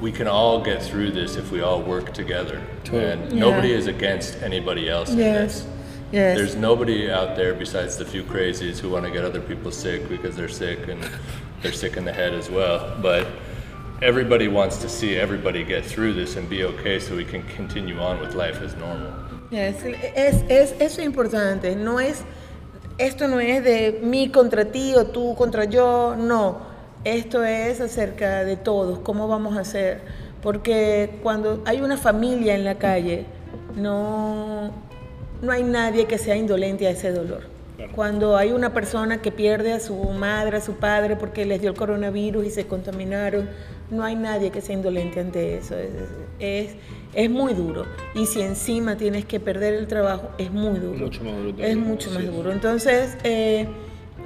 we 0.00 0.12
can 0.12 0.28
all 0.28 0.62
get 0.62 0.82
through 0.82 1.10
this 1.10 1.36
if 1.36 1.50
we 1.50 1.62
all 1.62 1.82
work 1.82 2.12
together. 2.12 2.62
And 2.92 3.32
yeah. 3.32 3.38
nobody 3.38 3.72
is 3.72 3.86
against 3.86 4.42
anybody 4.42 4.88
else 4.88 5.14
yes. 5.14 5.66
Yes. 6.12 6.38
There's 6.38 6.54
nobody 6.54 7.10
out 7.10 7.34
there 7.34 7.54
besides 7.54 7.96
the 7.96 8.04
few 8.04 8.22
crazies 8.22 8.78
who 8.78 8.90
want 8.90 9.04
to 9.06 9.10
get 9.10 9.24
other 9.24 9.40
people 9.40 9.72
sick 9.72 10.08
because 10.08 10.36
they're 10.36 10.48
sick 10.48 10.86
and 10.86 11.04
they're 11.62 11.72
sick 11.72 11.96
in 11.96 12.04
the 12.04 12.12
head 12.12 12.32
as 12.32 12.48
well. 12.48 12.96
But 13.02 13.26
everybody 14.02 14.46
wants 14.46 14.76
to 14.78 14.88
see 14.88 15.16
everybody 15.16 15.64
get 15.64 15.84
through 15.84 16.12
this 16.12 16.36
and 16.36 16.48
be 16.48 16.64
okay 16.64 17.00
so 17.00 17.16
we 17.16 17.24
can 17.24 17.42
continue 17.48 17.98
on 17.98 18.20
with 18.20 18.34
life 18.34 18.60
as 18.60 18.74
normal. 18.76 19.12
Es, 19.50 19.76
es, 19.84 20.44
es, 20.48 20.74
eso 20.80 21.00
es 21.00 21.06
importante, 21.06 21.76
no 21.76 22.00
es, 22.00 22.22
esto 22.98 23.28
no 23.28 23.38
es 23.38 23.62
de 23.62 24.00
mí 24.02 24.30
contra 24.30 24.64
ti 24.66 24.94
o 24.96 25.06
tú 25.06 25.34
contra 25.36 25.64
yo, 25.66 26.16
no, 26.18 26.58
esto 27.04 27.44
es 27.44 27.80
acerca 27.80 28.44
de 28.44 28.56
todos, 28.56 28.98
cómo 28.98 29.28
vamos 29.28 29.56
a 29.56 29.60
hacer, 29.60 30.00
porque 30.42 31.18
cuando 31.22 31.62
hay 31.64 31.80
una 31.80 31.96
familia 31.96 32.54
en 32.56 32.64
la 32.64 32.76
calle, 32.76 33.26
no, 33.76 34.72
no 35.42 35.52
hay 35.52 35.62
nadie 35.62 36.06
que 36.06 36.18
sea 36.18 36.36
indolente 36.36 36.86
a 36.86 36.90
ese 36.90 37.12
dolor. 37.12 37.56
Cuando 37.94 38.36
hay 38.36 38.52
una 38.52 38.72
persona 38.72 39.20
que 39.20 39.30
pierde 39.30 39.72
a 39.72 39.80
su 39.80 39.94
madre, 39.96 40.56
a 40.56 40.60
su 40.60 40.74
padre 40.74 41.16
porque 41.16 41.44
les 41.44 41.60
dio 41.60 41.70
el 41.70 41.76
coronavirus 41.76 42.46
y 42.46 42.50
se 42.50 42.66
contaminaron, 42.66 43.48
no 43.90 44.02
hay 44.02 44.16
nadie 44.16 44.50
que 44.50 44.60
sea 44.60 44.74
indolente 44.74 45.20
ante 45.20 45.58
eso. 45.58 45.76
Es, 45.76 45.90
es, 46.38 46.74
muy 47.30 47.54
duro. 47.54 47.86
Y 48.14 48.26
si 48.26 48.42
encima 48.42 48.96
tienes 48.96 49.24
que 49.24 49.40
perder 49.40 49.74
el 49.74 49.86
trabajo, 49.86 50.30
es 50.38 50.50
muy 50.50 50.78
duro. 50.78 50.98
Mucho 50.98 51.24
más 51.24 51.36
duro. 51.36 51.54
Es 51.58 51.76
mucho 51.76 52.10
más 52.10 52.26
duro. 52.26 52.52
Entonces, 52.52 53.16
eh, 53.24 53.66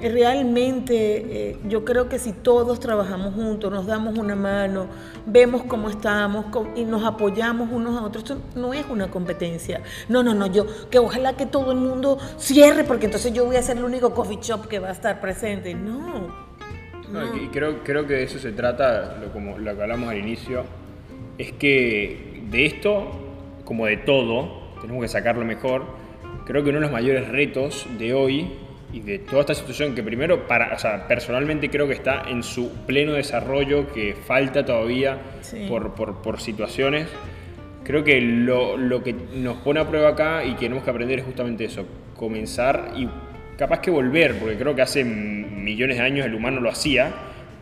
realmente 0.09 1.51
eh, 1.51 1.57
yo 1.69 1.85
creo 1.85 2.09
que 2.09 2.19
si 2.19 2.33
todos 2.33 2.81
trabajamos 2.81 3.35
juntos, 3.35 3.71
nos 3.71 3.87
damos 3.87 4.17
una 4.19 4.35
mano, 4.35 4.87
vemos 5.27 5.65
cómo 5.65 5.91
estamos 5.91 6.47
y 6.75 6.85
nos 6.85 7.05
apoyamos 7.05 7.71
unos 7.71 8.01
a 8.01 8.05
otros, 8.05 8.25
esto 8.25 8.41
no 8.55 8.73
es 8.73 8.85
una 8.89 9.11
competencia. 9.11 9.83
No, 10.09 10.23
no, 10.23 10.35
no, 10.35 10.47
yo, 10.47 10.67
que 10.91 10.99
ojalá 10.99 11.37
que 11.37 11.47
todo 11.47 11.73
el 11.73 11.79
mundo 11.79 12.19
cierre, 12.39 12.85
porque 12.85 13.07
entonces 13.07 13.33
yo 13.33 13.45
voy 13.45 13.57
a 13.57 13.63
ser 13.63 13.77
el 13.77 13.85
único 13.85 14.15
coffee 14.15 14.39
shop 14.41 14.67
que 14.69 14.79
va 14.79 14.89
a 14.89 14.93
estar 14.93 15.21
presente. 15.21 15.75
No 15.75 16.29
No, 17.13 17.37
y 17.37 17.49
creo, 17.49 17.83
creo 17.85 18.07
que 18.07 18.15
de 18.15 18.23
eso 18.25 18.39
se 18.39 18.53
trata, 18.53 19.19
lo, 19.21 19.33
como 19.33 19.59
lo 19.59 19.75
que 19.75 19.83
hablamos 19.83 20.09
al 20.09 20.19
inicio, 20.19 20.65
es 21.37 21.53
que 21.53 22.30
de 22.51 22.67
esto, 22.67 23.11
como 23.65 23.87
de 23.87 23.97
todo, 23.99 24.73
tenemos 24.81 25.03
que 25.03 25.09
sacar 25.09 25.37
lo 25.37 25.45
mejor. 25.45 25.85
Creo 26.47 26.63
que 26.65 26.71
uno 26.71 26.79
de 26.79 26.83
los 26.83 26.93
mayores 26.93 27.29
retos 27.29 27.87
de 27.99 28.13
hoy 28.15 28.51
y 28.93 29.01
de 29.01 29.21
toda 29.21 29.43
esta 29.43 29.55
situación, 29.55 29.95
que 29.95 30.03
primero, 30.03 30.49
para, 30.49 30.75
o 30.75 30.79
sea, 30.79 31.07
personalmente 31.07 31.71
creo 31.71 31.87
que 31.87 31.95
está 31.95 32.25
en 32.29 32.43
su 32.43 32.73
pleno 32.87 33.13
desarrollo, 33.13 33.93
que 33.93 34.15
falta 34.15 34.65
todavía 34.65 35.19
Sí. 35.43 35.67
por, 35.69 35.95
por, 35.95 36.23
por 36.23 36.41
situaciones, 36.41 37.07
creo 37.85 38.03
que 38.03 38.21
lo, 38.21 38.77
lo 38.77 39.03
que 39.03 39.15
nos 39.35 39.59
pone 39.59 39.81
a 39.81 39.89
prueba 39.89 40.09
acá 40.11 40.45
y 40.45 40.55
que 40.55 40.61
tenemos 40.67 40.83
que 40.85 40.91
aprender 40.91 41.21
es 41.21 41.25
justamente 41.25 41.65
eso, 41.65 41.87
comenzar 42.17 42.93
y 42.97 43.09
capaz 43.57 43.81
que 43.81 43.91
volver, 43.91 44.39
porque 44.39 44.57
creo 44.57 44.75
que 44.75 44.83
hace 44.83 45.05
millones 45.05 45.99
de 45.99 46.03
años 46.03 46.27
el 46.27 46.35
humano 46.35 46.61
lo 46.61 46.71
hacía 46.71 47.13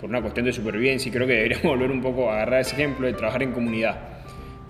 por 0.01 0.09
una 0.09 0.23
cuestión 0.23 0.47
de 0.47 0.53
supervivencia 0.53 1.09
y 1.09 1.13
creo 1.13 1.27
que 1.27 1.35
deberíamos 1.35 1.67
volver 1.77 1.91
un 1.91 2.01
poco 2.01 2.31
a 2.31 2.37
agarrar 2.37 2.61
ese 2.61 2.75
ejemplo 2.75 3.07
de 3.07 3.13
trabajar 3.13 3.43
en 3.43 3.53
comunidad, 3.53 3.99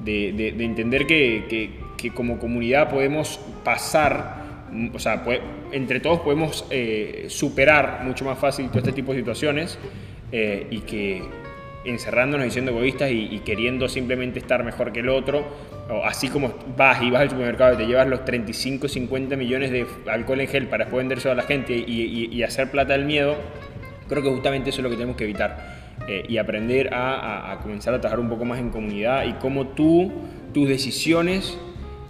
de, 0.01 0.33
de- 0.33 0.53
de 0.53 0.65
entender 0.65 1.07
que, 1.07 1.71
que- 1.97 2.11
como 2.15 2.39
comunidad 2.39 2.91
podemos 2.91 3.41
pasar, 3.65 4.67
mm, 4.73 4.95
o 4.95 4.99
sea, 5.01 5.25
entre 5.73 5.99
todos 6.01 6.21
podemos 6.21 6.65
eh, 6.71 7.25
superar 7.29 8.03
mucho 8.05 8.25
más 8.25 8.39
fácil 8.39 8.69
todo 8.69 8.79
este 8.79 8.93
tipo 8.93 9.13
de 9.13 9.19
situaciones 9.19 9.79
eh, 10.31 10.67
y 10.71 10.79
que 10.81 11.23
encerrándonos 11.85 12.47
y 12.47 12.51
siendo 12.51 12.71
egoístas 12.73 13.11
y, 13.11 13.41
queriendo 13.45 13.89
simplemente 13.89 14.39
estar 14.39 14.63
mejor 14.63 14.93
que 14.93 15.01
el 15.01 15.09
otro, 15.09 15.45
o 15.91 16.05
así 16.05 16.29
como 16.29 16.53
vas 16.77 17.01
y 17.03 17.11
vas 17.11 17.23
al 17.23 17.31
supermercado 17.31 17.75
y 17.75 17.77
te 17.79 17.87
llevas 17.87 18.07
los 18.07 18.25
35, 18.25 18.89
50 18.89 19.37
millones 19.37 19.71
de 19.71 19.87
alcohol 20.11 20.41
en 20.41 20.49
gel 20.49 20.67
para 20.67 20.85
después 20.85 21.01
vendérselo 21.03 21.33
a 21.33 21.37
la 21.37 21.45
gente 21.45 21.73
y 21.75 22.43
hacer 22.43 22.71
plata 22.71 22.93
del 22.93 23.07
miedo, 23.07 23.37
creo 24.09 24.23
que 24.23 24.29
justamente 24.29 24.71
eso 24.71 24.81
es 24.81 24.85
lo 24.85 24.91
que 24.91 24.97
tenemos 24.97 25.17
que 25.17 25.25
evitar. 25.25 25.78
Eh, 26.09 26.25
y 26.29 26.39
aprender 26.39 26.93
a, 26.95 27.15
a- 27.15 27.53
a 27.53 27.61
comenzar 27.61 27.93
a 27.95 28.01
trabajar 28.01 28.19
un 28.21 28.29
poco 28.31 28.45
más 28.45 28.59
en 28.59 28.71
comunidad 28.71 29.25
y 29.27 29.35
cómo 29.35 29.69
tú, 29.69 30.11
tus 30.55 30.67
decisiones 30.69 31.57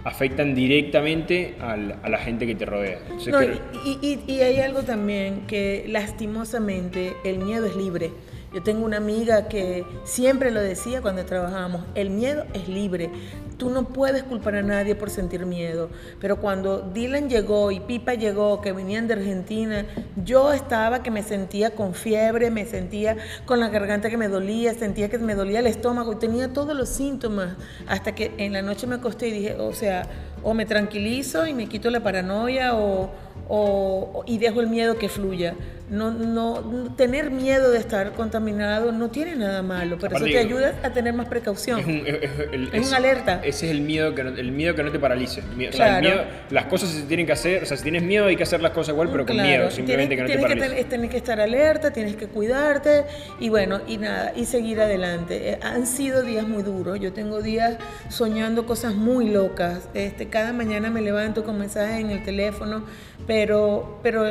afectan 0.05 0.55
directamente 0.55 1.57
al- 1.61 1.97
a 2.03 2.09
la 2.09 2.19
gente 2.19 2.47
que 2.47 2.55
te 2.55 2.65
rodea. 2.65 2.99
Entonces, 3.03 3.33
No, 3.33 3.39
creo- 3.41 3.59
y, 3.85 3.99
y- 4.27 4.33
y 4.33 4.41
hay 4.41 4.61
algo 4.61 4.83
también 4.83 5.43
que 5.47 5.85
lastimosamente 5.89 7.15
el 7.25 7.39
miedo 7.41 7.67
es 7.67 7.77
libre. 7.77 8.11
Yo 8.53 8.63
tengo 8.63 8.87
una 8.87 8.97
amiga 8.97 9.47
que 9.47 9.85
siempre 10.05 10.51
lo 10.51 10.61
decía 10.61 11.03
cuando 11.03 11.25
trabajábamos, 11.27 11.83
el 11.95 12.09
miedo 12.09 12.45
es 12.55 12.67
libre. 12.67 13.11
Tú 13.59 13.69
no 13.71 13.89
puedes 13.89 14.23
culpar 14.23 14.55
a 14.55 14.63
nadie 14.63 14.95
por 14.95 15.11
sentir 15.11 15.45
miedo. 15.45 15.91
Pero 16.21 16.41
cuando 16.41 16.81
Dylan 16.81 17.29
llegó 17.29 17.71
y 17.73 17.81
Pipa 17.81 18.15
llegó, 18.15 18.63
que 18.63 18.73
venían 18.73 19.07
de 19.07 19.15
Argentina, 19.15 19.85
yo 20.25 20.53
estaba 20.53 21.03
que 21.03 21.11
me 21.11 21.23
sentía 21.23 21.75
con 21.75 21.93
fiebre, 21.93 22.51
me 22.51 22.65
sentía 22.65 23.17
con 23.45 23.61
la 23.61 23.69
garganta 23.69 24.09
que 24.09 24.17
me 24.17 24.29
dolía, 24.29 24.73
sentía 24.75 25.11
que 25.11 25.19
me 25.19 25.35
dolía 25.35 25.59
el 25.59 25.67
estómago 25.67 26.13
y 26.13 26.17
tenía 26.17 26.53
todos 26.53 26.75
los 26.75 26.89
síntomas. 26.89 27.57
Hasta 27.87 28.15
que 28.15 28.33
en 28.39 28.55
la 28.55 28.63
noche 28.63 28.87
me 28.87 28.95
acosté 28.95 29.29
y 29.29 29.33
dije, 29.33 29.57
o 29.59 29.75
sea, 29.75 30.09
o 30.43 30.55
me 30.55 30.65
tranquilizo 30.65 31.47
y 31.47 31.53
me 31.53 31.69
quito 31.69 31.91
la 31.91 32.03
paranoia 32.03 32.75
o, 32.75 33.11
o- 33.49 34.25
y 34.27 34.39
dejo 34.39 34.61
el 34.61 34.69
miedo 34.69 34.97
que 34.99 35.09
fluya. 35.09 35.55
No, 35.91 36.11
no, 36.11 36.95
tener 36.99 37.31
miedo 37.31 37.71
de 37.71 37.79
estar 37.79 38.13
contaminado 38.13 38.93
no 38.93 39.09
tiene 39.09 39.37
nada 39.37 39.63
malo, 39.63 39.97
pero 39.99 40.09
Aparte 40.09 40.17
eso 40.17 40.25
te 40.27 40.33
que- 40.33 40.39
ayuda 40.55 40.75
a 40.83 40.91
tener 40.93 41.15
más 41.15 41.29
precaución. 41.29 41.81
Es 41.81 41.87
un, 41.87 42.07
es- 42.07 42.23
es- 42.25 42.31
el- 42.53 42.71
Es 42.75 42.89
una 42.89 42.99
alerta. 42.99 43.41
Ese 43.43 43.65
es 43.65 43.73
el 43.73 43.81
miedo 43.81 44.15
que 44.15 44.23
no, 44.23 44.29
el 44.37 44.53
miedo 44.53 44.75
que 44.75 44.83
no 44.83 44.93
te 44.93 44.99
paralice. 44.99 45.41
El 45.41 45.57
miedo- 45.57 45.71
o 45.73 45.77
sea, 45.77 45.97
el 45.99 46.05
Claro. 46.05 46.17
miedo- 46.25 46.31
las 46.51 46.67
cosas 46.67 46.91
se 46.91 47.03
tienen 47.05 47.25
que 47.25 47.33
hacer, 47.33 47.63
o 47.63 47.67
sea, 47.67 47.79
si 47.79 47.85
tienes 47.85 48.03
miedo 48.03 48.27
hay 48.27 48.37
que 48.37 48.43
hacer 48.43 48.61
las 48.61 48.73
cosas 48.73 48.93
igual, 48.93 49.09
pero 49.11 49.25
con 49.25 49.37
Claro, 49.37 49.49
miedo, 49.49 49.71
simplemente 49.71 50.15
tienes, 50.15 50.31
que 50.31 50.37
no 50.37 50.43
te 50.43 50.49
paralice. 50.57 50.75
ten- 50.77 50.89
tienes 50.91 51.11
que 51.11 51.17
estar 51.17 51.41
alerta, 51.41 51.91
tienes 51.91 52.17
que 52.17 52.27
cuidarte 52.27 53.05
y 53.41 53.49
bueno, 53.49 53.81
y 53.89 53.97
nada, 53.97 54.35
y 54.37 54.45
seguir 54.45 54.83
adelante. 54.83 55.53
Eh, 55.53 55.59
han 55.63 55.87
sido 55.87 56.23
días 56.23 56.47
muy 56.47 56.63
duros, 56.65 57.01
yo 57.01 57.15
tengo 57.15 57.41
días 57.41 57.79
soñando 58.11 58.67
cosas 58.67 58.95
muy 58.95 59.31
locas. 59.31 59.89
Este, 59.95 60.29
cada 60.29 60.53
mañana 60.53 60.91
me 60.91 61.01
levanto 61.01 61.45
con 61.45 61.59
mensajes 61.59 61.99
en 61.99 62.11
el 62.11 62.23
teléfono, 62.25 62.85
pero, 63.29 64.01
pero 64.03 64.25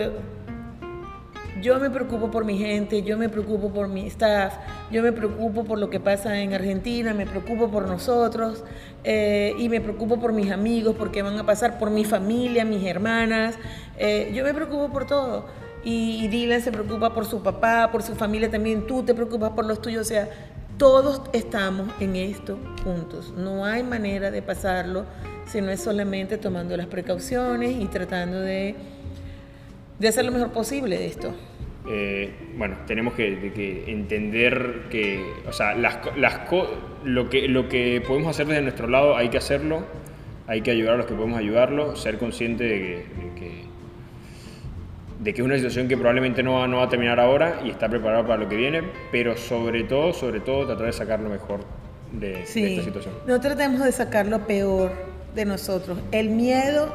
yo 1.61 1.79
me 1.79 1.89
preocupo 1.89 2.31
por 2.31 2.45
mi 2.45 2.57
gente, 2.57 3.03
yo 3.03 3.17
me 3.17 3.29
preocupo 3.29 3.69
por 3.69 3.87
mi 3.87 4.07
staff, 4.07 4.55
yo 4.91 5.03
me 5.03 5.11
preocupo 5.11 5.63
por 5.63 5.77
lo 5.77 5.89
que 5.89 5.99
pasa 5.99 6.41
en 6.41 6.53
Argentina, 6.53 7.13
me 7.13 7.27
preocupo 7.27 7.69
por 7.69 7.87
nosotros 7.87 8.63
eh, 9.03 9.53
y 9.59 9.69
me 9.69 9.81
preocupo 9.81 10.19
por 10.19 10.33
mis 10.33 10.51
amigos, 10.51 10.95
porque 10.97 11.21
van 11.21 11.37
a 11.37 11.45
pasar 11.45 11.77
por 11.77 11.91
mi 11.91 12.05
familia, 12.05 12.65
mis 12.65 12.83
hermanas. 12.83 13.55
eh, 13.99 14.31
yo 14.33 14.43
me 14.43 14.53
preocupo 14.53 14.89
por 14.89 15.05
todo. 15.05 15.45
Y, 15.83 16.25
y 16.25 16.27
Dylan 16.27 16.61
se 16.61 16.71
preocupa 16.71 17.13
por 17.13 17.25
su 17.25 17.41
papá, 17.43 17.91
por 17.91 18.01
su 18.01 18.15
familia 18.15 18.49
también, 18.49 18.87
tú 18.87 19.03
te 19.03 19.13
preocupas 19.13 19.51
por 19.51 19.65
los 19.65 19.79
tuyos, 19.79 20.01
o 20.01 20.09
sea, 20.09 20.27
todos 20.77 21.21
estamos 21.33 21.89
en 21.99 22.15
esto 22.15 22.57
juntos. 22.83 23.33
No 23.35 23.65
hay 23.65 23.83
manera 23.83 24.31
de 24.31 24.41
pasarlo 24.41 25.05
si 25.45 25.61
no 25.61 25.71
es 25.71 25.81
solamente 25.81 26.37
tomando 26.37 26.75
las 26.77 26.87
precauciones 26.87 27.71
y 27.79 27.85
tratando 27.85 28.39
de 28.39 28.75
de 29.99 30.07
hacer 30.07 30.25
lo 30.25 30.31
mejor 30.31 30.51
posible 30.51 30.97
de 30.97 31.07
esto. 31.07 31.33
Eh, 31.89 32.33
bueno, 32.57 32.77
tenemos 32.85 33.13
que, 33.13 33.35
de 33.35 33.53
que 33.53 33.91
entender 33.91 34.87
que, 34.89 35.23
o 35.47 35.53
sea, 35.53 35.73
las, 35.75 35.99
las 36.17 36.41
lo, 37.05 37.29
que, 37.29 37.47
lo 37.47 37.69
que 37.69 38.01
podemos 38.05 38.29
hacer 38.29 38.47
desde 38.47 38.61
nuestro 38.61 38.87
lado 38.87 39.15
hay 39.15 39.29
que 39.29 39.37
hacerlo, 39.37 39.85
hay 40.47 40.61
que 40.61 40.71
ayudar 40.71 40.95
a 40.95 40.97
los 40.97 41.05
que 41.05 41.13
podemos 41.13 41.39
ayudarlo, 41.39 41.95
ser 41.95 42.17
consciente 42.17 42.63
de 42.65 43.05
que, 43.35 43.66
de 45.19 45.33
que 45.33 45.41
es 45.41 45.45
una 45.45 45.55
situación 45.55 45.87
que 45.87 45.97
probablemente 45.97 46.43
no 46.43 46.53
va, 46.53 46.67
no 46.67 46.77
va 46.77 46.83
a 46.83 46.89
terminar 46.89 47.19
ahora 47.19 47.59
y 47.65 47.69
estar 47.69 47.89
preparado 47.89 48.25
para 48.27 48.37
lo 48.43 48.49
que 48.49 48.55
viene, 48.55 48.83
pero 49.11 49.35
sobre 49.35 49.83
todo, 49.83 50.13
sobre 50.13 50.39
todo, 50.39 50.65
tratar 50.67 50.85
de 50.85 50.93
sacar 50.93 51.19
lo 51.19 51.29
mejor 51.29 51.61
de, 52.11 52.43
esta 52.43 52.83
situación. 52.83 53.13
no 53.25 53.39
tratemos 53.41 53.83
de 53.83 53.91
sacar 53.91 54.27
lo 54.27 54.45
peor 54.45 54.91
de 55.35 55.45
nosotros. 55.45 55.97
El 56.11 56.29
miedo 56.29 56.93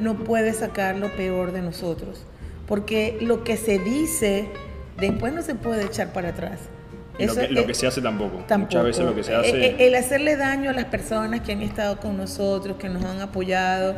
no 0.00 0.14
puede 0.18 0.52
sacar 0.52 0.96
lo 0.96 1.10
peor 1.16 1.52
de 1.52 1.62
nosotros, 1.62 2.24
porque 2.66 3.18
lo 3.20 3.44
que 3.44 3.56
se 3.56 3.78
dice 3.78 4.48
después 4.98 5.32
no 5.32 5.42
se 5.42 5.54
puede 5.54 5.84
echar 5.84 6.12
para 6.12 6.28
atrás. 6.30 6.60
Y 7.18 7.26
lo, 7.26 7.32
Eso 7.32 7.40
que, 7.42 7.48
lo 7.48 7.60
es- 7.60 7.66
que 7.66 7.74
se 7.74 7.86
hace 7.86 8.00
tampoco. 8.00 8.38
Tampoco. 8.48 8.58
Muchas 8.78 8.84
veces 8.84 9.04
lo 9.04 9.14
que 9.14 9.22
se 9.22 9.32
Eh, 9.32 9.36
hace... 9.36 9.66
eh, 9.66 9.76
El 9.86 9.94
hacerle 9.96 10.36
daño 10.36 10.70
a 10.70 10.72
las 10.72 10.86
personas 10.86 11.40
que 11.42 11.52
han 11.52 11.62
estado 11.62 11.98
con 12.00 12.16
nosotros, 12.16 12.76
que 12.76 12.88
nos 12.88 13.04
han 13.04 13.20
apoyado, 13.20 13.94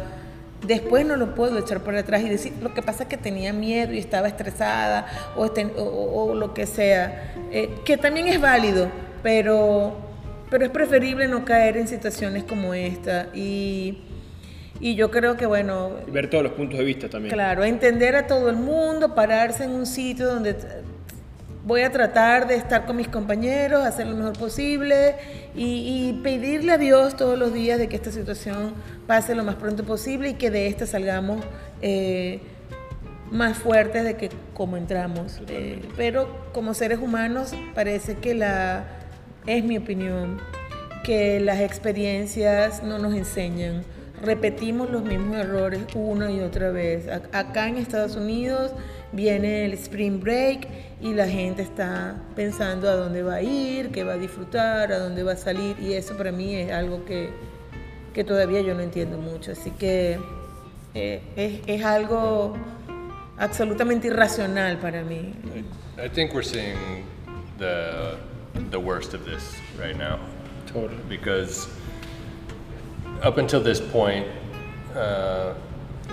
después 0.67 1.05
no 1.07 1.17
lo 1.17 1.35
puedo 1.35 1.59
echar 1.59 1.81
para 1.81 2.01
atrás 2.01 2.23
y 2.23 2.29
decir, 2.29 2.53
lo 2.63 2.73
que 2.75 2.83
pasa 2.83 3.05
es 3.05 3.09
que 3.09 3.17
tenía 3.17 3.53
miedo 3.53 3.93
y 3.93 3.99
estaba 3.99 4.29
estresada 4.29 5.07
o, 5.37 5.45
o- 5.45 5.83
o- 5.83 6.25
o 6.31 6.35
lo 6.35 6.55
que 6.55 6.67
sea, 6.67 7.35
eh, 7.53 7.71
que 7.85 7.97
también 7.97 8.29
es 8.29 8.41
válido, 8.41 8.89
pero, 9.23 9.97
pero 10.51 10.65
es 10.65 10.71
preferible 10.71 11.29
no 11.29 11.45
caer 11.45 11.77
en 11.77 11.89
situaciones 11.89 12.45
como 12.45 12.75
esta. 12.75 13.29
Y, 13.35 13.99
y 14.81 14.95
yo 14.95 15.11
creo 15.11 15.37
que, 15.37 15.47
bueno, 15.47 15.91
ver 16.09 16.29
todos 16.31 16.45
los 16.45 16.53
puntos 16.53 16.79
de 16.79 16.85
vista 16.85 17.09
también. 17.09 17.33
Claro, 17.33 17.65
entender 17.65 18.15
a 18.17 18.27
todo 18.27 18.51
el 18.51 18.57
mundo, 18.57 19.15
pararse 19.15 19.65
en 19.65 19.71
un 19.71 19.87
sitio 19.87 20.27
donde 20.27 20.55
voy 21.67 21.83
a 21.83 21.91
tratar 21.91 22.47
de 22.47 22.55
estar 22.55 22.87
con 22.87 22.97
mis 22.97 23.09
compañeros, 23.09 23.85
hacer 23.85 24.07
lo 24.07 24.17
mejor 24.17 24.39
posible 24.39 25.17
y, 25.55 26.09
y 26.09 26.21
pedirle 26.23 26.73
a 26.73 26.79
Dios 26.79 27.17
todos 27.17 27.37
los 27.37 27.53
días 27.53 27.79
de 27.79 27.89
que 27.89 27.97
esta 27.97 28.12
situación 28.12 28.73
pase 29.09 29.35
lo 29.35 29.43
más 29.43 29.57
pronto 29.57 29.83
posible 29.83 30.31
y 30.31 30.35
que 30.35 30.51
de 30.51 30.69
esta 30.69 30.87
salgamos 30.87 31.45
eh, 31.83 32.41
más 33.33 33.59
fuertes 33.59 34.05
de 34.05 34.17
que 34.17 34.31
como 34.55 34.77
entramos. 34.77 35.41
Eh, 35.49 35.83
pero 35.97 36.29
como 36.55 36.73
seres 36.73 37.01
humanos 37.01 37.53
parece 37.75 38.14
que 38.14 38.35
la, 38.35 38.85
es 39.47 39.64
mi 39.64 39.77
opinión, 39.77 40.39
que 41.03 41.41
las 41.41 41.59
experiencias 41.59 42.85
no 42.85 42.99
nos 42.99 43.12
enseñan. 43.12 43.83
Repetimos 44.23 44.89
los 44.89 45.03
mismos 45.03 45.37
errores 45.37 45.81
una 45.97 46.31
y 46.31 46.41
otra 46.41 46.71
vez. 46.71 47.09
Acá 47.33 47.67
en 47.67 47.77
Estados 47.77 48.14
Unidos 48.14 48.73
viene 49.13 49.65
el 49.65 49.73
Spring 49.75 50.21
Break 50.21 50.69
y 51.01 51.15
la 51.15 51.29
gente 51.29 51.63
está 51.63 52.17
pensando 52.35 52.89
a 52.89 52.95
dónde 52.95 53.23
va 53.23 53.37
a 53.37 53.43
ir, 53.43 53.91
qué 53.91 54.05
va 54.05 54.15
a 54.15 54.19
disfrutar, 54.19 54.93
a 54.93 54.99
dónde 54.99 55.23
va 55.23 55.33
a 55.33 55.37
salir 55.37 55.77
y 55.81 55.95
eso 55.95 56.17
para 56.17 56.33
mí 56.33 56.55
es 56.55 56.73
algo 56.73 57.05
que, 57.05 57.31
que 58.13 58.25
todavía 58.25 58.61
yo 58.61 58.75
no 58.75 58.83
entiendo 58.83 59.19
mucho. 59.19 59.53
Así 59.53 59.71
que 59.71 60.19
eh, 60.95 61.21
es, 61.37 61.61
es 61.67 61.85
algo 61.85 62.57
absolutamente 63.39 64.09
irracional 64.09 64.79
para 64.79 65.03
mí. 65.03 65.35
I 65.99 66.09
think 66.09 66.35
we're 66.35 66.43
seeing 66.43 67.05
the 67.59 68.17
the 68.71 68.81
worst 68.81 69.15
of 69.15 69.25
this 69.25 69.55
right 69.79 69.97
now. 69.97 70.19
Totally. 70.67 71.01
because 71.09 71.69
up 73.23 73.39
until 73.39 73.61
this 73.61 73.81
point, 73.81 74.27
uh, 74.95 75.55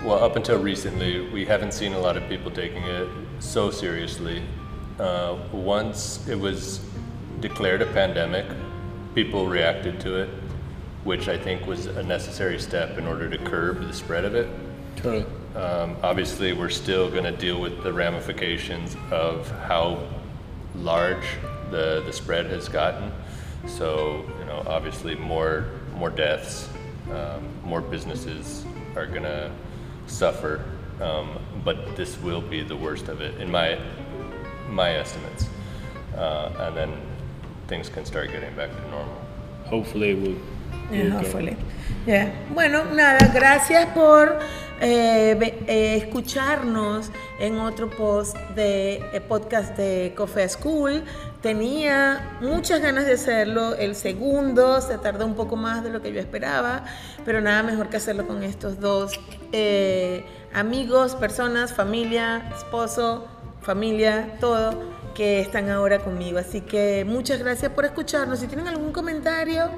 well, 0.03 0.21
up 0.21 0.35
until 0.35 0.59
recently, 0.59 1.29
we 1.29 1.45
haven't 1.45 1.73
seen 1.73 1.93
a 1.93 1.99
lot 1.99 2.17
of 2.17 2.27
people 2.27 2.51
taking 2.51 2.83
it 2.83 3.07
so 3.39 3.71
seriously. 3.71 4.43
Uh, 4.99 5.37
once 5.53 6.27
it 6.27 6.35
was 6.35 6.81
declared 7.39 7.81
a 7.81 7.85
pandemic, 7.87 8.45
people 9.15 9.47
reacted 9.47 10.01
to 10.01 10.15
it, 10.17 10.29
which 11.05 11.29
I 11.29 11.37
think 11.37 11.65
was 11.65 11.85
a 11.85 12.03
necessary 12.03 12.59
step 12.59 12.97
in 12.97 13.07
order 13.07 13.29
to 13.29 13.37
curb 13.37 13.81
the 13.81 13.93
spread 13.93 14.25
of 14.25 14.35
it. 14.35 14.49
Totally. 14.97 15.25
Um, 15.55 15.95
obviously, 16.03 16.51
we're 16.51 16.69
still 16.69 17.09
going 17.09 17.23
to 17.23 17.31
deal 17.31 17.61
with 17.61 17.81
the 17.83 17.93
ramifications 17.93 18.97
of 19.09 19.49
how 19.61 20.05
large 20.75 21.25
the, 21.71 22.03
the 22.05 22.11
spread 22.11 22.47
has 22.47 22.67
gotten. 22.67 23.09
So, 23.67 24.25
you 24.39 24.45
know, 24.45 24.63
obviously 24.67 25.15
more, 25.15 25.65
more 25.95 26.09
deaths, 26.09 26.67
um, 27.09 27.47
more 27.63 27.81
businesses 27.81 28.65
are 28.95 29.05
going 29.05 29.23
to 29.23 29.49
suffer. 30.07 30.63
Um, 31.01 31.39
but 31.65 31.95
this 31.95 32.17
will 32.21 32.41
be 32.41 32.61
the 32.61 32.75
worst 32.75 33.07
of 33.07 33.19
it 33.21 33.39
in 33.41 33.49
my, 33.51 33.77
my 34.69 34.91
estimates. 34.91 35.47
Uh, 36.15 36.49
and 36.59 36.77
then 36.77 36.93
things 37.67 37.89
can 37.89 38.05
start 38.05 38.31
getting 38.31 38.53
back 38.55 38.69
to 38.69 38.81
normal. 38.89 39.17
Hopefully 39.65 40.13
we'll, 40.13 40.35
Yeah, 40.91 41.03
we'll 41.03 41.09
go. 41.11 41.17
hopefully. 41.17 41.57
Yeah. 42.05 42.31
Bueno, 42.53 42.83
nada, 42.85 43.31
gracias 43.33 43.87
por 43.93 44.39
eh, 44.81 45.37
eh, 45.67 45.95
escucharnos 45.97 47.09
en 47.39 47.57
otro 47.59 47.89
post 47.89 48.35
de 48.55 48.95
eh, 49.13 49.21
podcast 49.21 49.75
de 49.77 50.13
Coffee 50.15 50.47
School. 50.49 51.03
Tenía 51.41 52.37
muchas 52.41 52.81
ganas 52.81 53.05
de 53.05 53.13
hacerlo. 53.13 53.75
El 53.75 53.95
segundo 53.95 54.81
se 54.81 54.97
tardó 54.97 55.25
un 55.25 55.35
poco 55.35 55.55
más 55.55 55.83
de 55.83 55.89
lo 55.89 56.01
que 56.01 56.11
yo 56.13 56.19
esperaba, 56.19 56.83
pero 57.25 57.41
nada 57.41 57.63
mejor 57.63 57.89
que 57.89 57.97
hacerlo 57.97 58.27
con 58.27 58.43
estos 58.43 58.79
dos 58.79 59.19
eh, 59.53 60.25
amigos, 60.53 61.15
personas, 61.15 61.73
familia, 61.73 62.49
esposo, 62.55 63.25
familia, 63.61 64.37
todo 64.39 64.91
que 65.13 65.39
están 65.39 65.69
ahora 65.69 65.99
conmigo. 65.99 66.39
Así 66.39 66.61
que 66.61 67.05
muchas 67.05 67.39
gracias 67.39 67.71
por 67.71 67.85
escucharnos. 67.85 68.39
Si 68.39 68.47
tienen 68.47 68.67
algún 68.67 68.91
comentario, 68.91 69.69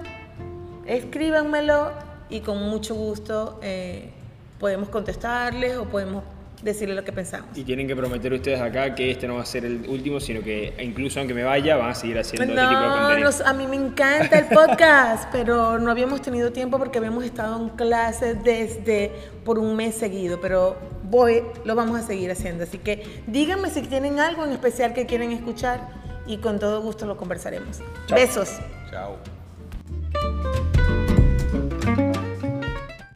escríbanmelo 0.85 1.91
y 2.29 2.39
con 2.39 2.57
mucho 2.63 2.95
gusto 2.95 3.59
eh, 3.61 4.11
podemos 4.59 4.89
contestarles 4.89 5.77
o 5.77 5.85
podemos 5.85 6.23
decirles 6.65 6.97
lo 6.97 7.03
que 7.05 7.13
pensamos. 7.13 7.57
Y 7.57 7.63
tienen 7.63 7.87
que 7.87 7.95
prometer 7.95 8.33
ustedes 8.33 8.59
acá 8.59 8.93
que 8.95 9.11
este 9.11 9.27
no 9.27 9.35
va 9.35 9.43
a 9.43 9.45
ser 9.45 9.63
el 9.63 9.87
último, 9.87 10.19
sino 10.19 10.41
que 10.41 10.73
incluso 10.83 11.19
aunque 11.19 11.33
me 11.33 11.43
vaya, 11.43 11.77
van 11.77 11.91
a 11.91 11.95
seguir 11.95 12.17
haciendo 12.19 12.43
este 12.53 12.55
tipo 12.67 12.81
de 12.81 12.87
No, 12.87 12.93
contenido. 12.97 13.25
nos- 13.29 13.41
a 13.41 13.53
mí 13.53 13.67
me 13.67 13.75
encanta 13.77 14.39
el 14.39 14.45
podcast, 14.47 15.29
pero 15.31 15.79
no 15.79 15.91
habíamos 15.91 16.21
tenido 16.21 16.51
tiempo 16.51 16.77
porque 16.77 16.97
habíamos 16.97 17.23
estado 17.23 17.61
en 17.61 17.69
clases 17.69 18.43
desde 18.43 19.11
por 19.45 19.59
un 19.59 19.75
mes 19.75 19.95
seguido, 19.95 20.41
pero 20.41 20.75
voy, 21.03 21.43
lo 21.63 21.75
vamos 21.75 21.99
a 21.99 22.03
seguir 22.03 22.31
haciendo. 22.31 22.63
Así 22.63 22.79
que 22.79 23.03
díganme 23.27 23.69
si 23.69 23.81
tienen 23.83 24.19
algo 24.19 24.43
en 24.43 24.51
especial 24.51 24.93
que 24.93 25.05
quieren 25.05 25.31
escuchar 25.31 25.87
y 26.27 26.37
con 26.37 26.57
todo 26.59 26.81
gusto 26.81 27.05
lo 27.05 27.15
conversaremos. 27.15 27.79
Chao. 28.07 28.17
Besos. 28.17 28.49
Ciao. 28.89 29.44